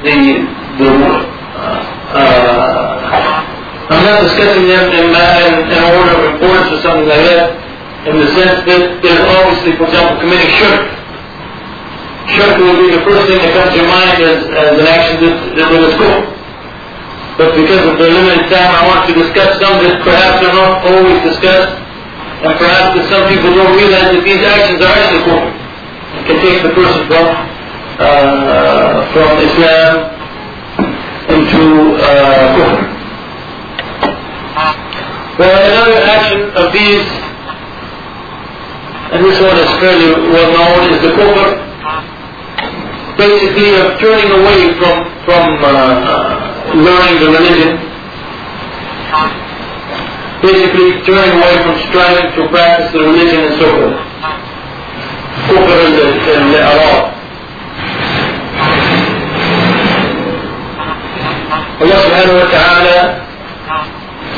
the 0.00 0.16
the. 0.80 0.88
Uh, 2.16 2.96
I'm 3.92 4.02
not 4.08 4.24
discussing 4.24 4.66
them 4.66 4.88
in, 4.88 5.12
in, 5.12 5.52
in 5.68 5.82
order 5.84 6.16
of 6.16 6.20
importance 6.32 6.72
or 6.72 6.80
something 6.80 7.04
like 7.04 7.28
that. 7.28 7.60
In 8.08 8.16
the 8.16 8.28
sense 8.32 8.64
that 8.64 9.04
there's 9.04 9.20
obviously, 9.20 9.76
for 9.76 9.84
example, 9.84 10.16
committing 10.24 10.48
shirk. 10.56 10.96
Shirk 12.32 12.56
will 12.56 12.78
be 12.80 12.88
the 12.96 13.04
first 13.04 13.28
thing 13.28 13.36
that 13.36 13.52
comes 13.52 13.76
to 13.76 13.84
your 13.84 13.90
mind 13.92 14.16
as, 14.24 14.48
as 14.48 14.74
an 14.80 14.88
action 14.88 15.16
that, 15.20 15.36
that 15.60 15.68
is 15.76 15.94
kufr. 16.00 16.24
But 17.36 17.52
because 17.52 17.84
of 17.84 18.00
the 18.00 18.08
limited 18.08 18.48
time, 18.48 18.72
I 18.72 18.82
want 18.88 19.04
to 19.06 19.14
discuss 19.14 19.60
some 19.60 19.76
that 19.84 20.00
perhaps 20.00 20.40
are 20.40 20.56
not 20.56 20.88
always 20.88 21.20
discussed, 21.20 21.76
and 22.42 22.52
perhaps 22.56 22.96
that 22.96 23.04
some 23.12 23.28
people 23.28 23.52
don't 23.52 23.76
realize 23.76 24.08
that 24.08 24.24
these 24.24 24.40
actions 24.40 24.80
are 24.80 24.88
actually 24.88 25.22
kufr. 25.28 25.52
It 26.16 26.22
can 26.24 26.38
take 26.40 26.58
the 26.64 26.72
person 26.72 27.04
from 27.12 27.55
uh, 27.98 29.12
from 29.12 29.32
Islam 29.40 29.94
into 31.32 31.96
uh, 31.96 32.54
kufr. 32.56 32.82
Well, 35.38 35.56
another 35.68 35.98
action 36.04 36.40
of 36.56 36.72
these, 36.72 37.06
and 39.12 39.24
this 39.24 39.40
one 39.40 39.56
is 39.56 39.70
fairly 39.80 40.12
well 40.32 40.48
known, 40.52 40.92
is 40.92 41.00
the 41.02 41.12
kufr, 41.16 41.48
basically 43.16 43.74
of 43.80 43.98
turning 44.00 44.30
away 44.32 44.72
from 44.76 44.96
from 45.24 45.44
uh, 45.64 46.72
learning 46.76 47.16
the 47.20 47.28
religion, 47.32 47.80
basically 50.42 51.00
turning 51.04 51.32
away 51.40 51.54
from 51.64 51.76
striving 51.88 52.28
to 52.36 52.48
practice 52.48 52.92
the 52.92 53.00
religion 53.00 53.40
and 53.40 53.54
so 53.60 53.68
forth. 53.72 53.98
Kufr 55.48 55.80
al-Arab. 56.36 57.15
Subhanahu 61.80 62.40
wa 62.40 62.48
ta'ala 62.48 62.98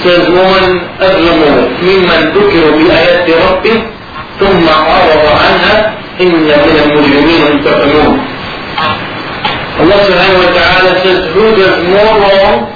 says, 0.02 0.26
أظلم 1.00 1.40
ممن 1.82 2.20
ذكر 2.34 2.64
بآيات 2.76 3.28
ربه 3.30 3.76
ثم 4.40 4.68
عرض 4.68 5.24
عنها 5.42 5.94
إن 6.20 6.32
من 6.34 6.76
المجرمين 6.84 7.62
Allah 9.78 9.98
subhanahu 10.10 10.42
wa 10.42 10.50
ta'ala 10.58 10.90
says 11.06 11.20
who 11.30 11.54
does 11.54 11.78
more 11.86 12.18
wrong 12.18 12.66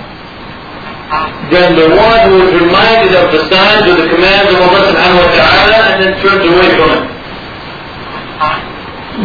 than 1.51 1.75
the 1.75 1.91
one 1.99 2.21
who 2.31 2.47
is 2.47 2.51
reminded 2.63 3.13
of 3.19 3.27
the 3.35 3.43
signs 3.51 3.83
or 3.91 3.99
the 3.99 4.07
commands 4.07 4.47
of 4.55 4.63
Allah 4.63 4.83
subhanahu 4.87 5.27
wa 5.27 5.31
ta'ala 5.35 5.79
and 5.91 5.97
then 5.99 6.13
turns 6.23 6.47
away 6.47 6.69
from 6.79 6.91
it. 6.95 7.05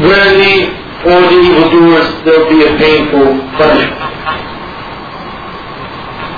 Verily, 0.01 0.57
for 1.05 1.21
the 1.21 1.37
evildoers 1.37 2.09
there 2.25 2.41
will 2.41 2.49
be 2.49 2.65
a 2.65 2.73
painful 2.81 3.45
punishment. 3.61 4.06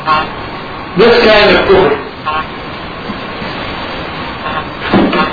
This 0.09 1.15
kind 1.21 1.49
of 1.53 1.69
kufr 1.69 1.93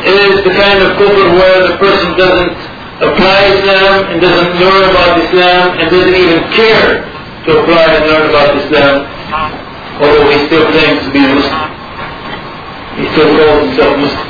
is 0.04 0.36
the 0.44 0.52
kind 0.52 0.78
of 0.84 1.00
kufr 1.00 1.26
where 1.32 1.60
the 1.64 1.76
person 1.80 2.12
doesn't 2.20 2.52
apply 3.00 3.38
Islam 3.56 4.04
and 4.12 4.20
doesn't 4.20 4.52
learn 4.60 4.84
about 4.92 5.16
Islam 5.24 5.80
and 5.80 5.90
doesn't 5.90 6.14
even 6.14 6.44
care 6.52 7.08
to 7.48 7.50
apply 7.56 7.84
and 7.88 8.04
learn 8.04 8.28
about 8.28 8.52
Islam, 8.60 9.08
although 9.96 10.28
he 10.28 10.44
still 10.44 10.68
claims 10.68 11.00
to 11.08 11.10
be 11.10 11.24
a 11.24 11.32
Muslim. 11.40 11.72
He 13.00 13.04
still 13.16 13.32
calls 13.32 13.60
himself 13.64 13.96
Muslim. 13.96 14.28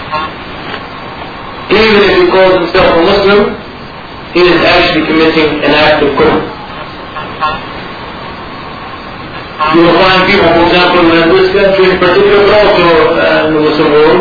Even 1.74 2.02
if 2.06 2.14
he 2.22 2.26
calls 2.30 2.54
himself 2.62 2.86
a 2.86 3.02
Muslim, 3.02 3.40
he 4.30 4.42
is 4.46 4.62
actually 4.62 5.06
committing 5.10 5.58
an 5.66 5.74
act 5.74 6.06
of 6.06 6.14
kufr. 6.14 7.65
You 9.56 9.80
will 9.88 9.96
find 9.96 10.20
people, 10.28 10.48
for 10.52 10.62
example, 10.68 11.00
in 11.16 11.32
this 11.32 11.48
country 11.56 11.84
in 11.88 11.96
particular, 11.96 12.44
also 12.44 12.88
uh, 13.16 13.48
in 13.48 13.56
the 13.56 13.62
Muslim 13.64 13.88
world, 13.88 14.20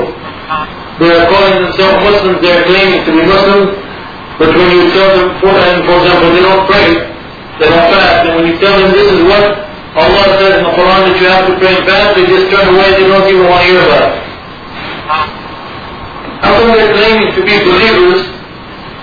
they 0.99 1.11
are 1.11 1.27
calling 1.27 1.55
themselves 1.59 1.97
Muslims, 2.07 2.39
they 2.39 2.51
are 2.55 2.63
claiming 2.63 3.03
to 3.03 3.11
be 3.11 3.21
Muslims, 3.27 3.75
but 4.39 4.47
when 4.55 4.69
you 4.71 4.87
tell 4.95 5.11
them, 5.11 5.35
for, 5.43 5.51
and 5.51 5.83
for 5.83 5.95
example, 5.99 6.29
they 6.31 6.39
don't 6.39 6.63
pray, 6.71 6.87
they 7.59 7.67
don't 7.67 7.87
fast, 7.91 8.31
and 8.31 8.31
when 8.39 8.47
you 8.47 8.55
tell 8.63 8.79
them 8.79 8.95
this 8.95 9.11
is 9.11 9.19
what 9.27 9.43
Allah 9.99 10.23
says 10.39 10.59
in 10.59 10.63
the 10.63 10.71
Quran 10.71 10.99
that 11.07 11.15
you 11.19 11.27
have 11.27 11.43
to 11.51 11.53
pray 11.59 11.71
and 11.71 11.83
fast, 11.83 12.15
they 12.15 12.23
just 12.31 12.47
turn 12.51 12.71
away, 12.71 12.95
they 12.95 13.07
don't 13.07 13.27
even 13.27 13.43
want 13.47 13.59
to 13.59 13.67
hear 13.67 13.79
about 13.83 14.07
it. 14.07 14.15
How 16.43 16.51
come 16.59 16.71
they're 16.75 16.95
claiming 16.95 17.31
to 17.35 17.41
be 17.43 17.55
believers 17.63 18.23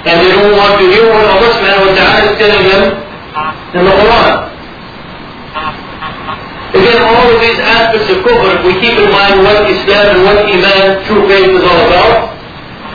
and 0.09 0.17
they 0.17 0.33
don't 0.33 0.53
want 0.57 0.81
to 0.81 0.85
hear 0.89 1.05
what 1.13 1.29
Allah 1.29 1.49
subhanahu 1.61 1.93
is 1.93 2.37
telling 2.41 2.65
them 2.73 2.83
in 3.77 3.85
the 3.85 3.93
Quran? 4.01 4.52
Again, 6.73 7.05
all 7.05 7.29
of 7.29 7.37
these 7.37 7.61
aspects 7.61 8.09
of 8.09 8.25
kufr, 8.25 8.49
if 8.57 8.63
we 8.65 8.73
keep 8.81 8.97
in 8.97 9.13
mind 9.13 9.45
what 9.45 9.69
Islam 9.69 10.05
and 10.17 10.21
what 10.25 10.41
Iman, 10.41 11.05
true 11.05 11.29
faith 11.29 11.53
is 11.53 11.61
all 11.61 11.81
about, 11.85 12.33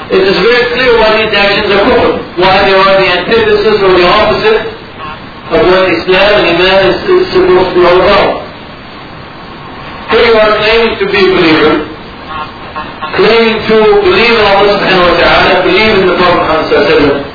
it 0.09 0.23
is 0.25 0.33
very 0.41 0.65
clear 0.73 0.97
why 0.97 1.13
these 1.21 1.33
actions 1.37 1.69
are 1.69 1.85
kufr, 1.85 2.11
why 2.41 2.57
they 2.65 2.73
are 2.73 2.93
the 2.97 3.09
antithesis 3.21 3.77
or 3.77 3.93
the 3.93 4.07
opposite 4.09 4.65
of 5.53 5.61
what 5.69 5.85
Islam 5.93 6.41
and 6.41 6.47
Iman 6.57 6.79
is, 6.89 6.97
is 7.05 7.29
supposed 7.29 7.69
to 7.69 7.75
be 7.77 7.85
all 7.85 8.01
about. 8.01 8.49
Here 10.09 10.25
you 10.25 10.35
are 10.41 10.57
claiming 10.57 10.97
to 10.97 11.05
be 11.05 11.21
a 11.21 11.29
believer, 11.37 11.73
claiming 13.13 13.61
to 13.69 13.77
believe 14.01 14.33
in 14.33 14.45
Allah 14.57 14.73
subhanahu 14.73 15.05
wa 15.05 15.15
ta'ala, 15.21 15.61
believe 15.69 15.93
in 16.01 16.07
the 16.09 16.17
Prophet 16.17 16.65
Muhammad 16.65 17.26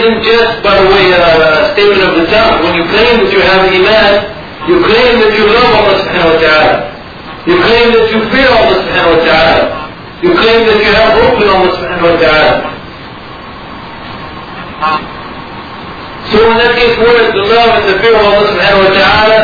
Isn't 0.00 0.24
just 0.24 0.64
by 0.64 0.80
way 0.80 1.12
a 1.12 1.76
statement 1.76 2.00
of 2.00 2.16
the 2.16 2.24
tongue. 2.32 2.64
When 2.64 2.72
you 2.72 2.88
claim 2.88 3.20
that 3.20 3.28
you 3.28 3.44
have 3.44 3.68
Iman, 3.68 4.12
you 4.64 4.80
claim 4.80 5.12
that 5.20 5.32
you 5.36 5.44
love 5.44 5.72
Allah 5.76 5.94
subhanahu 6.00 6.32
wa 6.32 6.40
ta'ala. 6.40 6.72
You 7.44 7.56
claim 7.60 7.86
that 7.92 8.08
you 8.08 8.18
fear 8.32 8.48
Allah 8.48 8.80
subhanahu 8.80 9.12
wa 9.12 9.20
ta'ala. 9.28 9.60
You 10.24 10.32
claim 10.40 10.60
that 10.72 10.78
you 10.80 10.88
have 10.96 11.20
hope 11.20 11.36
in 11.36 11.48
Allah 11.52 11.70
subhanahu 11.76 12.08
wa 12.08 12.16
ta'ala. 12.16 12.52
So 16.32 16.48
in 16.48 16.56
that 16.64 16.72
case, 16.80 16.96
where 16.96 17.20
is 17.20 17.36
the 17.36 17.44
love 17.44 17.70
and 17.76 17.84
the 17.92 17.96
fear 18.00 18.16
of 18.16 18.24
Allah 18.24 18.44
subhanahu 18.56 18.80
wa 18.88 18.92
ta'ala 18.96 19.40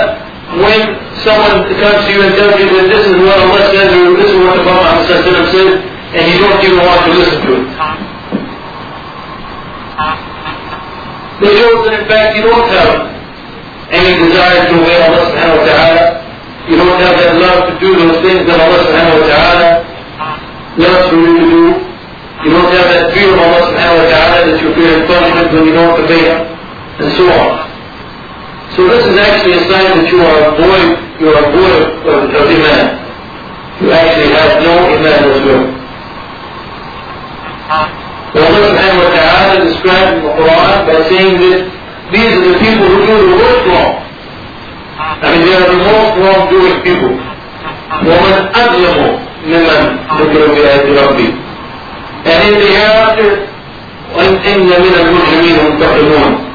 when 0.56 0.80
someone 1.20 1.68
comes 1.68 2.00
to 2.08 2.10
you 2.16 2.24
and 2.24 2.32
tells 2.32 2.56
you 2.56 2.68
that 2.80 2.86
this 2.88 3.04
is 3.04 3.16
what 3.20 3.36
Allah 3.44 3.60
says 3.76 3.92
or 3.92 4.16
this 4.16 4.32
is 4.32 4.40
what 4.40 4.56
the 4.56 4.64
Prophet 4.64 5.04
said 5.04 5.20
and 6.16 6.24
you 6.32 6.40
don't 6.40 6.64
even 6.64 6.80
want 6.80 7.04
to 7.04 7.12
listen 7.12 7.44
to 7.44 7.50
it? 7.60 7.66
They 11.40 11.52
shows 11.60 11.84
that 11.84 11.94
in 12.00 12.04
fact 12.08 12.36
you 12.36 12.42
don't 12.48 12.64
have 12.72 13.12
any 13.92 14.12
desire 14.24 14.66
to 14.66 14.72
obey 14.80 14.96
Allah 15.04 15.22
subhanahu 15.30 15.58
wa 15.60 15.66
ta'ala. 15.68 16.04
You 16.66 16.76
don't 16.80 16.96
have 16.96 17.14
that 17.20 17.32
love 17.38 17.60
to 17.68 17.74
do 17.78 17.88
those 17.92 18.18
things 18.24 18.42
that 18.48 18.56
Allah 18.56 18.80
subhanahu 18.88 19.20
wa 19.20 19.26
ta'ala 19.28 19.68
loves 20.80 21.04
for 21.12 21.18
you 21.20 21.32
to 21.36 21.44
do. 21.44 21.62
You 22.44 22.50
don't 22.56 22.72
have 22.72 22.88
that 22.88 23.04
fear 23.12 23.28
of 23.32 23.38
Allah 23.38 23.62
subhanahu 23.68 24.00
wa 24.00 24.08
ta'ala 24.08 24.36
that 24.48 24.56
you 24.64 24.68
fear 24.80 24.92
punishment 25.04 25.46
when 25.52 25.62
you 25.68 25.74
don't 25.76 25.92
obey 26.00 26.22
Him, 26.24 26.40
and 27.04 27.08
so 27.20 27.24
on. 27.28 27.52
So 28.74 28.80
this 28.88 29.04
is 29.04 29.16
actually 29.20 29.60
a 29.60 29.64
sign 29.68 29.88
that 29.92 30.08
you 30.08 30.20
are 30.24 30.40
void, 30.56 30.88
you 31.20 31.28
are 31.36 31.44
void 31.52 31.84
of, 32.04 32.32
of 32.32 32.44
Iman. 32.48 32.84
You 33.84 33.92
actually 33.92 34.32
have 34.32 34.52
no 34.64 34.72
Iman 34.88 35.20
as 35.20 35.36
well. 38.35 38.47
Allah 38.47 38.61
subhanahu 38.71 39.03
wa 39.03 39.11
ta'ala 39.11 39.53
described 39.65 40.11
in 40.17 40.21
the 40.23 40.33
Quran 40.39 40.77
by 40.87 40.97
saying 41.11 41.33
that 41.39 41.59
these 42.11 42.31
are 42.35 42.43
the 42.43 42.55
people 42.59 42.87
who 42.87 42.99
do 43.07 43.15
the 43.27 43.35
worst 43.39 43.63
wrong. 43.71 43.93
I 44.99 45.25
mean, 45.31 45.41
they 45.47 45.55
are 45.55 45.67
the 45.67 45.79
most 45.79 46.11
wrongdoing 46.19 46.77
people. 46.83 47.13
وَمَنْ 48.01 48.35
أَظْلَمُ 48.55 48.97
مِمَّنْ 49.45 49.81
ذُكِرَ 50.19 50.41
بِآيَاتِ 50.55 50.85
رَبِّهِ 50.91 51.29
And 52.25 52.39
in 52.47 52.53
the 52.59 52.67
hereafter, 52.71 53.29
وَإِنَّ 54.15 54.69
مِنَ 54.69 54.93
الْمُجْرِمِينَ 55.03 55.57
مُنْتَقِمُونَ 55.65 56.51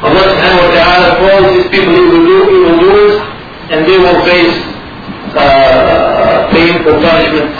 Allah 0.00 0.24
subhanahu 0.32 0.64
wa 0.64 0.72
ta'ala 0.72 1.08
calls 1.20 1.46
these 1.52 1.68
people 1.68 1.92
evil 1.92 2.76
doers 2.80 3.20
and 3.68 3.84
they 3.84 3.98
will 4.00 4.16
face 4.24 4.56
uh, 5.36 6.48
painful 6.48 6.96
punishment 7.04 7.52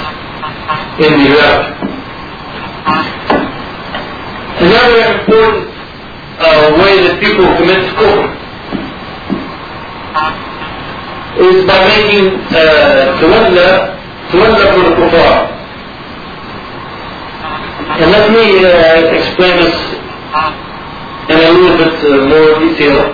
in 1.05 1.11
the 1.21 1.25
hereafter. 1.29 1.94
Another 4.56 5.20
important 5.20 5.68
uh, 6.40 6.80
way 6.80 6.96
that 7.04 7.20
people 7.20 7.46
commit 7.60 7.84
kufr 8.00 8.36
is 11.36 11.66
by 11.68 11.76
making 11.92 12.32
tawalla 13.20 14.00
tawalla 14.32 14.66
for 14.72 14.84
the 14.88 14.94
kuffar. 14.96 15.36
And 18.00 18.12
let 18.12 18.32
me 18.32 18.64
uh, 18.64 19.20
explain 19.20 19.56
this 19.60 19.76
in 21.28 21.36
a 21.36 21.50
little 21.52 21.76
bit 21.76 21.96
uh, 22.04 22.28
more 22.32 22.60
detail. 22.64 23.12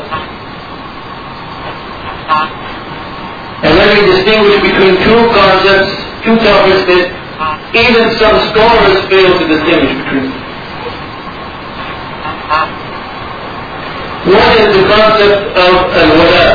And 3.65 3.77
let 3.77 3.89
me 3.93 4.01
distinguish 4.13 4.57
between 4.61 4.93
two 5.05 5.21
concepts, 5.33 5.93
two 6.25 6.37
topics 6.45 6.81
that 6.89 7.03
even 7.73 8.09
some 8.17 8.37
scholars 8.53 9.01
fail 9.09 9.37
to 9.37 9.45
distinguish 9.49 9.93
between. 10.05 10.40
One 14.51 14.67
is 14.67 14.75
the 14.75 14.83
concept 14.83 15.47
of 15.55 15.73
al-wala. 15.95 16.47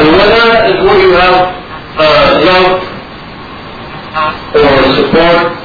Al-wala 0.00 0.48
is 0.64 0.76
where 0.80 1.00
you 1.04 1.12
have 1.12 1.36
uh, 2.00 2.40
love 2.48 2.72
or 4.56 4.80
support 4.96 5.60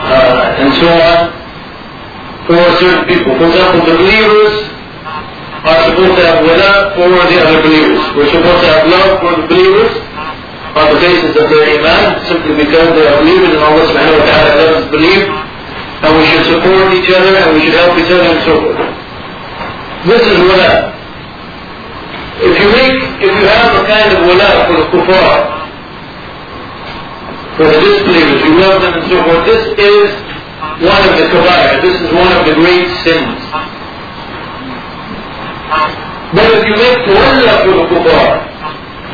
uh, 0.00 0.60
and 0.64 0.72
so 0.80 0.88
on 0.88 1.28
for 2.48 2.64
certain 2.80 3.04
people. 3.04 3.36
For 3.36 3.52
example, 3.52 3.84
the 3.84 3.96
believers 4.00 4.54
are 5.60 5.92
supposed 5.92 6.16
to 6.16 6.22
have 6.24 6.40
wala 6.40 6.96
for 6.96 7.04
the 7.04 7.36
other 7.36 7.60
believers. 7.60 8.00
We're 8.16 8.32
supposed 8.32 8.64
to 8.64 8.68
have 8.72 8.88
love 8.88 9.20
for 9.20 9.32
the 9.36 9.44
believers 9.44 9.92
on 10.72 10.88
the 10.88 11.00
basis 11.04 11.36
of 11.36 11.52
their 11.52 11.68
iman, 11.84 12.24
simply 12.32 12.64
because 12.64 12.96
they 12.96 13.04
are 13.04 13.20
believers 13.20 13.52
and 13.52 13.60
Allah 13.60 13.84
subhanahu 13.92 14.20
wa 14.20 14.24
ta'ala 14.24 14.50
loves 14.56 14.76
us 14.80 14.88
believe, 14.88 15.45
and 16.02 16.10
we 16.18 16.24
should 16.28 16.44
support 16.44 16.92
each 16.92 17.08
other 17.08 17.32
and 17.32 17.56
we 17.56 17.60
should 17.64 17.74
help 17.74 17.96
each 17.96 18.12
other 18.12 18.28
and 18.28 18.40
so 18.44 18.54
forth. 18.60 18.80
This 20.06 20.22
is 20.28 20.36
wala. 20.44 20.92
If 22.36 22.52
you 22.60 22.68
make, 22.68 22.96
if 23.24 23.32
you 23.32 23.46
have 23.48 23.72
a 23.80 23.82
kind 23.88 24.12
of 24.12 24.18
wala 24.28 24.50
for 24.68 24.76
the 24.76 24.86
kuffar, 24.92 25.36
for 27.56 27.64
the 27.64 27.78
disbelievers, 27.80 28.40
you 28.44 28.52
love 28.60 28.82
them 28.82 28.92
and 29.00 29.06
so 29.08 29.16
forth, 29.24 29.42
this 29.48 29.64
is 29.72 30.12
one 30.84 31.02
of 31.08 31.14
the 31.16 31.26
kabair, 31.32 31.80
this 31.80 31.96
is 31.96 32.12
one 32.12 32.32
of 32.36 32.44
the 32.44 32.54
great 32.60 32.88
sins. 33.00 33.40
But 36.36 36.48
if 36.52 36.62
you 36.68 36.74
make 36.76 36.98
tawalla 37.08 37.54
for 37.64 37.72
the 37.72 37.86
kuffar, 37.88 38.46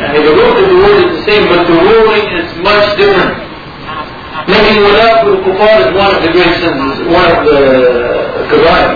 and 0.03 0.27
the 0.27 0.35
root 0.35 0.57
of 0.59 0.67
the 0.67 0.77
word 0.83 0.99
is 1.07 1.11
the 1.15 1.25
same, 1.31 1.47
but 1.47 1.63
the 1.69 1.79
ruling 1.79 2.27
is 2.43 2.49
much 2.59 2.97
different. 2.99 3.42
Making 4.52 4.80
wala 4.84 5.08
for 5.24 5.32
the 5.36 5.40
kuffar 5.44 5.76
is 5.84 5.92
one 5.92 6.12
of 6.16 6.22
the 6.24 6.32
great 6.32 6.54
sins, 6.62 7.04
one 7.10 7.28
of 7.28 7.40
the 7.44 7.60
kabair. 8.48 8.88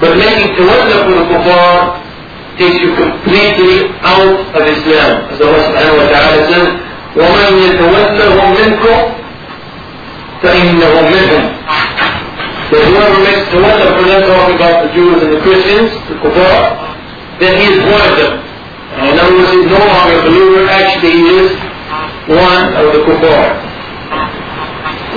But 0.00 0.18
making 0.18 0.58
tawalla 0.58 0.96
for 1.06 1.14
the 1.14 1.26
kuffar 1.30 2.02
takes 2.58 2.78
you 2.82 2.90
completely 2.98 3.94
out 4.02 4.42
of 4.58 4.62
Islam. 4.66 5.30
As 5.30 5.38
Allah 5.38 5.62
subhanahu 5.70 6.00
wa 6.02 6.06
ta'ala 6.10 6.38
says, 6.50 6.68
ومن 7.12 7.50
يتولهم 7.62 8.48
منكم 8.56 8.98
فإنه 10.42 10.94
منهم. 11.14 11.44
That 12.72 12.82
whoever 12.88 13.20
makes 13.22 13.44
tawalla 13.52 13.86
for 13.94 14.04
them, 14.08 14.20
talking 14.26 14.56
about 14.56 14.76
the 14.82 14.90
Jews 14.96 15.22
and 15.22 15.30
the 15.36 15.40
Christians, 15.44 15.92
the 16.08 16.16
kuffar, 16.24 16.58
then 17.38 17.52
he 17.60 17.66
is 17.70 17.78
one 17.86 18.02
of 18.02 18.16
them. 18.16 18.34
And 18.96 19.12
in 19.12 19.20
other 19.20 19.34
words, 19.36 19.52
he's 19.52 19.70
no 19.70 19.78
longer 19.78 20.18
a 20.18 20.22
believer, 20.26 20.66
actually 20.68 21.12
he 21.12 21.28
is 21.44 21.52
one 22.32 22.64
of 22.74 22.86
the 22.96 23.00
kuffar. 23.06 23.65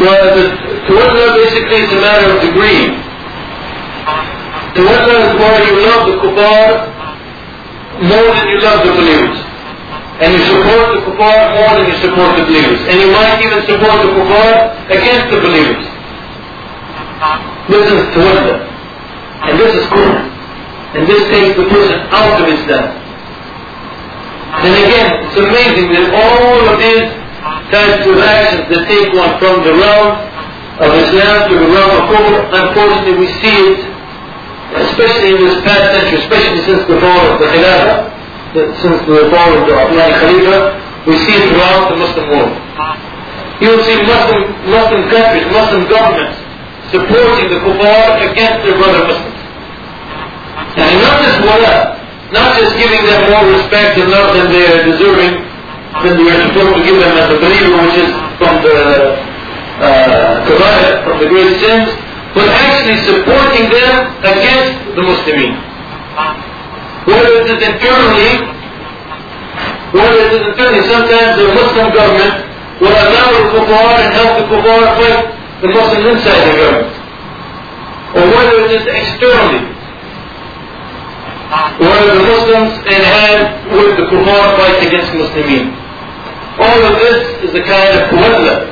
Well, 0.01 0.33
the 0.33 0.45
tawalla 0.89 1.37
basically 1.37 1.85
is 1.85 1.93
a 1.93 2.01
matter 2.01 2.33
of 2.33 2.41
degree. 2.41 2.89
Tawalla 4.73 5.17
is 5.29 5.33
where 5.37 5.61
you 5.61 5.75
love 5.85 6.09
the 6.09 6.17
kuffar 6.25 6.89
more 8.09 8.33
than 8.33 8.49
you 8.49 8.59
love 8.65 8.81
the 8.81 8.97
believers. 8.97 9.37
And 10.25 10.33
you 10.33 10.41
support 10.49 10.97
the 10.97 11.05
kuffar 11.05 11.37
more 11.53 11.73
than 11.77 11.93
you 11.93 11.97
support 12.01 12.33
the 12.33 12.49
believers. 12.49 12.81
And 12.89 12.97
you 12.97 13.13
might 13.13 13.45
even 13.45 13.61
support 13.69 14.01
the 14.01 14.09
kuffar 14.17 14.73
against 14.89 15.37
the 15.37 15.41
believers. 15.45 15.85
This 17.69 17.85
is 17.93 18.01
tawalla. 18.17 18.57
And 19.53 19.61
this 19.61 19.73
is 19.77 19.85
kufr. 19.85 20.17
And 20.97 21.07
this 21.07 21.23
takes 21.29 21.61
the 21.61 21.69
person 21.69 22.01
out 22.09 22.41
of 22.41 22.49
Islam. 22.49 22.89
And 24.65 24.73
again, 24.81 25.29
it's 25.29 25.37
amazing 25.37 25.93
that 25.93 26.09
all 26.17 26.73
of 26.73 26.81
these 26.81 27.20
types 27.71 28.03
of 28.07 28.17
actions 28.19 28.65
that 28.71 28.83
take 28.87 29.13
one 29.15 29.33
from 29.39 29.63
the 29.67 29.75
realm 29.75 30.19
of 30.81 30.91
Islam 30.97 31.51
to 31.51 31.55
the 31.61 31.69
realm 31.69 31.91
of 31.93 32.03
kufr, 32.09 32.35
unfortunately 32.51 33.15
we 33.21 33.29
see 33.45 33.57
it, 33.75 33.81
especially 34.89 35.37
in 35.37 35.41
this 35.45 35.59
past 35.67 35.93
century, 35.93 36.19
especially 36.25 36.61
since 36.65 36.83
the 36.89 36.97
fall 37.03 37.23
of 37.29 37.37
the 37.39 37.47
Khilafah, 37.53 38.11
since 38.81 38.99
the 39.05 39.29
fall 39.29 39.51
of 39.55 39.63
the 39.69 39.75
Uthmani 39.77 40.15
Khalifa, 40.25 40.57
we 41.07 41.15
see 41.21 41.35
it 41.37 41.45
throughout 41.53 41.91
the 41.91 41.97
Muslim 42.01 42.27
world. 42.33 42.55
You 43.61 43.77
will 43.77 43.85
see 43.85 43.99
Muslim, 44.09 44.41
Muslim 44.73 45.03
countries, 45.13 45.45
Muslim 45.53 45.85
governments 45.89 46.39
supporting 46.91 47.49
the 47.51 47.59
kuffar 47.63 48.19
against 48.31 48.67
their 48.67 48.77
brother 48.79 49.05
Muslims. 49.07 49.41
And 50.81 51.03
not 51.03 51.23
just 51.23 51.39
wala, 51.45 51.99
not 52.33 52.57
just 52.59 52.73
giving 52.79 53.05
them 53.07 53.21
more 53.31 53.45
respect 53.53 53.99
and 53.99 54.11
love 54.11 54.35
than 54.35 54.51
they 54.51 54.65
are 54.67 54.83
deserving, 54.87 55.50
than 56.05 56.19
we 56.19 56.31
are 56.31 56.41
supposed 56.49 56.75
to 56.77 56.83
give 56.85 56.97
them 57.01 57.13
as 57.17 57.29
a 57.29 57.39
believer, 57.39 57.77
which 57.85 57.97
is 58.01 58.11
from 58.41 58.55
the 58.65 58.79
uh, 59.81 60.45
kabair, 60.45 61.05
from 61.05 61.17
the 61.21 61.29
great 61.29 61.57
sins, 61.61 61.89
but 62.35 62.47
actually 62.49 63.01
supporting 63.05 63.69
them 63.73 63.95
against 64.23 64.95
the 64.95 65.03
Muslimin. 65.03 65.53
Whether 67.09 67.33
it 67.41 67.47
is 67.49 67.61
internally, 67.65 68.33
whether 69.97 70.21
it 70.21 70.33
is 70.37 70.43
internally, 70.53 70.83
sometimes 70.87 71.31
the 71.41 71.49
Muslim 71.53 71.87
government 71.97 72.35
will 72.81 72.97
allow 72.97 73.29
the 73.35 73.45
kuffar 73.57 73.93
and 73.99 74.11
help 74.15 74.33
the 74.39 74.47
kuffar 74.53 74.81
fight 74.97 75.19
the 75.61 75.69
Muslims 75.69 76.07
inside 76.17 76.41
the 76.49 76.55
government. 76.61 76.97
Or 78.17 78.25
whether 78.37 78.57
it 78.65 78.71
is 78.79 78.85
externally, 78.85 79.65
whether 81.81 82.07
the 82.15 82.23
Muslims 82.25 82.73
in 82.85 83.01
hand 83.01 83.73
with 83.73 83.97
the 83.97 84.05
kuffar 84.13 84.45
fight 84.61 84.87
against 84.87 85.13
Muslimin. 85.13 85.80
All 86.61 86.81
of 86.85 86.95
this 87.01 87.19
is 87.49 87.53
a 87.57 87.63
kind 87.65 87.91
of 87.97 88.03
tawalla. 88.13 88.69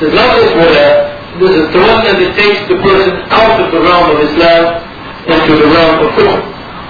This 0.00 0.10
is 0.10 0.14
not 0.18 0.34
just 0.42 0.54
wala, 0.58 0.86
this 1.38 1.54
is 1.54 1.66
the 1.70 1.80
one 1.80 2.02
that 2.02 2.18
takes 2.34 2.60
the 2.66 2.76
person 2.82 3.14
out 3.30 3.62
of 3.62 3.70
the 3.70 3.80
realm 3.80 4.10
of 4.10 4.18
Islam 4.26 4.82
into 5.30 5.52
the 5.54 5.68
realm 5.70 6.02
of 6.02 6.10
kufr. 6.18 6.42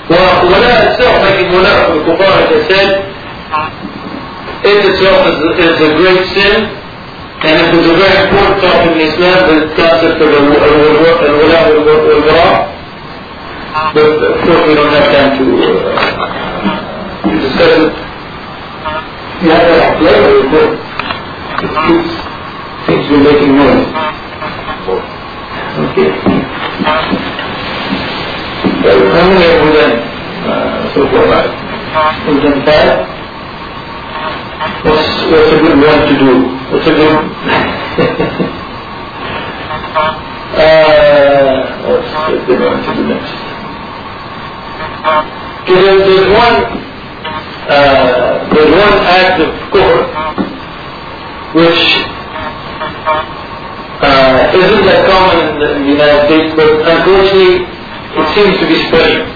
Wala 0.09 0.73
itself, 0.89 1.21
making 1.21 1.53
wala 1.53 1.93
for 1.93 2.01
the 2.01 2.17
as 2.17 2.49
I 2.49 2.61
said, 2.67 2.89
it 4.65 4.81
itself 4.89 5.21
is, 5.29 5.37
is 5.61 5.79
a 5.85 5.91
great 6.01 6.25
sin, 6.33 6.65
and 7.45 7.55
it 7.61 7.71
is 7.77 7.87
a 7.93 7.97
very 8.01 8.17
important 8.25 8.57
topic 8.65 8.97
in 8.97 9.01
Islam, 9.13 9.37
the 9.53 9.69
concept 9.77 10.17
of 10.17 10.33
al-wala 10.33 11.61
wal-bara. 11.77 12.73
But 13.95 14.05
of 14.05 14.37
course 14.49 14.63
we 14.65 14.75
don't 14.75 14.93
have 14.97 15.09
time 15.13 15.37
to 15.39 15.45
uh, 15.61 15.93
discuss 17.37 17.77
it. 17.85 18.12
Yeah, 19.43 19.59
yeah, 19.59 20.03
yeah, 20.03 20.51
but 20.53 20.71
it 21.65 21.73
keeps, 21.87 22.15
seems 22.87 23.05
to 23.09 23.13
be 23.13 23.19
making 23.25 23.57
noise. 23.57 23.87
Okay. 25.79 26.11
Well, 28.83 29.01
how 29.15 29.29
many 29.31 29.47
have 29.47 29.63
we 29.67 29.73
done 29.75 29.97
uh, 30.47 30.95
so 30.95 31.01
far? 31.11 31.43
We've 32.29 32.43
done 32.43 32.61
five? 32.67 32.99
What's, 34.85 35.09
what's 35.33 35.53
a 35.53 35.59
good 35.63 35.79
one 35.79 36.01
to 36.09 36.15
do? 36.19 36.33
What's 36.73 36.87
a 36.87 36.95
good 36.95 37.15
uh, 40.55 41.59
what's 41.89 42.13
a 42.31 42.47
good 42.47 42.61
one 42.61 42.83
to 42.83 42.91
do 42.95 43.03
next? 43.09 43.33
So 45.67 45.75
there's, 45.75 46.03
there's 46.07 46.29
one 46.33 46.92
uh, 47.23 48.49
there's 48.53 48.73
one 48.73 48.97
act 49.07 49.41
of 49.41 49.51
kufr 49.71 50.03
which 51.55 51.81
uh, 54.03 54.59
isn't 54.59 54.85
that 54.89 55.07
common 55.07 55.39
in 55.47 55.55
the, 55.61 55.93
United 55.93 56.27
States, 56.27 56.51
but 56.57 56.71
unfortunately 56.83 57.69
it 58.19 58.27
seems 58.35 58.55
to 58.59 58.67
be 58.67 58.79
spreading. 58.89 59.29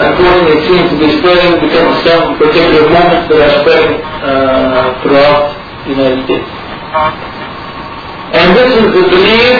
Unfortunately, 0.00 0.58
it 0.58 0.64
seems 0.66 0.86
to 0.90 0.98
be 0.98 1.08
spreading 1.18 1.60
because 1.62 1.86
of 1.88 1.96
some 2.04 2.36
particular 2.36 2.90
moments 2.90 3.28
that 3.30 3.40
are 3.40 3.54
spreading 3.62 4.02
uh, 4.02 5.00
throughout 5.02 5.56
the 5.86 5.90
United 5.94 6.20
States. 6.26 6.48
And 8.34 8.56
this 8.56 8.70
is 8.76 8.86
the 8.92 9.04
belief 9.08 9.58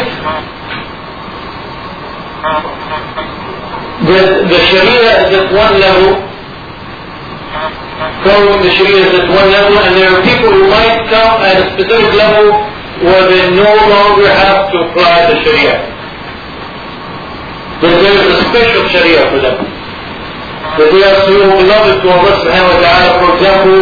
the 4.07 4.59
Sharia 4.71 5.29
is 5.29 5.31
at 5.37 5.47
one 5.53 5.75
level, 5.77 6.17
following 8.25 8.63
the 8.65 8.73
Sharia 8.73 9.05
is 9.05 9.13
at 9.21 9.29
one 9.29 9.49
level, 9.53 9.77
and 9.77 9.93
there 9.97 10.09
are 10.09 10.23
people 10.25 10.49
who 10.49 10.65
might 10.73 11.05
come 11.13 11.45
at 11.45 11.61
a 11.61 11.67
specific 11.77 12.09
level 12.17 12.65
where 13.05 13.29
they 13.29 13.45
no 13.57 13.73
longer 13.89 14.29
have 14.29 14.73
to 14.73 14.77
apply 14.89 15.29
the 15.29 15.37
Sharia. 15.45 15.77
That 17.81 17.97
there 18.01 18.13
is 18.13 18.25
a 18.29 18.43
special 18.49 18.89
Sharia 18.89 19.29
for 19.33 19.41
them. 19.41 19.57
That 20.77 20.89
they 20.93 21.03
are 21.05 21.19
so 21.25 21.37
beloved 21.61 22.01
to 22.01 22.09
Allah 22.09 22.35
subhanahu 22.45 22.73
wa 22.73 22.81
ta'ala, 22.81 23.09
for 23.21 23.29
example, 23.37 23.81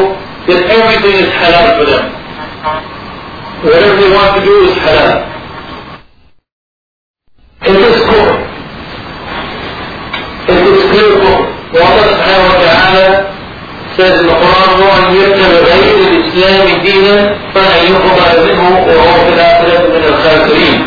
that 0.50 0.60
everything 0.66 1.14
is 1.26 1.30
halal 1.34 1.66
for 1.78 1.86
them. 1.86 2.04
Whatever 3.62 3.94
they 4.00 4.10
want 4.14 4.30
to 4.38 4.42
do 4.46 4.54
is 4.66 4.74
halal. 4.82 5.14
It 7.62 7.74
is 7.74 7.96
kufr. 8.06 8.37
سيد 13.98 14.12
القرآن 14.12 14.82
هو 14.82 14.88
أن 14.98 15.14
يبنى 15.16 15.48
بغير 15.48 15.96
الإسلام 16.10 16.82
دينا 16.82 17.36
فأن 17.54 17.92
يقبل 17.92 18.44
منه 18.52 18.86
وهو 18.86 19.24
في 19.26 19.32
الآخرة 19.34 19.88
من 19.88 20.04
الخاسرين 20.08 20.86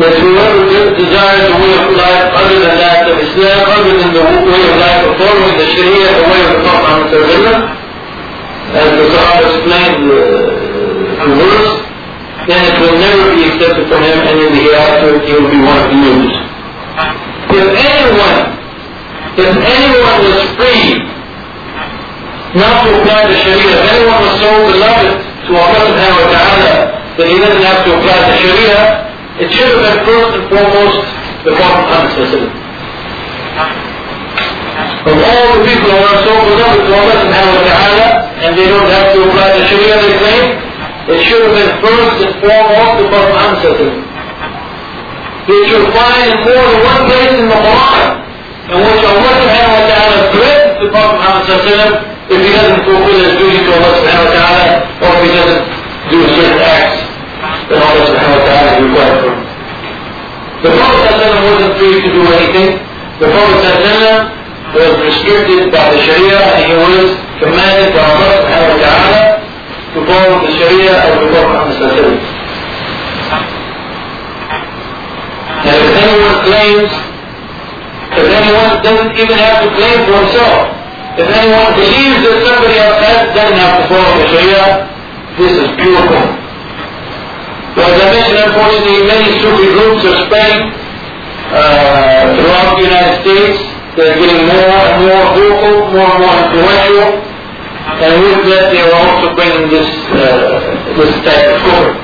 مشروعات 0.00 0.54
الجزائر 0.54 1.52
هو 1.52 1.64
يقول 1.76 2.00
قبل 2.36 2.62
ذلك 2.62 3.06
الإسلام 3.16 3.60
قبل 3.72 3.90
النبوة 3.90 4.44
وهي 4.52 4.78
لا 4.80 5.02
تطور 5.02 5.38
من 5.48 5.60
الشريعة 5.60 6.20
وهي 6.28 6.42
تطور 6.52 6.86
عن 6.90 7.00
الترجمة 7.02 7.68
الجزائر 8.74 9.46
explained 9.48 10.10
uh, 10.10 11.24
the 11.24 11.34
verse 11.40 11.72
then 12.48 12.60
it 12.70 12.76
will 12.80 12.98
never 13.06 13.34
be 13.36 13.42
accepted 13.48 13.86
from 13.88 14.02
him 14.02 14.18
and 14.28 14.38
in 14.40 14.52
the 14.54 14.60
hereafter 14.66 15.18
he 15.26 15.32
will 15.32 15.50
be 15.50 15.60
one 15.70 15.78
of 15.82 15.88
the 15.90 15.96
news. 15.96 16.32
If 17.50 17.66
anyone, 17.90 18.38
if 19.42 19.50
anyone 19.76 20.18
was 20.28 20.40
free 20.58 21.17
not 22.58 22.84
to 22.84 22.88
apply 22.98 23.30
the 23.30 23.38
Sharia, 23.38 23.70
if 23.70 23.86
anyone 23.94 24.18
was 24.18 24.34
so 24.42 24.50
beloved 24.66 25.10
to 25.46 25.50
Allah 25.54 25.80
subhanahu 25.86 26.22
wa 26.22 26.30
ta'ala 26.34 26.74
that 27.18 27.26
he 27.30 27.36
doesn't 27.38 27.62
have 27.64 27.80
to 27.86 27.90
apply 27.94 28.18
the 28.26 28.36
Sharia, 28.42 28.78
it 29.38 29.48
should 29.54 29.70
have 29.70 29.82
been 29.86 29.98
first 30.02 30.30
and 30.34 30.44
foremost 30.50 30.98
the 31.46 31.52
Prophet 31.54 31.82
Muhammad 31.86 32.50
Of 35.06 35.14
all 35.14 35.46
the 35.54 35.62
people 35.62 35.90
who 35.94 36.02
are 36.02 36.20
so 36.26 36.34
beloved 36.50 36.80
to 36.82 36.90
Allah 36.98 37.16
subhanahu 37.22 37.58
wa 37.58 37.64
ta'ala 37.64 38.06
and 38.42 38.50
they 38.58 38.66
don't 38.66 38.90
have 38.90 39.14
to 39.14 39.18
apply 39.22 39.48
the 39.54 39.64
Sharia 39.70 39.94
they 40.02 40.14
claim, 40.18 40.44
it 41.14 41.18
should 41.24 41.42
have 41.46 41.54
been 41.54 41.72
first 41.78 42.16
and 42.26 42.34
foremost 42.42 42.92
the 42.98 43.06
Prophet 43.06 43.32
Muhammad 43.32 43.62
That 45.46 45.62
you'll 45.64 45.90
find 45.94 46.22
in 46.26 46.38
more 46.44 46.64
than 46.66 46.78
one 46.82 47.02
place 47.06 47.34
in 47.38 47.46
the 47.48 47.58
Quran 47.62 48.18
in 48.68 48.78
which 48.84 49.00
Allah 49.00 49.32
subhanahu 49.32 49.80
wa 49.80 49.84
ta'ala 49.88 50.18
threatens 50.36 50.76
the 50.76 50.88
Prophet 50.92 51.16
Muhammad 51.16 52.17
if 52.28 52.38
he 52.44 52.50
doesn't 52.52 52.84
fulfill 52.84 53.20
his 53.24 53.32
duty 53.40 53.60
to 53.64 53.70
Allah 53.72 53.92
subhanahu 54.04 54.28
wa 54.28 54.34
ta'ala 54.36 54.64
or 55.00 55.08
if 55.16 55.20
he 55.24 55.30
doesn't 55.32 55.64
do 56.12 56.18
certain 56.36 56.60
acts 56.60 57.00
that 57.72 57.80
Allah 57.80 58.04
subhanahu 58.04 58.36
wa 58.36 58.44
ta'ala 58.44 58.68
is 58.68 58.78
required 58.84 59.18
from 59.24 59.32
him. 59.32 59.48
The 60.58 60.70
Prophet 60.76 61.08
wasn't 61.48 61.72
free 61.80 61.96
to 62.04 62.08
do 62.12 62.22
anything. 62.28 62.68
The 63.22 63.28
Prophet 63.32 64.36
was 64.76 64.92
restricted 65.00 65.72
by 65.72 65.88
the 65.88 65.98
Sharia 66.04 66.36
and 66.36 66.62
he 66.68 66.74
was 66.76 67.16
commanded 67.40 67.96
by 67.96 68.04
Allah 68.04 68.30
subhanahu 68.44 68.76
wa 68.76 68.80
ta'ala 68.84 69.20
to 69.96 69.98
follow 70.04 70.36
the 70.44 70.52
Sharia 70.60 70.94
of 71.08 71.14
the 71.16 71.28
Prophet 71.32 71.80
And 75.64 75.76
if 75.80 75.92
anyone 75.96 76.36
claims, 76.44 76.92
if 78.20 78.26
anyone 78.28 78.70
doesn't 78.84 79.12
even 79.16 79.36
have 79.40 79.64
to 79.64 79.68
claim 79.72 79.96
for 80.04 80.14
himself, 80.20 80.77
if 81.18 81.26
anyone 81.34 81.74
believes 81.74 82.22
that 82.22 82.36
somebody 82.46 82.78
else 82.78 82.98
has, 83.02 83.34
doesn't 83.34 83.58
have 83.58 83.74
to 83.82 83.84
follow 83.90 84.12
the 84.22 84.26
Sharia, 84.30 84.86
this 85.34 85.50
is 85.50 85.68
beautiful. 85.74 86.22
So 87.74 87.82
as 87.82 87.98
I 87.98 88.06
mentioned, 88.14 88.38
unfortunately, 88.38 89.02
many 89.02 89.26
Sufi 89.42 89.66
groups 89.74 90.06
are 90.06 90.18
spreading 90.30 90.70
uh, 91.50 92.38
throughout 92.38 92.78
the 92.78 92.86
United 92.86 93.14
States. 93.26 93.58
They're 93.98 94.14
getting 94.14 94.46
more 94.46 94.78
and 94.78 95.10
more 95.10 95.24
vocal, 95.34 95.90
more 95.90 96.06
and 96.06 96.22
more 96.22 96.38
influential, 96.38 97.18
and 97.98 98.12
with 98.22 98.38
that 98.54 98.70
they 98.70 98.78
are 98.78 98.94
also 98.94 99.34
bringing 99.34 99.74
this 99.74 99.90
uh, 100.14 100.22
this 101.02 101.10
type 101.26 101.50
of 101.50 101.98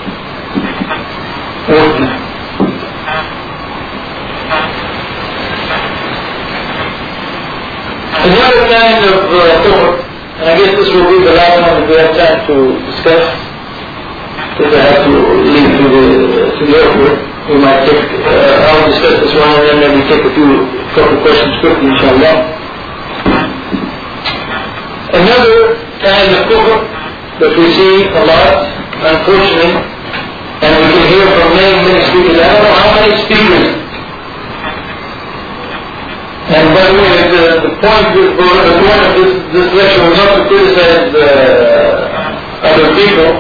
Another 8.25 8.65
kind 8.73 9.05
of 9.05 9.21
uh, 9.29 9.43
kufr, 9.69 10.01
and 10.41 10.47
I 10.49 10.57
guess 10.57 10.73
this 10.81 10.89
will 10.97 11.09
be 11.13 11.21
the 11.29 11.37
last 11.37 11.61
one 11.61 11.77
that 11.77 11.85
we 11.85 11.95
have 12.01 12.17
time 12.17 12.41
to 12.49 12.57
discuss, 12.89 13.21
because 14.57 14.73
I 14.73 14.81
have 14.81 15.05
to 15.05 15.13
leave 15.45 15.71
to 15.77 15.85
the, 15.93 16.05
to 16.57 16.63
the 16.65 16.75
airport. 16.81 17.21
We 17.53 17.61
might 17.61 17.85
take, 17.85 18.01
uh, 18.01 18.65
I'll 18.73 18.89
discuss 18.89 19.21
this 19.21 19.35
one 19.37 19.53
and 19.61 19.65
then 19.69 19.77
maybe 19.85 20.01
take 20.09 20.25
a 20.25 20.33
few, 20.33 20.49
couple 20.97 21.21
questions 21.21 21.53
quickly, 21.61 21.93
inshallah. 21.93 22.37
Another 25.21 25.77
kind 26.01 26.29
of 26.33 26.41
kufr 26.49 26.81
that 27.45 27.53
we 27.53 27.67
see 27.77 28.09
a 28.09 28.23
lot, 28.25 28.57
unfortunately, 29.05 29.77
and 30.65 30.73
we 30.81 30.87
can 30.97 31.05
hear 31.13 31.29
from 31.29 31.49
many, 31.61 31.77
many 31.93 32.01
speakers. 32.09 32.41
I 32.41 32.49
don't 32.49 32.65
know 32.65 32.73
how 32.73 32.89
many 32.97 33.13
speakers. 33.29 33.85
And 36.45 36.77
by 36.77 36.85
the 36.89 36.95
way, 37.01 37.09
the, 37.65 37.73
point, 37.81 38.09
the 38.13 38.77
point 38.85 39.03
of 39.09 39.13
this, 39.17 39.33
this 39.57 39.69
lecture 39.73 40.05
was 40.05 40.17
not 40.21 40.31
to 40.37 40.43
criticize 40.53 41.09
uh, 41.17 42.69
other 42.69 42.89
people, 42.93 43.31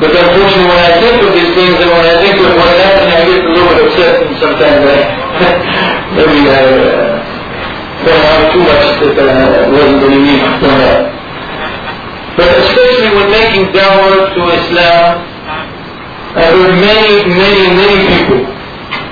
but 0.00 0.08
unfortunately 0.08 0.68
when 0.72 0.80
I 0.80 0.92
think 0.96 1.16
of 1.20 1.30
these 1.36 1.52
things 1.52 1.76
and 1.84 1.90
when 1.92 2.06
I 2.08 2.16
think 2.24 2.36
of 2.40 2.48
what's 2.56 2.80
happening, 2.80 3.12
I 3.12 3.22
get 3.28 3.44
a 3.44 3.50
little 3.52 3.68
bit 3.68 3.78
upset 3.84 4.14
and 4.24 4.32
sometimes 4.40 4.82
I, 4.88 4.98
maybe 6.16 6.40
I 6.48 6.60
uh, 6.64 7.28
don't 8.08 8.24
have 8.24 8.44
too 8.56 8.62
much 8.64 8.84
that 9.04 9.16
uh, 9.20 9.68
wasn't 9.68 9.98
really 10.08 10.22
needed 10.24 10.52
from 10.64 10.74
that. 10.80 11.00
But 12.40 12.48
especially 12.56 13.10
when 13.12 13.28
making 13.28 13.64
dawah 13.74 14.32
to 14.32 14.40
Islam, 14.64 15.12
I 16.38 16.44
heard 16.56 16.72
many, 16.78 17.14
many, 17.36 17.64
many 17.74 17.98
people, 18.16 18.57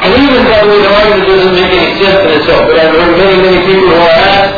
and 0.02 0.10
even 0.12 0.44
the 0.44 0.52
way, 0.68 0.78
the 0.82 0.90
argument 0.92 1.24
doesn't 1.26 1.54
make 1.56 1.72
any 1.72 1.92
sense 2.02 2.20
in 2.20 2.30
itself, 2.40 2.68
but 2.68 2.76
I've 2.76 2.92
heard 2.92 3.16
many, 3.16 3.36
many 3.40 3.60
people 3.64 3.88
who 3.88 3.96
are 3.96 4.16
asked, 4.16 4.56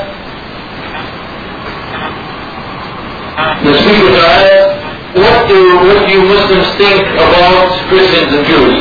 the 3.64 3.74
speakers 3.80 4.14
are 4.18 4.30
asked, 4.34 4.78
what 5.18 5.38
do, 5.48 5.58
what 5.88 5.98
do 6.04 6.08
you 6.12 6.22
Muslims 6.26 6.68
think 6.76 7.00
about 7.16 7.70
Christians 7.88 8.30
and 8.34 8.44
Jews? 8.44 8.76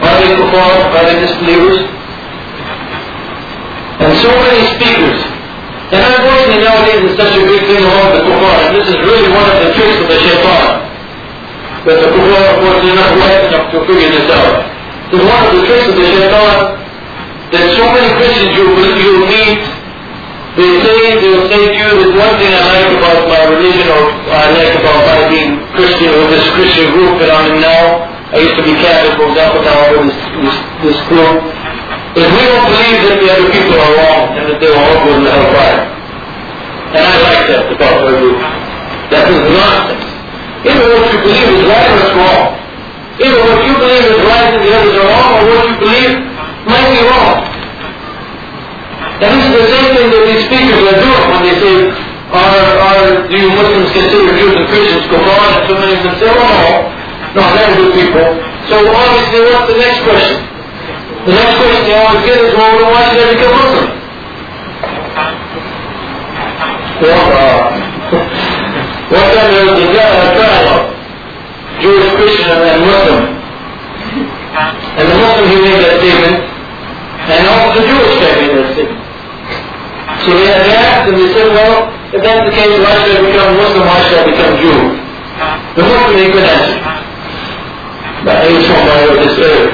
Are 0.00 0.16
they 0.16 0.32
kuffar? 0.32 0.74
Are 0.96 1.04
they 1.04 1.18
disbelievers? 1.20 1.78
And 4.00 4.16
so 4.16 4.32
many 4.32 4.64
speakers. 4.80 5.18
And 5.92 6.00
unfortunately 6.00 6.62
nowadays 6.64 7.02
it's 7.04 7.18
such 7.20 7.36
a 7.36 7.44
big 7.44 7.62
thing 7.68 7.84
among 7.84 8.16
the 8.16 8.22
kuffar, 8.22 8.56
and 8.64 8.72
this 8.78 8.88
is 8.88 8.96
really 9.02 9.28
one 9.28 9.44
of 9.50 9.58
the 9.60 9.70
tricks 9.76 9.98
of 10.00 10.08
the 10.08 10.18
shaitan. 10.18 10.88
But 11.84 12.00
the 12.00 12.08
kuffar, 12.16 12.44
course, 12.64 12.80
they're 12.80 12.96
not 12.96 13.12
wise 13.18 13.44
enough 13.50 13.66
to 13.76 13.78
figure 13.84 14.08
this 14.08 14.30
out. 14.30 14.79
It's 15.10 15.26
one 15.26 15.42
of 15.42 15.50
the 15.58 15.62
tricks 15.66 15.90
of 15.90 15.96
the 15.98 16.06
shaitan 16.06 16.58
that 17.50 17.66
so 17.74 17.82
many 17.90 18.06
Christians 18.14 18.54
you 18.54 18.62
you 18.94 19.12
meet, 19.26 19.58
they 20.54 20.70
say, 20.86 21.18
they'll 21.18 21.50
say 21.50 21.62
to 21.66 21.74
you, 21.74 21.88
there's 21.98 22.14
one 22.14 22.34
thing 22.38 22.50
I 22.54 22.62
like 22.70 22.90
about 22.94 23.26
my 23.26 23.42
religion 23.50 23.90
or 23.90 24.06
I 24.30 24.54
like 24.54 24.70
about 24.78 25.02
my 25.02 25.18
being 25.26 25.58
Christian 25.74 26.14
or 26.14 26.30
this 26.30 26.46
Christian 26.54 26.94
group 26.94 27.18
that 27.18 27.30
I'm 27.30 27.54
in 27.54 27.58
now. 27.58 28.06
I 28.30 28.38
used 28.38 28.54
to 28.54 28.62
be 28.62 28.78
Catholic, 28.78 29.18
for 29.18 29.26
example, 29.34 29.66
now 29.66 29.78
I'm 29.82 29.98
in 29.98 30.14
this, 30.14 30.20
this, 30.46 30.56
this 30.86 30.98
group. 31.10 31.42
Is 32.14 32.26
we 32.30 32.42
don't 32.46 32.66
believe 32.70 32.98
that 33.10 33.18
the 33.18 33.28
other 33.34 33.48
people 33.50 33.78
are 33.82 33.92
wrong 33.98 34.22
and 34.38 34.44
that 34.46 34.58
they 34.62 34.70
will 34.70 34.78
all 34.78 34.98
go 35.02 35.10
to 35.18 35.26
hellfire. 35.26 35.82
And 36.94 37.02
I 37.02 37.14
like 37.18 37.42
that 37.50 37.62
about 37.70 37.98
our 38.02 38.14
group. 38.14 38.38
That 39.10 39.26
is 39.26 39.42
nonsense. 39.42 40.06
Either 40.70 40.86
what 40.86 41.02
you 41.10 41.18
believe 41.18 41.48
is 41.50 41.62
right 41.66 41.90
or 41.98 42.14
wrong. 42.14 42.60
Either 43.18 43.40
what 43.42 43.58
you 43.62 43.74
believe 43.74 44.06
is 44.06 44.19
and 44.50 44.62
the 44.66 44.72
others 44.74 44.94
are 44.98 45.06
wrong, 45.06 45.30
or 45.36 45.42
what 45.46 45.62
you 45.68 45.76
believe 45.78 46.14
might 46.66 46.88
be 46.90 47.00
wrong. 47.06 47.50
This 49.20 49.36
is 49.36 49.52
the 49.52 49.66
same 49.68 49.88
thing 49.92 50.08
that 50.16 50.22
these 50.24 50.42
speakers 50.48 50.80
are 50.80 50.96
doing 50.96 51.24
when 51.28 51.40
they 51.44 51.56
say, 51.60 51.76
are, 52.32 52.64
are, 52.80 53.28
do 53.28 53.36
you 53.36 53.50
Muslims 53.52 53.92
consider 53.92 54.32
Jews 54.38 54.54
and 54.56 54.66
Christians 54.70 55.04
on? 55.12 55.50
And 55.60 55.64
so 55.68 55.74
many 55.76 55.92
of 55.98 56.02
them 56.08 56.14
say, 56.16 56.30
oh 56.30 56.40
no, 56.40 56.88
no, 57.36 57.42
they're 57.52 57.74
good 57.76 57.92
people. 58.00 58.26
So 58.72 58.80
obviously 58.80 59.40
what's 59.44 59.68
the 59.68 59.76
next 59.76 60.00
question? 60.08 60.40
The 61.26 61.34
next 61.36 61.54
question 61.60 61.82
they 61.84 61.96
always 62.00 62.22
get 62.24 62.38
is, 62.38 62.54
well, 62.56 62.80
why 62.80 63.02
should 63.12 63.20
I 63.20 63.28
become 63.34 63.52
Muslim? 63.60 63.88
Well, 67.00 67.28
uh, 67.28 67.80
time 69.10 69.50
there 69.52 69.66
was 69.68 69.80
a 69.80 69.88
dialogue, 69.92 70.96
Jewish, 71.82 72.08
Christian, 72.16 72.56
and 72.56 72.80
Muslim. 72.88 73.20
And 74.96 75.06
the 75.08 75.16
That 75.90 75.98
statement, 76.06 76.38
and 77.34 77.50
also 77.50 77.82
the 77.82 77.82
Jewish 77.82 78.14
made 78.22 78.54
that 78.54 78.68
statement. 78.78 79.02
So 80.22 80.30
they, 80.38 80.46
they 80.46 80.70
asked 80.78 81.10
and 81.10 81.18
they 81.18 81.34
said, 81.34 81.50
well, 81.50 81.90
if 82.14 82.22
that's 82.22 82.46
the 82.46 82.54
case, 82.54 82.78
why 82.78 82.94
should 83.02 83.18
I 83.18 83.22
become 83.26 83.58
Muslim, 83.58 83.82
why 83.90 83.98
should 84.06 84.22
I 84.22 84.24
become 84.30 84.54
Jew? 84.62 84.78
The 85.74 85.82
Muslim, 85.82 86.14
he 86.14 86.30
could 86.30 86.46
answer. 86.46 86.78
But 88.22 88.38
he 88.46 88.54
was 88.54 88.70
from 88.70 88.86
my 88.86 89.02
this 89.18 89.34
earlier. 89.34 89.66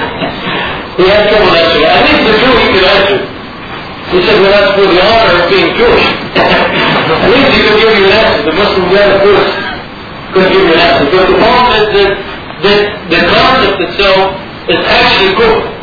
He 0.96 1.04
had 1.04 1.28
trouble 1.28 1.52
answering. 1.52 1.84
I 1.84 2.00
think 2.00 2.18
the 2.24 2.34
Jew 2.40 2.52
he 2.64 2.68
could 2.72 2.88
answer. 2.88 3.18
He 4.16 4.18
said, 4.24 4.36
well, 4.40 4.52
that's 4.56 4.72
for 4.72 4.88
the 4.88 5.00
honor 5.04 5.36
of 5.36 5.44
being 5.52 5.68
Jewish. 5.76 6.06
At 6.32 7.28
least 7.28 7.48
he 7.52 7.60
could 7.60 7.76
give 7.76 7.92
you 7.92 8.08
an 8.08 8.16
answer. 8.24 8.40
The 8.40 8.56
Muslim 8.56 8.88
guy, 8.88 9.04
of 9.04 9.20
course, 9.20 9.52
couldn't 10.32 10.48
give 10.48 10.64
you 10.64 10.72
an 10.72 10.80
answer. 10.80 11.04
But 11.12 11.28
the 11.28 11.36
problem 11.44 11.72
is 11.76 11.86
that, 11.92 12.10
that 12.64 12.80
the 13.04 13.20
concept 13.20 13.76
itself 13.84 14.32
is 14.72 14.80
actually 14.80 15.36
good. 15.36 15.75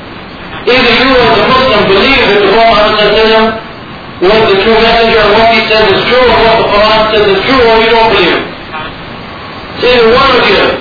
Either 0.63 0.93
you 0.95 1.09
as 1.11 1.31
a 1.35 1.45
Muslim 1.51 1.81
believe 1.91 2.23
that 2.23 2.39
the 2.39 2.51
Prophet 2.55 2.83
was 4.23 4.43
the 4.47 4.57
true 4.63 4.79
messenger 4.79 5.19
and 5.19 5.31
what 5.35 5.51
he 5.51 5.59
said 5.67 5.83
is 5.91 5.99
true 6.07 6.23
or 6.23 6.39
what 6.39 6.55
the 6.63 6.67
Quran 6.71 7.01
says 7.11 7.25
is 7.27 7.39
true 7.43 7.59
or 7.67 7.75
you 7.83 7.91
don't 7.91 8.11
believe 8.15 8.35
it. 8.39 8.45
It's 9.75 9.83
either 9.83 10.07
one 10.15 10.29
or 10.31 10.39
the 10.39 10.53
other. 10.63 10.79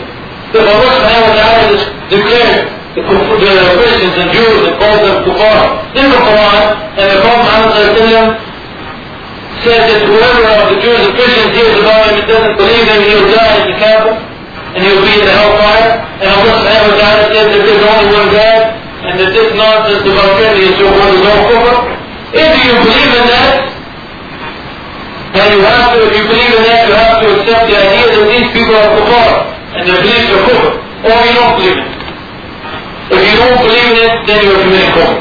If 0.52 0.62
Allah 0.62 0.90
subhanahu 1.02 1.26
wa 1.26 1.34
ta'ala 1.34 1.60
has 1.66 1.82
declared 2.06 2.70
the, 2.94 3.02
Christians 3.02 4.14
and 4.20 4.28
Jews 4.30 4.60
and 4.68 4.74
calls 4.78 5.00
them 5.02 5.16
kuffar 5.26 5.58
in 5.96 6.06
the 6.06 6.20
Quran 6.22 6.62
and 7.00 7.06
the 7.10 7.18
Prophet 7.24 8.52
says 9.62 9.82
that 9.90 10.00
whoever 10.06 10.42
of 10.46 10.74
the 10.74 10.78
Jews 10.82 11.00
and 11.02 11.12
Christians 11.14 11.50
hears 11.54 11.74
about 11.82 12.10
him 12.10 12.18
and 12.18 12.26
doesn't 12.28 12.56
believe 12.58 12.84
him, 12.86 13.00
he'll 13.06 13.26
die 13.30 13.62
in 13.62 13.64
the 13.70 13.76
Kaaba 13.78 14.12
and 14.74 14.80
he'll 14.82 15.02
be 15.02 15.14
in 15.18 15.24
the 15.24 15.34
hellfire. 15.34 16.02
And 16.18 16.28
Allah 16.30 16.54
subhanahu 16.62 16.90
wa 16.92 16.98
ta'ala 16.98 17.22
says 17.30 17.46
that 17.46 17.60
there's 17.62 17.84
only 17.86 18.08
one 18.10 18.28
God 18.34 18.51
that 19.22 19.30
this 19.30 19.54
nonsense 19.54 20.02
about 20.02 20.34
Trinity 20.34 20.66
and 20.66 20.76
so 20.82 20.86
forth 20.90 21.14
is 21.14 21.22
all 21.22 21.42
kufr. 21.46 21.78
If 22.34 22.52
you 22.58 22.72
believe 22.74 23.12
in 23.14 23.24
that, 23.30 23.54
and 25.38 25.46
you 25.54 25.62
have 25.62 25.94
to, 25.94 25.98
if 26.02 26.12
you 26.18 26.24
believe 26.26 26.52
in 26.58 26.62
that, 26.66 26.90
you 26.90 26.94
have 26.98 27.22
to 27.22 27.26
accept 27.38 27.70
the 27.70 27.76
idea 27.78 28.04
that 28.18 28.24
these 28.26 28.48
people 28.50 28.74
are 28.74 28.90
kuffar 28.98 29.30
and 29.78 29.82
their 29.86 30.00
beliefs 30.02 30.26
are 30.26 30.42
kufr, 30.42 30.74
or 31.06 31.14
you 31.22 31.32
don't 31.38 31.54
believe 31.54 31.78
in 31.78 31.86
it. 31.86 32.02
If 33.14 33.20
you 33.22 33.34
don't 33.38 33.58
believe 33.62 33.86
in 33.94 33.98
it, 34.02 34.14
then 34.26 34.38
you're 34.42 34.58
committing 34.58 34.90
kufr. 34.90 35.14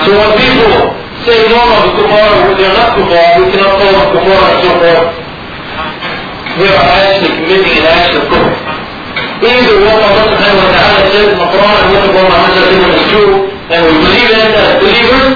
So 0.00 0.08
when 0.16 0.30
people 0.40 0.72
say 1.28 1.44
no, 1.52 1.60
no, 1.60 1.76
the 1.84 1.92
kuffar, 1.92 2.56
they're 2.56 2.72
not 2.72 2.96
kuffar, 2.96 3.28
we 3.36 3.52
cannot 3.52 3.72
call 3.76 3.92
them 3.92 4.06
kuffar 4.16 4.40
and 4.48 4.58
so 4.64 4.70
forth, 4.80 5.12
they 6.56 6.70
are 6.72 6.88
actually 7.04 7.32
committing 7.36 7.84
an 7.84 7.86
act 7.92 8.16
of 8.16 8.24
kufr. 8.32 8.64
Either 9.44 9.76
what 9.84 10.00
Allah 10.00 10.24
subhanahu 10.32 10.62
wa 10.62 10.72
ta'ala 10.72 11.03
says 11.60 11.94
in 11.94 12.00
the 12.02 12.10
Quran 12.12 12.30
what 12.30 12.52
Prophet 12.52 12.74
Muhammad 12.74 12.94
is 12.94 13.06
true, 13.10 13.32
and 13.70 13.80
we 13.86 13.92
believe 14.02 14.30
in 14.34 14.40
it 14.42 14.54
as 14.54 14.70
believers, 14.82 15.34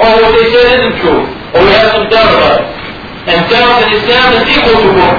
or 0.00 0.10
what 0.22 0.32
they 0.32 0.46
said 0.52 0.66
isn't 0.80 0.96
true, 1.02 1.22
or 1.52 1.58
we 1.62 1.70
have 1.76 1.90
some 1.92 2.06
doubt 2.08 2.32
about 2.32 2.54
it. 2.60 2.66
And 3.22 3.38
doubt 3.50 3.82
in 3.86 3.88
Islam 4.02 4.26
is 4.34 4.42
equal 4.50 4.76
to 4.82 4.88
kufr. 4.98 5.14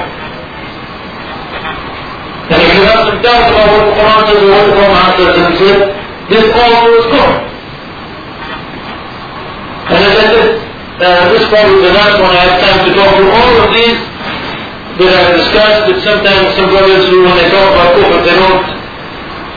And 2.51 2.59
if 2.59 2.71
you 2.75 2.83
have 2.83 3.01
some 3.07 3.19
doubt 3.23 3.47
about 3.47 3.67
what 3.71 3.83
the 3.87 3.93
Quran 3.95 4.21
says 4.27 4.39
or 4.43 4.49
what 4.51 4.65
the 4.67 4.75
Prophet 4.75 4.91
Muhammad 4.91 5.55
says, 5.55 5.79
this 6.27 6.45
also 6.51 6.89
is 6.99 7.05
kufr. 7.13 7.33
And 9.83 9.99
as 10.03 10.15
I 10.19 10.27
said, 10.35 10.49
uh, 10.93 11.31
this 11.31 11.43
probably 11.49 11.79
the 11.83 11.93
last 11.95 12.15
one 12.21 12.31
I 12.31 12.43
have 12.47 12.55
time 12.61 12.79
to 12.87 12.91
go 12.93 13.03
through 13.17 13.31
all 13.33 13.53
of 13.65 13.69
these 13.73 13.99
that 14.93 15.09
I've 15.09 15.33
discussed 15.41 15.89
that 15.89 15.97
sometimes 16.05 16.53
some 16.53 16.69
brothers 16.69 17.09
who 17.09 17.25
when 17.25 17.33
they 17.33 17.49
talk 17.49 17.65
about 17.73 17.97
kufr 17.97 18.21
they 18.21 18.37
don't 18.37 18.82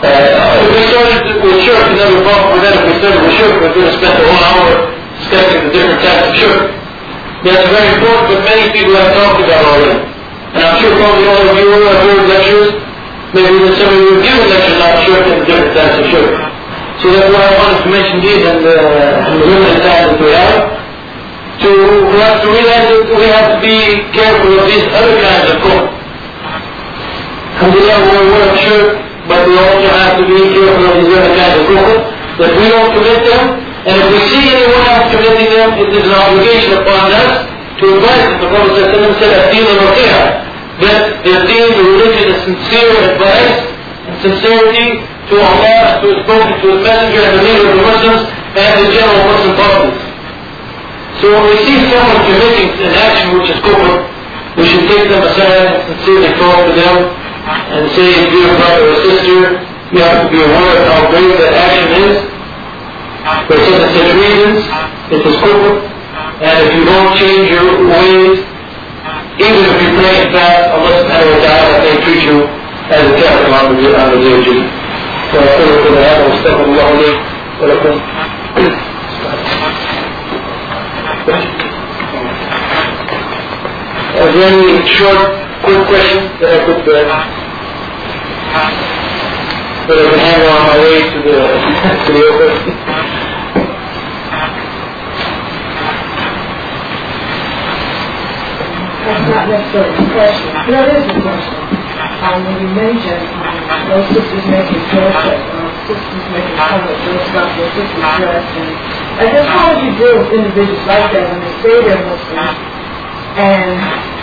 uh, 0.06 0.70
we 0.70 0.80
started 0.88 1.42
with 1.42 1.58
shirk, 1.62 1.82
another 1.90 2.22
problem 2.22 2.46
started 2.98 3.22
with 3.22 3.34
shirk, 3.38 3.54
we're 3.60 3.74
going 3.74 3.86
to 3.86 3.96
spend 3.98 4.14
a 4.18 4.24
whole 4.26 4.42
hour 4.42 4.68
discussing 5.20 5.60
the 5.68 5.70
different 5.72 6.00
types 6.02 6.24
of 6.26 6.34
shirk. 6.34 6.60
That's 7.44 7.68
very 7.70 7.88
important, 7.94 8.26
but 8.32 8.40
many 8.42 8.64
people 8.74 8.94
have 8.98 9.12
talked 9.14 9.40
about 9.44 9.62
already. 9.62 10.02
And 10.56 10.60
I'm 10.64 10.76
sure 10.80 10.90
probably 10.96 11.26
all 11.28 11.44
of 11.46 11.54
you 11.54 11.68
have 11.86 12.00
heard 12.02 12.22
lectures, 12.26 12.68
maybe 13.36 13.52
even 13.54 13.72
some 13.76 13.92
of 13.92 13.98
you 14.00 14.08
have 14.16 14.22
given 14.24 14.44
lectures 14.50 14.80
on 14.80 14.92
shirk 15.06 15.24
and 15.30 15.38
the 15.42 15.46
different 15.46 15.74
types 15.76 15.96
of 16.00 16.06
shirk. 16.10 16.32
So 16.98 17.04
that's 17.12 17.28
why 17.28 17.44
I 17.44 17.52
wanted 17.60 17.78
to 17.84 17.88
mention 17.92 18.16
these 18.24 18.42
in 18.42 18.58
the, 18.64 18.74
in 18.74 19.34
the 19.38 19.46
limited 19.46 19.80
time 19.84 20.06
that 20.10 20.18
we 20.18 20.32
have. 20.32 20.56
To, 21.56 21.70
for 22.12 22.20
us 22.20 22.36
to 22.44 22.48
realize 22.52 22.84
that 22.92 23.04
we 23.16 23.26
have 23.32 23.48
to 23.56 23.58
be 23.64 23.76
careful 24.12 24.60
of 24.60 24.64
these 24.68 24.84
other 24.92 25.16
kinds 25.24 25.46
of 25.48 25.56
kufr. 25.64 25.88
Alhamdulillah, 27.56 27.96
we're 28.12 28.24
aware 28.28 28.44
of 28.52 28.58
shirk, 28.60 29.05
but 29.26 29.42
we 29.46 29.54
also 29.58 29.88
have 29.90 30.18
to 30.18 30.24
be 30.26 30.38
careful 30.54 30.86
of 30.86 30.94
these 31.02 31.10
other 31.10 31.34
kinds 31.34 31.54
of 31.58 31.64
kufr, 31.66 31.98
that 32.38 32.52
we 32.54 32.66
don't 32.70 32.90
commit 32.94 33.20
them, 33.26 33.42
and 33.86 33.94
if 34.02 34.06
we 34.10 34.20
see 34.30 34.44
anyone 34.50 34.82
else 34.86 35.06
committing 35.14 35.50
them, 35.50 35.68
it 35.78 35.90
is 35.94 36.04
an 36.06 36.14
obligation 36.14 36.72
upon 36.78 37.10
us 37.10 37.46
to 37.78 37.84
advise 37.98 38.22
them. 38.26 38.38
The 38.42 38.48
Prophet 38.50 38.72
said, 39.18 39.34
Adil 39.50 39.66
al 39.78 40.46
that 40.82 41.24
their 41.24 41.40
deen, 41.48 41.70
the 41.72 41.84
religion 41.88 42.24
is 42.34 42.38
sincere 42.44 42.92
advice 43.14 43.56
and 44.10 44.14
sincerity 44.20 45.00
to 45.32 45.34
Allah, 45.40 46.02
to 46.02 46.06
His 46.12 46.20
Prophet, 46.28 46.60
to 46.60 46.66
His 46.76 46.80
Messenger, 46.84 47.22
and 47.24 47.34
the 47.40 47.42
leader 47.46 47.64
of 47.66 47.74
the 47.80 47.84
Muslims, 47.86 48.22
and 48.58 48.72
the 48.84 48.88
general 48.92 49.22
Muslim 49.26 49.52
populace. 49.56 50.02
So 51.18 51.32
when 51.32 51.44
we 51.48 51.56
see 51.64 51.78
someone 51.88 52.20
committing 52.28 52.68
an 52.76 52.92
action 52.92 53.38
which 53.40 53.48
is 53.48 53.58
kufr, 53.64 54.04
we 54.60 54.64
should 54.68 54.84
take 54.88 55.08
them 55.08 55.22
aside 55.24 55.72
and 55.72 55.80
sincerely 55.96 56.32
talk 56.36 56.68
to 56.68 56.72
them 56.76 56.96
and 57.71 57.83
say, 57.95 58.09
dear 58.31 58.49
brother 58.57 58.85
or 58.91 58.97
sister, 59.05 59.39
you 59.91 59.99
have 59.99 60.23
to 60.23 60.27
be 60.31 60.39
aware 60.39 60.75
of 60.77 60.83
how 60.87 61.01
grave 61.11 61.35
that 61.41 61.53
action 61.57 61.89
is. 62.05 62.15
For 63.47 63.57
such 63.57 63.81
and 63.81 63.91
such 63.95 64.11
reasons, 64.17 64.59
it 65.13 65.21
is 65.25 65.35
kufr. 65.41 65.73
And 66.41 66.55
if 66.65 66.69
you 66.73 66.83
don't 66.85 67.11
change 67.17 67.45
your 67.53 67.69
ways, 67.85 68.41
even 69.37 69.61
if 69.61 69.75
you 69.81 69.89
pray 69.97 70.13
in 70.21 70.27
fast, 70.33 70.73
Allah 70.73 70.93
subhanahu 71.01 71.33
wa 71.37 71.41
ta'ala 71.45 71.75
may 71.85 71.95
treat 72.01 72.21
you 72.25 72.37
as 72.91 73.03
a 73.05 73.13
kafir 73.17 73.49
on 73.53 73.77
the, 73.77 73.89
on 73.93 74.07
the 74.13 74.19
day 74.21 74.33
of 74.37 74.41
judgment. 74.45 74.81
وأقول 75.31 75.87
قول 75.87 75.97
هذا 75.97 76.27
واستغفر 76.27 76.65
الله 76.65 76.91
لي 76.99 77.11
ولكم 77.61 78.01
Are 84.19 84.31
there 84.33 84.51
any 84.51 84.87
short, 84.87 85.31
quick 85.66 85.82
questions 85.90 86.30
that 86.38 86.54
I 86.54 86.62
could 86.62 86.78
uh, 86.78 87.10
that 89.86 89.98
I 89.98 90.06
can 90.14 90.20
handle 90.22 90.46
on 90.54 90.62
my 90.62 90.78
way 90.78 90.94
to 91.10 91.18
the 91.26 91.38
to 92.06 92.10
the 92.14 92.22
open? 92.22 92.54
That's 99.06 99.26
not 99.26 99.44
necessarily 99.50 99.90
a 99.90 100.06
question. 100.14 100.50
That 100.70 100.86
is 100.86 101.02
a 101.02 101.18
question. 101.18 101.58
Um, 102.22 102.46
when 102.46 102.56
you 102.62 102.70
mentioned 102.70 103.26
um, 103.42 103.90
those 103.90 104.06
sisters 104.14 104.46
making 104.46 104.82
dress 104.94 105.18
that 105.18 105.42
um, 105.50 105.66
sisters 105.90 106.26
making 106.30 106.54
public 106.62 106.94
dress 107.10 107.26
about 107.26 107.50
their 107.58 107.70
sisters 107.74 108.06
dress 108.22 108.46
and 108.54 108.70
I 109.18 109.34
how 109.50 109.74
would 109.74 109.82
you 109.82 109.92
deal 109.98 110.14
with 110.14 110.30
individuals 110.30 110.86
like 110.86 111.10
that 111.10 111.26
when 111.26 111.42
they 111.42 111.54
say 111.58 111.74
they're 111.86 112.02
Muslims 112.06 112.54
and 113.38 114.15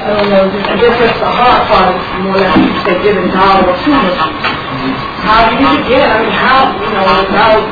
I 0.00 0.16
don't 0.16 0.32
know, 0.32 0.48
I 0.48 0.74
guess 0.80 0.96
that's 0.96 1.20
the 1.20 1.28
hard 1.28 1.60
part 1.68 1.92
more 2.24 2.32
or 2.32 2.40
less 2.40 2.56
you 2.56 2.72
say 2.88 2.96
giving 3.04 3.28
dawah 3.28 3.68
to 3.68 3.88
Muslims. 3.92 4.40
How 5.20 5.44
do 5.44 5.60
you 5.60 5.76
get, 5.84 6.08
I 6.08 6.24
mean 6.24 6.32
how 6.32 6.72
you 6.72 6.88
know, 6.88 7.04
without 7.20 7.64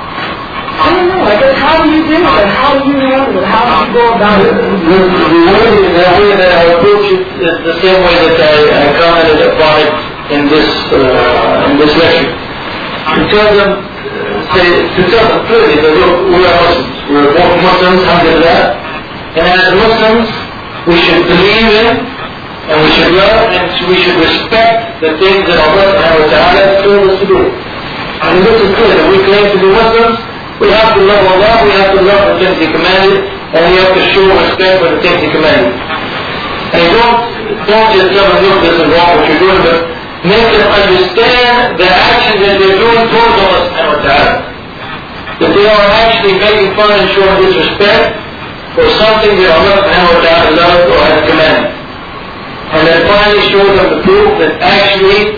I 0.79 0.87
don't 0.95 1.09
know, 1.09 1.25
I 1.25 1.35
guess 1.41 1.57
how 1.57 1.75
do 1.83 1.89
you 1.89 2.05
deal 2.05 2.23
with 2.23 2.45
it? 2.45 2.53
How 2.53 2.77
do 2.77 2.85
you 2.85 3.01
handle 3.01 3.33
it? 3.33 3.49
How 3.49 3.65
do 3.65 3.75
you 3.81 3.89
go 3.97 4.05
about 4.13 4.39
it? 4.45 4.53
The, 4.53 4.61
the, 4.61 5.41
way, 5.57 5.73
the 5.89 6.05
way 6.21 6.31
that 6.39 6.53
I 6.53 6.63
approach 6.77 7.07
it 7.17 7.21
is 7.25 7.57
the 7.65 7.77
same 7.83 7.99
way 8.05 8.15
that 8.15 8.39
I, 8.45 8.57
I 8.77 8.87
commented 9.01 9.41
upon 9.49 9.75
it 9.83 9.91
in 10.39 10.43
this 10.53 10.69
uh, 10.95 11.67
in 11.73 11.75
this 11.83 11.93
lecture. 11.99 12.31
To 12.31 13.23
tell 13.33 13.51
them, 13.57 13.73
uh, 13.75 14.55
say, 14.55 14.69
to 14.85 15.01
tell 15.11 15.27
them 15.33 15.41
clearly 15.49 15.81
that 15.83 15.95
look, 15.97 16.17
we 16.31 16.41
are 16.45 16.57
Muslims. 16.61 16.95
We 17.09 17.17
are 17.25 17.33
both 17.35 17.55
Muslims, 17.59 18.01
alhamdulillah. 18.05 18.61
And 19.35 19.45
as 19.49 19.73
Muslims, 19.73 20.29
we 20.87 20.97
should 21.03 21.25
believe 21.27 21.69
in 21.75 22.18
and 22.69 22.77
we 22.85 22.91
should 22.93 23.13
love 23.17 23.49
and 23.49 23.65
we 23.89 23.97
should 23.97 24.19
respect 24.21 25.01
the 25.01 25.17
things 25.17 25.49
that 25.49 25.57
Allah 25.57 25.89
subhanahu 25.89 26.21
wa 26.21 26.29
ta'ala 26.29 26.63
told 26.85 27.03
us 27.09 27.17
to 27.17 27.27
do. 27.27 27.41
And 28.21 28.45
this 28.45 28.57
is 28.61 28.71
clear 28.77 28.99
we 29.09 29.19
claim 29.25 29.47
to 29.57 29.59
be 29.59 29.69
Muslims, 29.73 30.21
we 30.61 30.69
have 30.77 30.93
to 30.93 31.01
love 31.01 31.25
Allah, 31.33 31.65
we 31.65 31.73
have 31.81 31.97
to 31.97 32.03
love 32.05 32.23
the 32.29 32.35
things 32.45 32.61
He 32.61 32.69
commanded, 32.69 33.25
and 33.57 33.61
we 33.73 33.75
have 33.81 33.93
to 33.97 34.03
show 34.13 34.27
respect 34.29 34.85
for 34.85 34.89
the 34.93 35.01
things 35.01 35.17
He 35.17 35.29
commanded. 35.33 35.73
And 36.77 36.85
don't, 36.93 37.19
don't 37.65 37.89
just 37.97 38.13
tell 38.13 38.29
them, 38.29 38.45
look, 38.45 38.61
this 38.61 38.77
is 38.77 38.85
wrong 38.93 39.17
what 39.17 39.25
you're 39.25 39.41
doing, 39.41 39.61
but 39.65 39.79
make 40.29 40.49
them 40.53 40.69
understand 40.69 41.81
the 41.81 41.89
actions 41.89 42.39
that 42.45 42.61
they're 42.61 42.77
doing 42.77 43.01
towards 43.09 43.35
Allah 43.49 43.61
subhanahu 43.65 43.97
wa 43.97 44.03
ta'ala. 44.05 44.35
That 45.41 45.51
they 45.57 45.67
are 45.73 45.89
actually 46.05 46.37
making 46.37 46.77
fun 46.77 46.93
and 46.93 47.09
showing 47.17 47.49
disrespect 47.49 48.13
for 48.77 48.85
something 49.01 49.33
that 49.41 49.57
Allah 49.57 49.75
subhanahu 49.81 50.13
wa 50.13 50.21
ta'ala 50.21 50.49
loves 50.53 50.85
or 50.85 50.99
has 51.01 51.19
commanded. 51.25 51.68
And 52.69 52.83
then 52.87 53.01
finally 53.09 53.43
show 53.49 53.65
them 53.65 53.89
the 53.97 54.01
proof 54.05 54.29
that 54.45 54.61
actually 54.61 55.35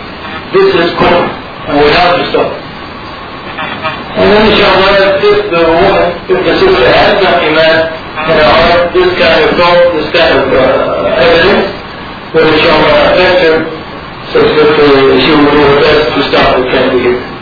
this 0.51 0.74
is 0.74 0.91
kufr, 0.99 1.22
and 1.70 1.78
have 1.95 2.18
to 2.18 2.24
stop. 2.35 2.51
And 4.18 4.26
then 4.35 4.43
inshallah, 4.51 5.22
if 5.22 5.39
the 5.47 5.62
woman, 5.62 6.07
if 6.26 6.41
the 6.43 6.55
sister 6.59 6.89
has 6.91 7.22
got 7.22 7.39
iman 7.39 7.78
in 8.26 8.35
her 8.35 8.51
heart, 8.51 8.91
this 8.91 9.11
kind 9.14 9.47
of 9.47 9.51
thought, 9.55 9.95
this 9.95 10.11
kind 10.11 10.33
of 10.35 10.47
uh, 10.51 11.22
evidence, 11.22 11.70
will 12.35 12.51
inshallah 12.51 13.14
affect 13.14 13.39
her 13.47 13.57
such 14.35 14.51
that 14.59 15.20
she 15.22 15.31
will 15.31 15.51
do 15.55 15.62
her 15.70 15.78
best 15.87 16.03
to 16.14 16.20
stop 16.35 16.59
the 16.59 16.66
kind 16.66 16.99
of. 16.99 17.39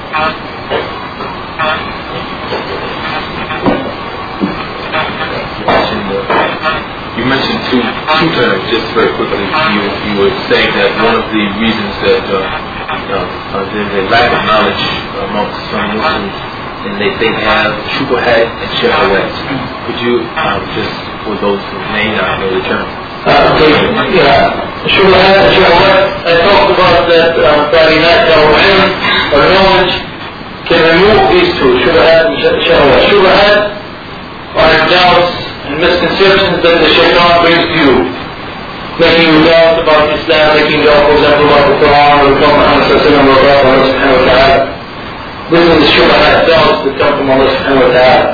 Mentioned 7.29 7.61
two 7.68 7.81
two 7.85 8.29
terms 8.35 8.64
just 8.72 8.89
very 8.97 9.12
quickly. 9.14 9.45
You 9.45 9.83
you 10.09 10.14
were 10.16 10.35
saying 10.49 10.72
that 10.81 10.91
one 11.05 11.16
of 11.20 11.26
the 11.29 11.45
reasons 11.61 11.95
that 12.09 12.24
uh, 12.24 12.41
uh, 12.41 13.20
uh, 13.20 13.64
there's 13.72 13.93
a 13.93 14.05
lack 14.09 14.33
of 14.33 14.43
knowledge 14.49 14.85
amongst 15.29 15.61
some 15.68 15.87
Muslims 15.93 16.33
and 16.89 16.95
they 16.97 17.11
they 17.20 17.33
have 17.45 17.74
shubahat 17.99 18.49
and 18.49 18.70
shahawat. 18.81 19.29
Could 19.85 19.99
you 20.01 20.24
um, 20.41 20.62
just 20.72 20.95
for 21.26 21.35
those 21.37 21.61
who 21.68 21.79
may 21.93 22.09
not 22.16 22.41
know 22.41 22.49
the 22.49 22.64
term? 22.64 22.89
Uh, 23.29 23.53
yeah. 24.14 24.89
Shubahat 24.89 25.37
and 25.43 25.53
shahawat, 25.53 26.01
I 26.24 26.33
talked 26.49 26.70
about 26.72 27.11
that 27.12 27.35
uh, 27.37 27.68
ilm 27.68 28.89
or 29.35 29.43
knowledge 29.53 29.95
can 30.64 30.81
remove 30.81 31.20
these 31.35 31.51
two, 31.61 31.72
shubahat 31.85 32.33
and 32.33 32.57
shahawat. 32.64 33.01
Shubahat 33.11 33.59
are 34.55 34.79
doubts 34.89 35.38
misconceptions 35.77 36.64
that 36.64 36.77
the 36.81 36.89
shaitan 36.89 37.33
brings 37.45 37.64
to 37.69 37.77
you. 37.77 37.93
Making 38.99 39.31
you 39.31 39.39
doubt 39.47 39.79
about 39.85 40.11
Islam, 40.11 40.59
making 40.59 40.81
you 40.81 40.85
doubt, 40.89 41.07
for 41.07 41.14
example, 41.21 41.47
about 41.47 41.64
the 41.71 41.77
Quran 41.79 42.14
or 42.19 42.27
the 42.33 42.39
Muhammad 42.41 42.83
or 42.89 43.39
about 43.39 43.59
Allah 43.62 43.85
subhanahu 43.87 44.19
wa 44.19 44.27
ta'ala. 44.27 44.59
This 45.49 45.64
is 45.64 45.77
the 45.81 45.89
shubahat 45.93 46.37
doubts 46.45 46.81
that 46.85 46.95
come 46.99 47.12
from 47.21 47.29
Allah 47.31 47.49
subhanahu 47.53 47.89
wa 47.89 47.93
ta'ala. 47.95 48.25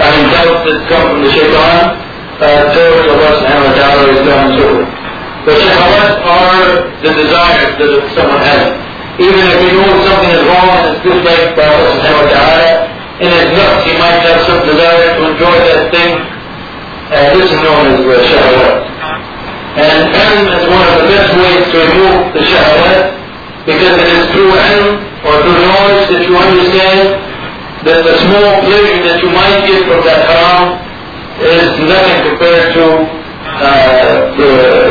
I 0.00 0.06
mean 0.14 0.26
doubts 0.32 0.62
that 0.66 0.78
come 0.88 1.04
from 1.10 1.20
the 1.20 1.30
shaitan 1.30 1.82
uh, 2.40 2.62
towards 2.72 3.06
Allah 3.06 3.30
subhanahu 3.38 3.68
wa 3.70 3.74
ta'ala 3.76 4.02
Islam 4.16 4.38
and 4.48 4.54
so 4.56 4.66
forth. 4.72 4.90
The 5.40 5.54
shahawat 5.56 6.12
are 6.20 6.64
the 7.00 7.12
desires 7.16 7.72
that 7.80 7.92
someone 8.16 8.44
has. 8.44 8.66
Even 9.20 9.44
if 9.52 9.58
you 9.68 9.72
know 9.76 9.88
something 10.04 10.32
is 10.32 10.42
wrong 10.48 10.68
and 10.80 10.84
it's 10.96 11.00
disliked 11.04 11.52
by 11.56 11.64
Allah 11.68 11.92
subhanahu 11.96 12.24
wa 12.24 12.30
ta'ala, 12.32 12.70
in 13.20 13.28
his 13.28 13.48
nafs 13.52 13.84
he 13.84 13.92
might 14.00 14.20
have 14.24 14.40
some 14.48 14.60
desire 14.64 15.12
to 15.16 15.22
enjoy 15.32 15.56
that 15.68 15.92
thing, 15.92 16.10
and 17.10 17.26
this 17.34 17.50
is 17.50 17.58
known 17.58 17.84
as 17.90 17.98
the 18.06 18.18
shahawat. 18.22 18.86
And 19.70 19.98
ilm 20.14 20.46
is 20.46 20.64
one 20.66 20.82
of 20.82 20.94
the 21.02 21.06
best 21.10 21.30
ways 21.34 21.62
to 21.70 21.76
remove 21.90 22.18
the 22.34 22.42
shahawat, 22.46 23.02
because 23.66 23.94
it 23.98 24.08
is 24.14 24.22
through 24.30 24.50
ilm 24.54 24.94
or 25.26 25.32
through 25.42 25.58
knowledge 25.58 26.06
that 26.10 26.22
you 26.26 26.34
understand 26.38 27.30
that 27.86 28.04
the 28.04 28.14
small 28.28 28.62
pleasure 28.62 29.00
that 29.08 29.18
you 29.24 29.30
might 29.32 29.58
get 29.66 29.80
from 29.88 30.04
that 30.04 30.20
haram 30.28 30.78
is 31.40 31.72
nothing 31.88 32.18
compared 32.28 32.76
to 32.76 32.84
uh, 33.58 34.36
the 34.36 34.50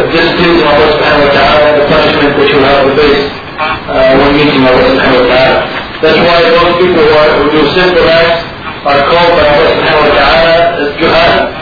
displeasing 0.09 0.65
of 0.65 0.73
Allah 0.73 0.89
subhanahu 0.97 1.23
wa 1.23 1.33
ta'ala 1.33 1.65
and 1.69 1.77
the 1.79 1.87
punishment 1.87 2.31
that 2.35 2.47
you 2.49 2.59
have 2.65 2.79
to 2.83 2.91
face 2.97 3.23
uh, 3.61 4.17
when 4.17 4.29
meeting 4.33 4.65
Allah 4.65 4.83
subhanahu 4.89 5.21
wa 5.21 5.29
ta'ala. 5.29 5.57
That's 6.01 6.19
why 6.19 6.37
those 6.49 6.71
people 6.81 7.03
who, 7.03 7.13
are, 7.15 7.31
who 7.37 7.45
do 7.53 7.61
acts 8.09 8.41
are 8.87 9.01
called 9.07 9.31
by 9.37 9.45
Allah 9.45 9.69
subhanahu 9.75 10.07
wa 10.07 10.13
ta'ala 10.17 10.55
as 10.81 10.89
juhal 10.97 11.58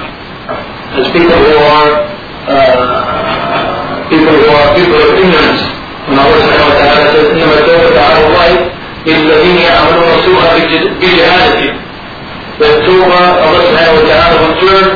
people 1.12 1.36
who 1.36 1.56
are 1.76 1.90
uh, 2.48 4.08
people 4.10 4.32
who 4.32 4.48
are 4.52 4.68
people 4.76 4.98
of 5.00 5.10
ignorance. 5.16 5.62
And 6.08 6.18
Allah 6.18 6.38
subhanahu 6.42 6.72
wa 6.72 6.78
ta'ala 6.82 7.04
says, 7.14 7.26
إنما 7.32 7.54
التوبة 7.62 7.94
على 7.94 8.18
الله 8.26 8.50
للذين 9.06 9.56
يعملون 9.58 10.08
السوء 10.18 10.42
بج- 10.58 10.90
بجهالة. 11.00 11.62
The 12.58 12.68
Tawbah, 12.84 13.26
Allah 13.46 13.60
subhanahu 13.70 13.96
wa 13.98 14.04
ta'ala 14.10 14.34
will 14.42 14.56
turn 14.60 14.86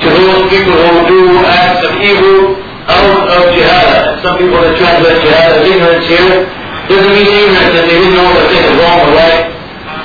to 0.00 0.06
those 0.12 0.42
people 0.52 0.76
who 0.76 0.94
do 1.10 1.20
acts 1.48 1.82
of 1.88 1.92
evil 2.00 2.54
out 2.86 3.24
of 3.34 3.42
jihad. 3.56 4.20
Some 4.22 4.36
people 4.38 4.60
that 4.62 4.76
translate 4.78 5.18
jihad 5.24 5.58
as 5.58 5.64
ignorance 5.66 6.06
here 6.06 6.46
doesn't 6.86 7.12
mean 7.12 7.26
ignorance 7.26 7.72
that 7.74 7.84
they 7.90 7.98
didn't 7.98 8.14
know 8.14 8.28
that 8.30 8.46
thing 8.52 8.62
is 8.62 8.74
wrong 8.78 8.98
or 9.02 9.10
right, 9.18 9.42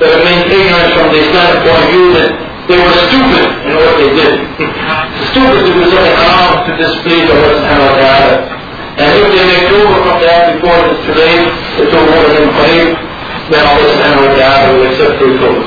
but 0.01 0.07
it 0.17 0.21
means 0.25 0.43
ignorance 0.49 0.91
from 0.97 1.07
the 1.13 1.19
Islamic 1.29 1.57
point 1.61 1.77
of 1.77 1.87
view 1.93 2.05
that 2.17 2.29
they 2.66 2.78
were 2.82 2.94
stupid 3.06 3.46
in 3.62 3.74
what 3.78 3.94
they 3.94 4.10
did. 4.10 4.34
stupid 5.30 5.62
do 5.70 5.82
something 5.86 6.18
haram 6.18 6.66
to 6.66 6.72
displease 6.74 7.30
Allah 7.30 7.50
subhanahu 7.62 7.86
wa 7.86 7.94
ta'ala. 7.94 8.34
And 8.98 9.08
if 9.22 9.26
they 9.30 9.44
make 9.46 9.70
over 9.70 9.98
from 10.02 10.18
that 10.26 10.56
before 10.56 10.74
it's 10.90 10.98
too 11.06 11.14
late, 11.14 11.46
it's 11.78 11.94
over 11.94 12.26
them 12.26 12.48
claim, 12.58 12.86
then 13.54 13.62
Allah 13.62 13.86
subhanahu 13.86 14.26
wa 14.26 14.32
ta'ala 14.34 14.66
will 14.74 14.86
accept 14.90 15.14
their 15.22 15.34
tawbah. 15.38 15.66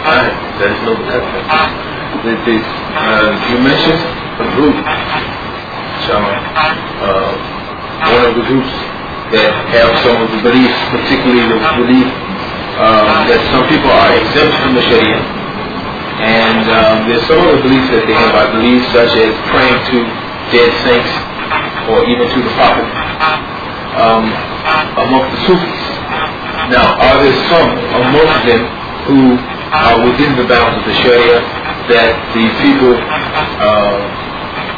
Alright, 0.00 0.34
there 0.56 0.72
is 0.72 0.80
no 0.88 0.96
It 0.96 2.42
is, 2.48 2.64
uh, 2.96 3.28
you 3.52 3.56
mentioned 3.60 4.00
a 4.40 4.46
group, 4.56 4.76
so, 6.08 6.16
uh, 6.16 7.30
one 8.08 8.24
of 8.24 8.32
the 8.40 8.44
groups 8.48 8.72
that 9.30 9.50
have 9.70 9.90
some 10.02 10.18
of 10.22 10.28
the 10.34 10.40
beliefs, 10.42 10.74
particularly 10.90 11.46
the 11.46 11.58
belief 11.78 12.10
uh, 12.80 13.28
that 13.28 13.40
some 13.54 13.64
people 13.70 13.92
are 13.92 14.10
exempt 14.16 14.56
from 14.64 14.72
the 14.74 14.84
Sharia. 14.88 15.20
And 16.20 16.64
um, 16.68 16.96
there's 17.08 17.24
some 17.28 17.40
of 17.40 17.48
the 17.56 17.62
beliefs 17.64 17.88
that 17.94 18.04
they 18.04 18.16
have, 18.16 18.32
I 18.36 18.46
believe, 18.52 18.80
such 18.92 19.12
as 19.16 19.32
praying 19.48 19.80
to 19.94 19.98
dead 20.52 20.70
saints 20.84 21.12
or 21.88 22.04
even 22.08 22.26
to 22.28 22.38
the 22.44 22.52
Prophet 22.58 22.86
um, 23.96 24.24
amongst 25.00 25.30
the 25.32 25.40
Sufis. 25.48 25.80
Now, 26.68 26.92
are 26.98 27.16
there 27.24 27.36
some 27.48 27.70
amongst 28.04 28.40
them 28.46 28.62
who 29.08 29.20
are 29.72 29.96
within 30.04 30.36
the 30.36 30.46
bounds 30.46 30.82
of 30.82 30.84
the 30.86 30.96
Sharia 31.02 31.40
that 31.88 32.12
the 32.36 32.44
people 32.62 32.94
uh, 32.94 33.96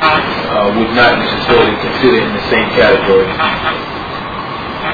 uh, 0.02 0.68
would 0.78 0.92
not 0.94 1.18
necessarily 1.18 1.74
consider 1.80 2.18
in 2.22 2.30
the 2.32 2.44
same 2.48 2.68
category? 2.76 3.28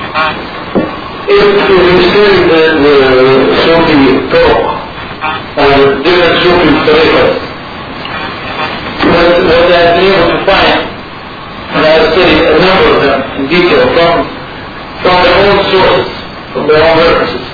If 0.09 1.69
you 1.69 2.01
say 2.17 2.33
that 2.49 2.81
the 2.81 2.97
Sufi 3.61 4.25
talk 4.33 4.57
or 5.61 6.01
different 6.01 6.37
Sufi 6.41 6.73
tariqas, 6.89 7.37
what, 9.05 9.37
I've 9.69 10.01
been 10.01 10.09
able 10.09 10.33
to 10.33 10.41
find, 10.49 10.81
and 11.77 11.85
I've 11.85 12.09
studied 12.17 12.41
a 12.41 12.57
number 12.57 12.89
of 12.89 12.99
them 13.05 13.21
in 13.37 13.45
detail 13.53 13.85
from, 13.93 14.25
from 15.05 15.17
their 15.21 15.37
own 15.45 15.61
sources, 15.69 16.09
from 16.57 16.65
their 16.73 16.81
own 16.81 16.97
references, 17.05 17.45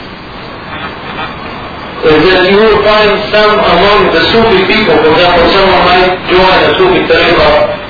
is 2.06 2.22
that 2.22 2.46
you 2.46 2.54
will 2.54 2.78
find 2.86 3.10
some 3.34 3.58
among 3.58 4.14
the 4.14 4.22
Sufi 4.30 4.62
people, 4.70 4.94
for 5.02 5.10
example, 5.10 5.42
someone 5.50 5.82
might 5.90 6.14
join 6.30 6.54
a 6.62 6.70
Sufi 6.78 7.02
tariqa 7.10 7.82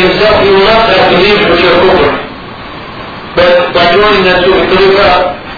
himself, 0.00 0.42
he 0.42 0.50
will 0.50 0.66
not 0.66 0.88
have 0.90 1.10
believed 1.14 1.44
which 1.50 1.64
are 1.66 1.78
kufr. 1.82 2.24
But 3.34 3.74
by 3.74 3.90
joining 3.90 4.22
that 4.30 4.46
Sufi 4.46 4.62
tariqa, 4.70 5.10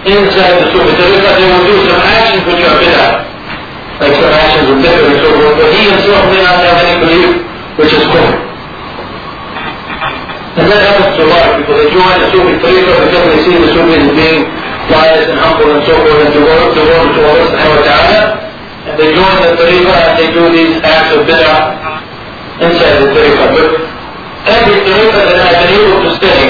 inside 0.09 0.53
the 0.61 0.67
Sufi 0.73 0.91
tariqa, 0.97 1.29
they 1.37 1.45
will 1.45 1.65
do 1.69 1.75
some 1.85 2.01
actions 2.01 2.41
which 2.49 2.61
are 2.65 2.75
bid'ah. 2.81 3.11
Like 4.01 4.13
some 4.17 4.33
actions 4.33 4.65
of 4.73 4.77
dhikr 4.81 5.03
and 5.13 5.19
so 5.21 5.29
forth. 5.37 5.55
But 5.61 5.67
he 5.73 5.81
himself 5.89 6.25
may 6.33 6.41
not 6.41 6.57
have 6.57 6.77
any 6.81 6.95
belief 7.05 7.31
which 7.77 7.93
is 7.93 8.03
kufr. 8.09 8.33
And 10.57 10.65
that 10.73 10.81
happens 10.89 11.13
to 11.13 11.21
a 11.21 11.29
lot 11.29 11.45
of 11.45 11.51
people. 11.61 11.77
They 11.77 11.89
join 11.93 12.13
the 12.17 12.27
Sufi 12.33 12.53
tariqa 12.57 12.93
because 13.05 13.25
they 13.29 13.39
see 13.45 13.55
the 13.61 13.69
Sufis 13.77 14.09
as 14.09 14.13
being 14.17 14.39
pious 14.89 15.25
and 15.29 15.37
humble 15.37 15.69
and 15.69 15.85
so 15.85 15.93
forth 16.01 16.17
and 16.17 16.33
devoted 16.33 16.73
to 16.73 16.81
Allah 16.89 17.45
subhanahu 17.45 17.77
wa 17.77 17.85
ta'ala. 17.85 18.19
And 18.89 18.93
they 18.97 19.09
join 19.13 19.35
the 19.45 19.53
tariqa 19.53 19.93
and 20.01 20.13
they 20.17 20.29
do 20.33 20.43
these 20.49 20.73
acts 20.81 21.13
of 21.13 21.29
bid'ah 21.29 21.61
inside 22.57 23.05
the 23.05 23.07
tariqa. 23.13 23.45
But 23.53 23.96
every 24.47 24.79
tariqa 24.87 25.21
that 25.27 25.39
I've 25.43 25.59
been 25.67 25.75
able 25.75 25.99
to 26.07 26.11
study 26.15 26.49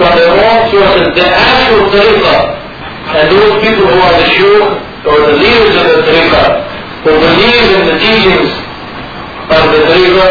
from 0.00 0.10
their 0.16 0.32
own 0.32 0.58
sources, 0.72 1.06
the 1.12 1.26
actual 1.28 1.84
tariqa, 1.92 2.36
and 3.14 3.24
those 3.28 3.54
people 3.60 3.84
who 3.84 3.98
are 4.00 4.16
the 4.16 4.28
shuyukh 4.32 4.70
or 5.04 5.16
the 5.28 5.34
leaders 5.36 5.74
of 5.76 5.86
the 5.92 6.00
tariqa, 6.08 6.44
who 7.04 7.12
believe 7.20 7.66
in 7.76 7.82
the 7.92 7.96
teachings 8.00 8.50
of 9.52 9.62
the 9.70 9.80
tariqa, 9.84 10.28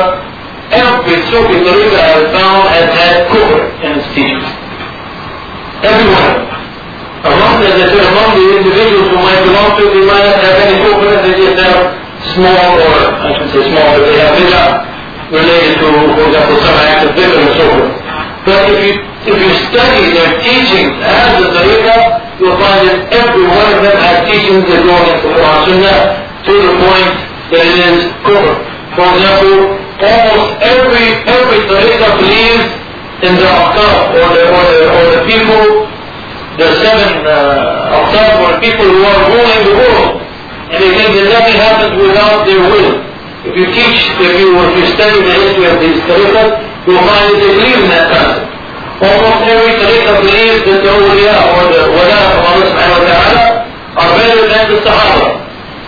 every 0.73 1.17
Sufi 1.29 1.57
tariqa 1.61 1.97
I 2.01 2.09
have 2.17 2.27
found 2.33 2.61
has 2.73 2.87
had 2.89 3.13
kufr 3.29 3.61
in 3.85 3.89
its 4.01 4.07
teachings. 4.17 4.49
Every 5.85 6.07
one 6.09 6.25
of 6.25 6.35
them. 6.41 6.49
Among 7.23 7.63
the, 7.63 7.71
as 7.71 7.87
said, 7.87 8.03
among 8.03 8.35
the 8.35 8.45
individuals 8.59 9.07
who 9.07 9.19
might 9.23 9.39
belong 9.47 9.79
to, 9.79 9.83
they 9.95 10.03
might 10.03 10.25
not 10.27 10.39
have 10.43 10.57
any 10.59 10.75
kufr, 10.83 11.07
they 11.23 11.33
just 11.39 11.55
have 11.61 11.79
small, 12.35 12.67
or 12.83 12.97
I 13.15 13.29
should 13.37 13.51
say 13.53 13.63
small, 13.71 13.95
but 13.95 14.03
they 14.09 14.17
have 14.19 14.35
bid'ah 14.35 14.92
related 15.33 15.81
to, 15.81 15.89
for 16.13 16.23
example, 16.29 16.57
some 16.61 16.77
act 16.77 17.01
of 17.09 17.11
bid'ah 17.17 17.41
and 17.41 17.53
so 17.57 17.65
forth. 17.73 17.93
But 18.45 18.59
if 18.69 18.77
you, 18.85 18.93
if 19.25 19.35
you 19.41 19.51
study 19.73 20.03
their 20.13 20.31
teachings 20.45 20.93
as 21.01 21.41
the 21.41 21.47
tariqa, 21.57 21.97
you'll 22.37 22.59
find 22.61 22.85
that 22.85 22.99
every 23.09 23.45
one 23.49 23.69
of 23.73 23.79
them 23.81 23.97
has 23.97 24.29
teachings 24.29 24.63
that 24.69 24.85
go 24.85 24.93
against 24.93 25.23
the 25.25 25.31
Quran 25.33 25.59
Sunnah 25.65 25.99
to 26.45 26.53
the 26.53 26.73
point 26.85 27.11
that 27.49 27.63
it 27.65 27.77
is 27.81 27.97
kufr. 28.21 28.53
For 28.93 29.05
example, 29.09 29.57
almost 30.05 30.47
every, 30.61 31.07
every 31.25 31.59
tariqa 31.65 32.07
believes 32.21 32.67
in 33.25 33.33
the 33.39 33.47
aqtab, 33.47 34.13
or 34.13 34.27
the, 34.37 34.43
or 34.53 34.63
the, 34.69 34.79
or 34.85 35.03
the 35.17 35.21
people, 35.25 35.63
the 36.61 36.67
seven 36.77 37.09
uh, 37.25 37.97
aqtab, 37.97 38.31
or 38.43 38.47
the 38.53 38.61
people 38.61 38.85
who 38.85 39.01
are 39.01 39.21
ruling 39.33 39.61
the 39.65 39.75
world 39.81 40.23
and 40.73 40.81
they 40.81 40.89
think 40.97 41.13
that 41.13 41.27
nothing 41.29 41.57
happens 41.61 41.93
without 42.01 42.49
their 42.49 42.63
will. 42.65 43.12
If 43.43 43.59
you 43.59 43.67
teach, 43.75 44.07
if 44.23 44.33
you, 44.39 44.55
if 44.55 44.71
you 44.79 44.87
study 44.95 45.19
the 45.19 45.35
history 45.35 45.67
of 45.67 45.75
these 45.83 45.99
tariqas, 46.07 46.63
you'll 46.87 47.03
find 47.03 47.27
they 47.43 47.51
believe 47.51 47.75
in 47.75 47.91
that 47.91 48.07
concept. 48.07 48.47
Almost 49.03 49.39
every 49.51 49.75
tariqa 49.83 50.11
believes 50.23 50.63
that 50.63 50.79
the 50.79 50.91
awliya 50.95 51.35
or 51.51 51.63
the 51.67 51.81
wala 51.91 52.19
of 52.23 52.39
Allah 52.39 52.65
subhanahu 52.71 53.03
wa 53.03 53.07
ta'ala 53.11 53.43
are 53.99 54.09
better 54.15 54.47
than 54.47 54.63
the 54.71 54.79
sahaba. 54.87 55.27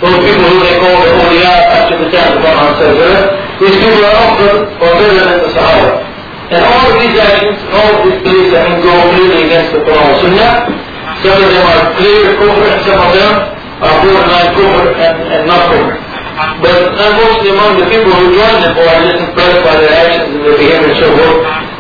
Those 0.04 0.20
people 0.20 0.48
who 0.52 0.60
they 0.68 0.76
call 0.84 1.00
the 1.00 1.12
awliya 1.16 1.54
after 1.80 1.96
the 1.96 2.08
time 2.12 2.36
of 2.36 2.44
Quran 2.44 2.72
says 2.76 2.96
that, 3.00 3.24
these 3.64 3.78
people 3.80 4.04
are 4.04 4.18
also 4.20 4.48
or 4.76 4.92
better 5.00 5.16
than 5.16 5.38
the 5.48 5.52
sahaba. 5.56 5.90
And 6.52 6.60
all 6.60 6.84
of 6.92 6.96
these 7.00 7.16
actions, 7.16 7.58
all 7.72 7.88
of 7.88 8.00
these 8.04 8.20
beliefs, 8.20 8.52
I 8.52 8.60
mean, 8.68 8.84
go 8.84 8.92
clearly 9.16 9.48
against 9.48 9.72
the 9.72 9.80
Quran 9.80 10.06
and 10.12 10.20
Sunnah. 10.20 10.54
Some 11.24 11.40
of 11.40 11.50
them 11.56 11.66
are 11.72 11.84
clear 11.96 12.36
kufr 12.36 12.68
and 12.68 12.82
some 12.84 13.00
of 13.00 13.10
them 13.16 13.34
are 13.80 13.96
borderline 14.04 14.52
kufr 14.60 14.86
and, 15.00 15.16
and 15.24 15.42
not 15.48 15.72
kufr. 15.72 16.05
But 16.36 16.76
unfortunately 17.00 17.56
among 17.56 17.80
the 17.80 17.88
people 17.88 18.12
who 18.12 18.36
join 18.36 18.56
them 18.60 18.76
or 18.76 18.84
are 18.84 19.02
just 19.08 19.24
impressed 19.24 19.64
by 19.64 19.80
their 19.80 19.96
actions 19.96 20.36
and 20.36 20.44
their 20.44 20.58
behavior 20.60 20.92
and 20.92 21.00
so 21.00 21.08
forth, 21.16 21.38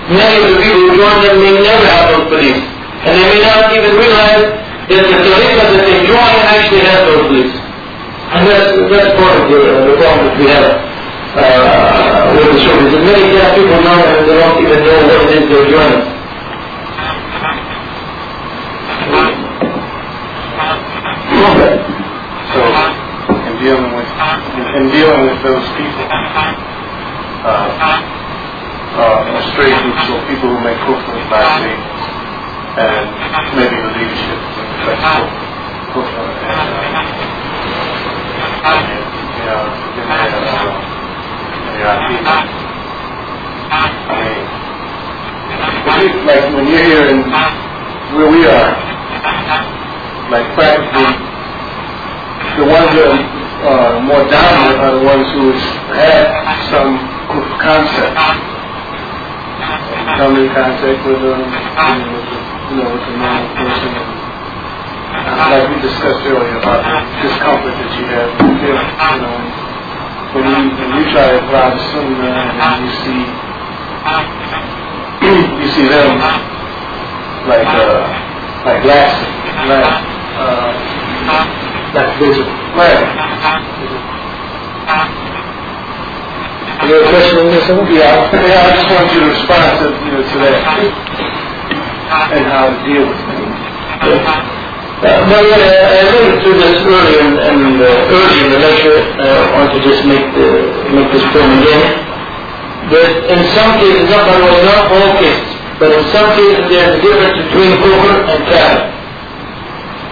many 0.07 0.35
of 0.39 0.45
the 0.47 0.57
people 0.63 0.79
who 0.79 0.91
join 0.95 1.17
them 1.27 1.35
may 1.43 1.53
never 1.59 1.85
have 1.91 2.05
those 2.15 2.27
beliefs. 2.31 2.63
And 3.03 3.11
they 3.19 3.27
may 3.35 3.41
not 3.43 3.67
even 3.75 3.99
realize 3.99 4.47
that 4.87 5.03
the 5.11 5.17
tariqa 5.27 5.63
that 5.75 5.83
they 5.83 5.99
join 6.07 6.35
actually 6.47 6.87
has 6.87 6.99
those 7.03 7.23
beliefs. 7.27 7.55
And 8.31 8.41
that's, 8.47 8.71
that's 8.87 9.11
part 9.19 9.35
of 9.43 9.45
the, 9.51 9.59
the 9.91 9.95
problem 9.99 10.23
that 10.23 10.37
we 10.39 10.47
have 10.47 10.67
uh, 11.35 12.31
with 12.31 12.55
the 12.55 12.59
Sufis. 12.63 12.95
And 12.95 13.03
many 13.03 13.35
times 13.35 13.59
people 13.59 13.75
them 13.75 14.07
and 14.07 14.23
they 14.23 14.39
don't 14.39 14.55
even 14.63 14.79
know 14.87 14.97
what 15.03 15.19
it 15.19 15.35
is 15.35 15.51
they're 15.51 15.67
joining. 15.67 16.15
With 21.59 21.84
in 24.75 24.91
dealing 24.91 25.21
with 25.31 25.39
those 25.43 25.63
people, 25.79 26.03
uh, 26.11 27.71
uh, 28.99 29.41
stray 29.55 29.71
groups 29.71 30.03
or 30.11 30.19
people 30.27 30.49
who 30.51 30.59
make 30.67 30.75
kufr 30.83 31.15
blasphemy, 31.29 31.75
and 32.75 33.07
maybe 33.55 33.77
the 33.79 33.91
leadership 33.95 34.39
kufr 35.95 36.27
and, 36.43 36.59
uh, 36.59 36.91
and, 38.67 38.91
you 39.39 39.45
know, 39.47 39.63
in 39.95 40.05
their, 40.11 40.43
uh, 40.43 40.75
in 41.55 41.71
their 41.79 41.87
aqidah. 41.95 42.41
I 43.71 44.15
mean, 44.19 44.43
you- 46.03 46.19
like 46.27 46.45
when 46.53 46.65
you're 46.67 46.83
here 46.83 47.07
in 47.15 47.19
where 48.15 48.27
we 48.29 48.41
are, 48.45 48.71
like 50.29 50.47
practically 50.55 51.15
the 52.57 52.65
ones 52.65 52.91
that 52.95 53.13
uh, 53.63 53.99
more 54.03 54.23
dominant 54.27 54.77
are 54.83 54.93
the 54.99 55.03
ones 55.05 55.27
who 55.31 55.51
have 55.95 56.27
some 56.73 56.91
co- 57.31 57.49
concept. 57.61 58.17
Come 60.17 60.35
in 60.37 60.47
contact 60.51 60.99
with 61.07 61.19
them, 61.21 61.41
you 61.43 61.51
know, 61.51 62.11
with 62.11 62.25
the, 62.27 62.39
you 62.71 62.75
know, 62.81 62.87
with 62.91 63.03
the 63.07 63.13
normal 63.15 63.47
person 63.55 64.15
and 65.15 65.47
like 65.51 65.65
we 65.71 65.75
discussed 65.81 66.27
earlier 66.27 66.59
about 66.59 66.83
the 66.83 66.95
discomfort 67.23 67.71
that 67.79 67.91
you 67.95 68.05
have 68.11 68.29
you 68.35 68.75
know, 69.23 69.37
when 70.35 70.43
you 70.43 70.59
when 70.75 70.89
you 70.99 71.03
try 71.15 71.25
to 71.31 71.37
apply 71.39 71.71
the 71.71 71.81
sunnah 71.95 72.35
and 72.51 72.83
you 72.83 72.91
see 73.01 73.21
you 75.63 75.67
see 75.71 75.87
them 75.87 76.19
like 77.47 77.67
uh 77.67 78.03
like 78.67 78.81
lax 78.83 79.07
like 79.71 79.87
uh 80.37 81.74
That's 81.95 82.19
visible. 82.19 82.51
right. 82.75 82.99
You 86.83 86.91
have 86.91 87.07
a 87.07 87.09
question 87.09 87.39
on 87.39 87.47
this 87.55 87.65
one? 87.71 87.87
Yeah, 87.87 88.19
yeah, 88.35 88.67
I 88.67 88.75
just 88.75 88.91
want 88.91 89.07
you 89.15 89.23
to 89.23 89.29
respond 89.31 89.79
to 89.79 89.85
you 90.03 90.11
know 90.11 90.21
to 90.27 90.35
that 90.43 90.59
and 92.35 92.43
how 92.51 92.67
to 92.67 92.77
deal 92.83 93.07
with 93.07 93.15
it. 93.15 93.47
Uh, 94.05 95.23
no, 95.31 95.39
yeah, 95.39 95.55
I 95.55 96.03
alluded 96.03 96.43
to 96.43 96.49
this 96.55 96.83
earlier, 96.83 97.19
and, 97.23 97.35
and 97.39 97.79
uh, 97.79 97.87
early 98.11 98.37
in 98.43 98.49
the 98.51 98.59
lecture, 98.59 98.99
uh, 98.99 99.23
I 99.23 99.47
want 99.55 99.71
to 99.71 99.79
just 99.79 100.03
make 100.03 100.23
the, 100.35 100.47
make 100.91 101.07
this 101.15 101.23
point 101.31 101.63
again. 101.63 101.83
That 102.91 103.11
in 103.33 103.39
some 103.55 103.71
cases, 103.79 104.11
not 104.11 104.23
by 104.27 104.35
the 104.35 104.45
way, 104.51 104.61
not 104.67 104.83
all 104.91 105.11
cases, 105.19 105.47
but 105.79 105.89
in 105.95 106.03
some 106.11 106.27
cases 106.35 106.59
there's 106.67 106.91
a 106.91 107.01
difference 107.01 107.35
between 107.39 107.71
kufr 107.79 108.13
and 108.35 108.39
kafir. 108.51 108.94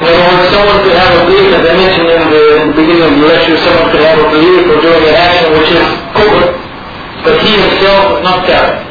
In 0.04 0.12
other 0.12 0.36
words, 0.36 0.52
someone 0.52 0.84
could 0.84 1.00
have 1.00 1.16
a 1.16 1.22
belief, 1.32 1.48
as 1.56 1.64
I 1.64 1.74
mentioned 1.80 2.12
in 2.12 2.24
the, 2.28 2.44
in 2.60 2.66
the 2.68 2.76
beginning 2.76 3.08
of 3.08 3.12
the 3.16 3.24
lecture, 3.24 3.56
someone 3.64 3.88
could 3.88 4.04
have 4.04 4.20
a 4.20 4.28
belief 4.36 4.68
or 4.68 4.84
doing 4.84 5.00
an 5.00 5.16
action 5.16 5.48
which 5.56 5.72
is 5.72 5.86
kufr, 6.12 6.44
but 7.24 7.40
he 7.40 7.56
himself 7.56 8.20
is 8.20 8.22
not 8.28 8.44
kafir 8.44 8.84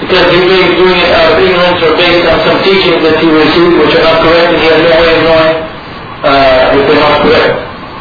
because 0.00 0.32
he 0.32 0.40
may 0.48 0.64
be 0.64 0.80
doing 0.80 0.96
it 0.96 1.12
out 1.12 1.36
of 1.36 1.44
ignorance 1.44 1.76
or 1.84 1.92
based 2.00 2.24
on 2.24 2.40
some 2.48 2.56
teachings 2.64 3.04
that 3.04 3.20
he 3.20 3.28
received 3.28 3.84
which 3.84 3.92
are 4.00 4.04
not 4.08 4.24
correct 4.24 4.48
and 4.48 4.60
he 4.64 4.68
has 4.72 4.80
no 4.80 4.96
way 4.96 5.12
of 5.12 5.20
knowing 5.28 5.56
uh, 6.24 6.72
if 6.72 6.82
they're 6.88 7.04
not 7.04 7.20
correct. 7.20 7.54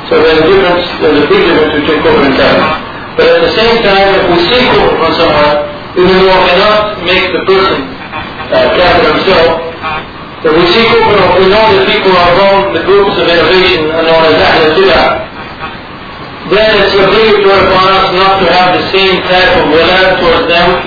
So 0.08 0.24
there's 0.24 0.40
a 0.40 0.48
difference, 0.48 0.84
there's 1.04 1.20
a 1.20 1.28
big 1.28 1.44
difference 1.44 1.76
between 1.76 2.00
kufr 2.08 2.24
and 2.24 2.36
kafir. 2.40 2.72
But 3.20 3.26
at 3.36 3.40
the 3.44 3.52
same 3.52 3.84
time, 3.84 4.08
if 4.16 4.24
we 4.32 4.38
see 4.48 4.64
kufr 4.64 4.96
from 4.96 5.12
someone, 5.20 5.56
even 6.00 6.16
though 6.24 6.32
we 6.32 6.44
cannot 6.56 7.04
make 7.04 7.26
the 7.36 7.44
person 7.44 7.84
uh, 7.84 9.04
himself, 9.12 9.69
if 10.40 10.56
we 10.56 10.64
see 10.72 10.88
if 10.88 11.04
we 11.36 11.52
know 11.52 11.68
that 11.68 11.84
people 11.84 12.16
are 12.16 12.32
among 12.32 12.72
the 12.72 12.80
groups 12.88 13.12
of 13.20 13.28
innovation 13.28 13.92
are 13.92 14.08
known 14.08 14.24
as 14.24 14.40
Ahl 14.40 14.72
al-Bid'ah, 14.72 15.28
then 16.48 16.80
it's 16.80 16.96
obligatory 16.96 17.60
upon 17.68 17.86
us 17.92 18.08
not 18.16 18.40
to 18.40 18.48
have 18.48 18.72
the 18.72 18.88
same 18.88 19.20
type 19.28 19.52
of 19.60 19.68
wala 19.68 20.16
towards 20.16 20.48
them 20.48 20.80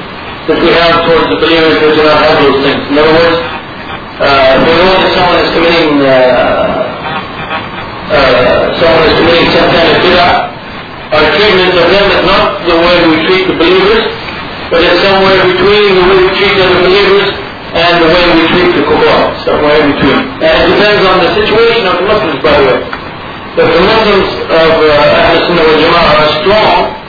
that 0.49 0.57
we 0.57 0.73
have 0.73 1.05
towards 1.05 1.29
the 1.29 1.37
believers 1.37 1.77
who 1.85 1.93
do 1.93 2.01
not 2.01 2.17
have 2.17 2.41
those 2.41 2.65
things. 2.65 2.81
In 2.81 2.97
other 2.97 3.13
words, 3.13 3.37
uh, 4.25 4.57
we 4.65 4.73
know 4.73 4.93
that 4.97 5.11
someone 5.21 5.37
is 5.45 5.51
committing, 5.53 6.01
uh, 6.01 6.17
uh, 8.09 8.73
someone 8.81 9.05
is 9.05 9.15
committing 9.21 9.53
some 9.53 9.69
kind 9.69 9.85
of 9.93 10.01
bid'ah. 10.01 10.49
Our 11.13 11.29
treatment 11.37 11.77
of 11.77 11.87
them 11.93 12.07
is 12.09 12.23
not 12.25 12.45
the 12.65 12.77
way 12.81 12.97
we 13.05 13.17
treat 13.29 13.45
the 13.53 13.57
believers, 13.61 14.09
but 14.73 14.81
it's 14.81 14.97
somewhere 15.05 15.45
between 15.45 15.93
the 15.93 16.05
way 16.09 16.17
we 16.25 16.31
treat 16.41 16.57
other 16.57 16.89
believers 16.89 17.42
and 17.73 17.93
the 18.05 18.09
way 18.13 18.25
we 18.37 18.43
treat 18.53 18.71
the 18.77 18.85
kuffar, 18.85 19.33
somewhere 19.49 19.81
in 19.81 19.97
between. 19.97 20.21
And 20.45 20.53
it 20.61 20.67
depends 20.77 21.03
on 21.09 21.17
the 21.25 21.31
situation 21.33 21.89
of 21.89 21.95
the 22.01 22.07
Muslims, 22.09 22.39
by 22.45 22.55
the 22.61 22.65
way. 22.69 22.79
If 23.53 23.69
the 23.69 23.85
Muslims 23.85 24.29
of 24.49 24.71
uh, 24.81 25.29
Ahl 25.29 25.37
Sunnah 25.49 25.77
Jama'ah 25.81 26.21
are 26.21 26.33
strong, 26.41 27.03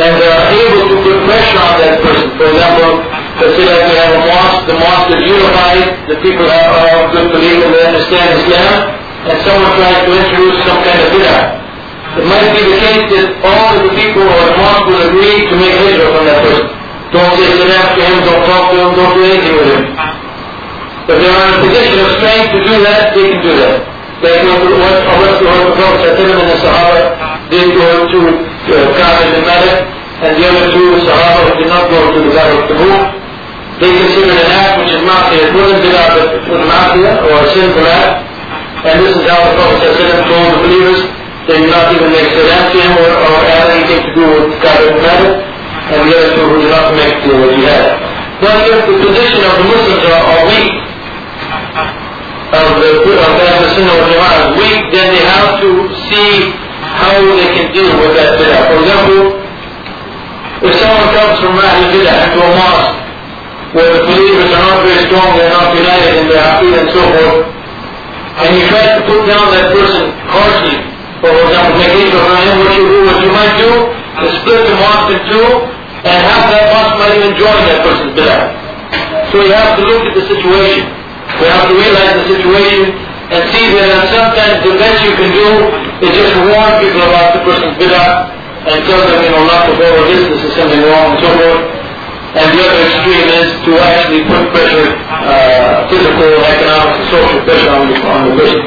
and 0.00 0.12
they 0.16 0.30
are 0.30 0.46
able 0.54 0.82
to 0.86 0.96
put 1.02 1.16
pressure 1.28 1.60
on 1.60 1.74
that 1.82 2.00
person. 2.00 2.30
For 2.38 2.46
example, 2.48 3.04
let's 3.42 3.54
say 3.58 3.66
like 3.68 3.84
we 3.84 3.94
have 4.00 4.12
a 4.16 4.22
mosque, 4.22 4.62
the 4.70 4.76
mosque 4.80 5.10
is 5.12 5.22
unified, 5.28 5.86
the 6.08 6.16
people 6.24 6.46
are, 6.48 6.68
are 6.72 6.90
of 7.04 7.04
good 7.12 7.28
belief 7.34 7.58
and 7.60 7.70
they 7.74 7.84
understand 7.84 8.38
Islam, 8.38 8.74
and 9.28 9.36
someone 9.44 9.72
tries 9.76 10.00
to 10.06 10.10
introduce 10.14 10.56
some 10.64 10.80
kind 10.86 10.98
of 11.04 11.08
bid'ah. 11.12 11.42
It 12.16 12.26
might 12.26 12.50
be 12.54 12.62
the 12.70 12.78
case 12.80 13.04
that 13.12 13.26
all 13.44 13.66
of 13.76 13.80
the 13.86 13.92
people 13.94 14.24
of 14.24 14.40
the 14.50 14.54
mosque 14.56 14.86
will 14.88 15.02
agree 15.04 15.46
to 15.46 15.54
make 15.58 15.74
hijrah 15.74 16.10
from 16.10 16.24
that 16.26 16.38
person. 16.42 16.79
Don't 17.10 17.34
to 17.34 17.42
him, 17.42 18.22
don't 18.22 18.46
talk 18.46 18.70
to 18.70 18.76
him, 18.78 18.90
don't 18.94 19.14
do 19.18 19.22
anything 19.26 19.54
with 19.58 19.66
him. 19.66 19.82
If 21.10 21.16
they 21.18 21.26
are 21.26 21.42
in 21.42 21.52
a 21.54 21.60
position 21.66 21.98
of 22.06 22.08
strength 22.22 22.54
to 22.54 22.58
do 22.62 22.74
that, 22.86 23.10
they 23.18 23.34
can 23.34 23.42
do 23.42 23.52
that. 23.58 23.82
Like 24.22 24.46
what, 24.46 24.62
what, 24.62 24.94
what 25.18 25.32
the 25.42 25.74
Prophet 25.74 26.12
and 26.22 26.38
the 26.38 26.56
Sahaba 26.62 27.00
did 27.50 27.74
go 27.74 28.06
to 28.06 28.20
uh, 28.30 28.94
Ka'b 28.94 29.26
ibn 29.26 29.42
Malik, 29.42 29.80
and 30.22 30.30
the 30.38 30.44
other 30.44 30.70
two 30.70 31.02
Sahaba 31.02 31.50
who 31.50 31.52
did 31.58 31.66
not 31.72 31.90
go 31.90 31.98
to 32.14 32.18
the 32.22 32.30
Battle 32.30 32.62
of 32.62 32.64
Tabuk, 32.70 33.02
they 33.82 33.90
considered 33.90 34.38
an 34.38 34.52
act 34.54 34.72
which 34.78 34.92
is 34.94 35.02
ma'siyah. 35.02 35.50
It 35.50 35.54
wasn't 35.56 35.80
bid'ah, 35.82 36.08
but 36.14 36.24
it 36.30 36.46
was 36.46 36.62
ma'siyah, 36.62 37.14
or 37.26 37.34
a 37.42 37.46
sinful 37.58 37.86
act. 37.90 38.12
And 38.86 38.94
this 39.02 39.18
is 39.18 39.24
how 39.26 39.40
the 39.50 39.52
Prophet 39.58 39.78
said 39.82 39.94
to 39.98 40.04
him, 40.14 40.20
told 40.30 40.46
the 40.46 40.58
believers, 40.62 41.00
they 41.50 41.58
did 41.58 41.72
not 41.74 41.90
even 41.90 42.12
make 42.14 42.28
salam 42.38 42.70
to 42.70 42.76
him 42.78 42.92
or, 43.02 43.10
or 43.18 43.34
have 43.50 43.66
anything 43.74 43.98
to 43.98 44.10
do 44.14 44.24
with 44.30 44.62
Ka'b 44.62 44.78
ibn 44.94 45.00
Malik, 45.02 45.49
and 45.90 46.02
the 46.06 46.12
other 46.14 46.30
two 46.34 46.44
who 46.46 46.56
did 46.62 46.70
not 46.70 46.94
make 46.94 47.14
the 47.26 47.34
jihad. 47.54 47.86
But 48.40 48.56
if 48.70 48.78
the 48.88 48.96
position 49.04 49.40
of 49.44 49.52
the 49.60 49.66
Muslims 49.68 50.04
are, 50.06 50.22
are 50.24 50.42
weak, 50.48 50.72
of 52.50 52.68
the 52.82 52.90
of 53.14 53.32
the 53.62 53.68
Sunnah 53.78 53.94
wal 53.94 54.10
Jama'ah 54.10 54.38
is 54.42 54.48
weak, 54.58 54.80
then 54.90 55.06
they 55.14 55.22
have 55.22 55.60
to 55.62 55.70
see 56.10 56.50
how 56.80 57.14
they 57.36 57.48
can 57.54 57.68
deal 57.70 57.92
with 58.00 58.16
that 58.18 58.40
bid'ah. 58.40 58.62
For 58.66 58.76
example, 58.82 59.22
if 60.66 60.72
someone 60.82 61.08
comes 61.14 61.36
from 61.38 61.54
Ahl 61.56 61.80
Bid'ah 61.94 62.16
into 62.26 62.38
a 62.42 62.50
mosque 62.58 62.96
where 63.76 63.90
the 63.94 64.02
believers 64.02 64.50
are 64.50 64.64
not 64.66 64.82
very 64.82 64.98
strong, 65.06 65.38
they're 65.38 65.54
not 65.54 65.70
united 65.76 66.12
in 66.18 66.26
their 66.26 66.42
aqid 66.42 66.74
and 66.74 66.88
so 66.90 67.02
forth, 67.06 67.46
and 68.40 68.48
you 68.56 68.62
try 68.66 68.82
to 68.98 69.00
put 69.06 69.20
down 69.30 69.46
that 69.54 69.70
person 69.70 70.10
harshly, 70.26 70.80
for 71.22 71.30
example, 71.30 71.76
make 71.76 71.92
him, 71.92 72.18
what 72.18 72.72
you 72.74 72.84
do, 72.88 72.98
what 73.04 73.18
you 73.22 73.30
might 73.30 73.54
do, 73.60 73.70
is 74.26 74.32
split 74.42 74.64
the 74.66 74.74
mosque 74.80 75.12
in 75.14 75.20
two, 75.30 75.69
and 76.00 76.16
half 76.24 76.48
that 76.48 76.96
might 76.96 77.12
even 77.12 77.36
join 77.36 77.60
that 77.68 77.84
person's 77.84 78.16
bid'ah. 78.16 78.56
So 79.28 79.44
you 79.44 79.52
have 79.52 79.76
to 79.76 79.82
look 79.84 80.08
at 80.08 80.14
the 80.16 80.24
situation. 80.24 80.88
We 81.40 81.46
have 81.46 81.68
to 81.68 81.74
realize 81.76 82.12
the 82.24 82.26
situation 82.40 82.96
and 83.30 83.40
see 83.52 83.68
that 83.76 84.08
sometimes 84.08 84.64
the 84.64 84.74
best 84.80 84.98
you 85.04 85.14
can 85.14 85.30
do 85.30 85.48
is 86.02 86.10
just 86.16 86.32
warn 86.40 86.72
people 86.80 87.04
about 87.04 87.36
the 87.36 87.42
person's 87.44 87.76
bid'ah 87.76 88.32
and 88.64 88.76
tell 88.88 89.00
them, 89.04 89.20
you 89.24 89.30
know, 89.32 89.44
not 89.44 89.68
to 89.68 89.72
follow 89.76 90.04
this, 90.08 90.24
this 90.24 90.40
is 90.40 90.52
something 90.56 90.80
wrong 90.88 91.16
and 91.16 91.20
so 91.20 91.30
forth. 91.36 91.62
And 92.30 92.46
the 92.54 92.60
other 92.62 92.82
extreme 92.86 93.26
is 93.42 93.48
to 93.66 93.72
actually 93.82 94.22
put 94.24 94.40
pressure, 94.54 94.86
uh, 94.94 95.90
physical, 95.90 96.30
economic, 96.46 97.02
and 97.02 97.06
social 97.10 97.40
pressure 97.42 97.72
on 97.74 97.90
the, 97.90 97.96
on 98.06 98.20
the 98.30 98.32
person. 98.38 98.60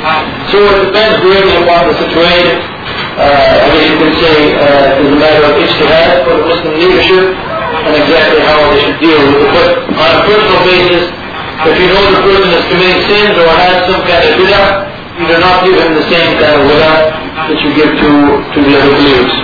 So 0.52 0.58
it 0.70 0.92
depends 0.92 1.16
greatly 1.24 1.56
upon 1.64 1.88
the 1.88 1.96
situation. 1.96 2.73
Uh, 3.14 3.22
I 3.22 3.70
guess 3.70 3.86
you 3.94 3.98
could 4.02 4.16
say, 4.18 4.58
uh, 4.58 4.98
is 5.06 5.12
a 5.14 5.18
matter 5.22 5.46
of 5.46 5.54
ijtihad 5.54 6.26
for 6.26 6.34
the 6.34 6.46
Muslim 6.50 6.74
leadership 6.82 7.26
and 7.30 7.94
exactly 7.94 8.42
how 8.42 8.58
they 8.74 8.80
should 8.82 8.98
deal 8.98 9.22
with 9.22 9.38
it. 9.38 9.54
But 9.54 9.70
on 10.02 10.10
a 10.18 10.22
personal 10.26 10.60
basis, 10.66 11.14
if 11.14 11.78
you 11.78 11.94
know 11.94 12.04
the 12.10 12.22
person 12.26 12.50
has 12.58 12.66
committed 12.74 13.06
sins 13.06 13.38
or 13.38 13.46
has 13.54 13.86
some 13.86 14.02
kind 14.10 14.24
of 14.26 14.34
bid'ah, 14.42 14.90
you 15.22 15.30
do 15.30 15.38
not 15.38 15.62
give 15.62 15.78
him 15.78 15.94
the 15.94 16.06
same 16.10 16.42
kind 16.42 16.58
of 16.58 16.66
wala 16.66 17.14
that 17.54 17.58
you 17.62 17.70
give 17.78 17.94
to, 18.02 18.10
to 18.50 18.58
the 18.66 18.74
other 18.82 18.92
believers. 18.98 19.36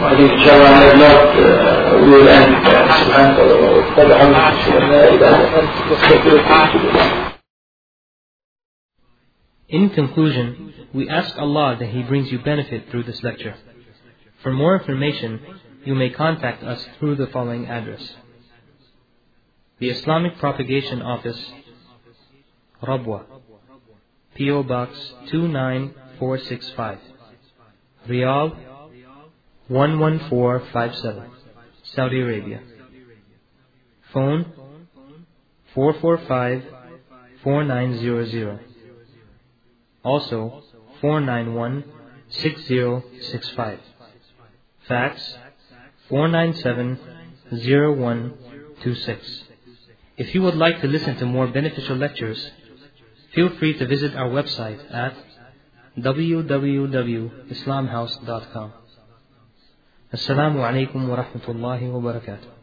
I 0.00 0.16
think 0.16 0.32
inshallah 0.32 0.72
I 0.72 0.88
have 0.88 0.96
not 0.96 1.28
uh, 1.36 2.00
will 2.08 2.24
end. 2.24 2.56
SubhanAllah. 7.04 7.27
In 9.68 9.90
conclusion, 9.90 10.72
we 10.94 11.08
ask 11.10 11.36
Allah 11.36 11.76
that 11.78 11.88
He 11.90 12.02
brings 12.02 12.32
you 12.32 12.38
benefit 12.38 12.90
through 12.90 13.04
this 13.04 13.22
lecture. 13.22 13.54
For 14.42 14.50
more 14.50 14.78
information, 14.78 15.40
you 15.84 15.94
may 15.94 16.08
contact 16.10 16.62
us 16.62 16.86
through 16.98 17.16
the 17.16 17.26
following 17.26 17.66
address. 17.66 18.14
The 19.78 19.90
Islamic 19.90 20.38
Propagation 20.38 21.02
Office, 21.02 21.52
Rabwa, 22.82 23.24
P.O. 24.34 24.62
Box 24.62 24.96
29465, 25.30 26.98
Riyadh 28.08 28.56
11457, 29.68 31.30
Saudi 31.82 32.20
Arabia. 32.20 32.62
Phone 34.12 34.46
445 35.74 36.64
4900. 37.44 38.67
Also 40.08 40.62
491 41.00 41.84
6065. 42.30 43.78
Fax 44.88 45.36
497 46.08 46.98
0126. 47.50 49.42
If 50.16 50.34
you 50.34 50.42
would 50.42 50.56
like 50.56 50.80
to 50.80 50.88
listen 50.88 51.16
to 51.16 51.26
more 51.26 51.46
beneficial 51.46 51.96
lectures, 51.96 52.50
feel 53.34 53.50
free 53.58 53.74
to 53.78 53.86
visit 53.86 54.16
our 54.16 54.30
website 54.30 54.80
at 54.92 55.14
www.islamhouse.com. 55.98 58.72
Assalamu 60.12 60.58
alaikum 60.68 61.08
wa 61.08 61.16
rahmatullahi 61.22 61.92
wa 61.92 62.00
barakatuh. 62.00 62.57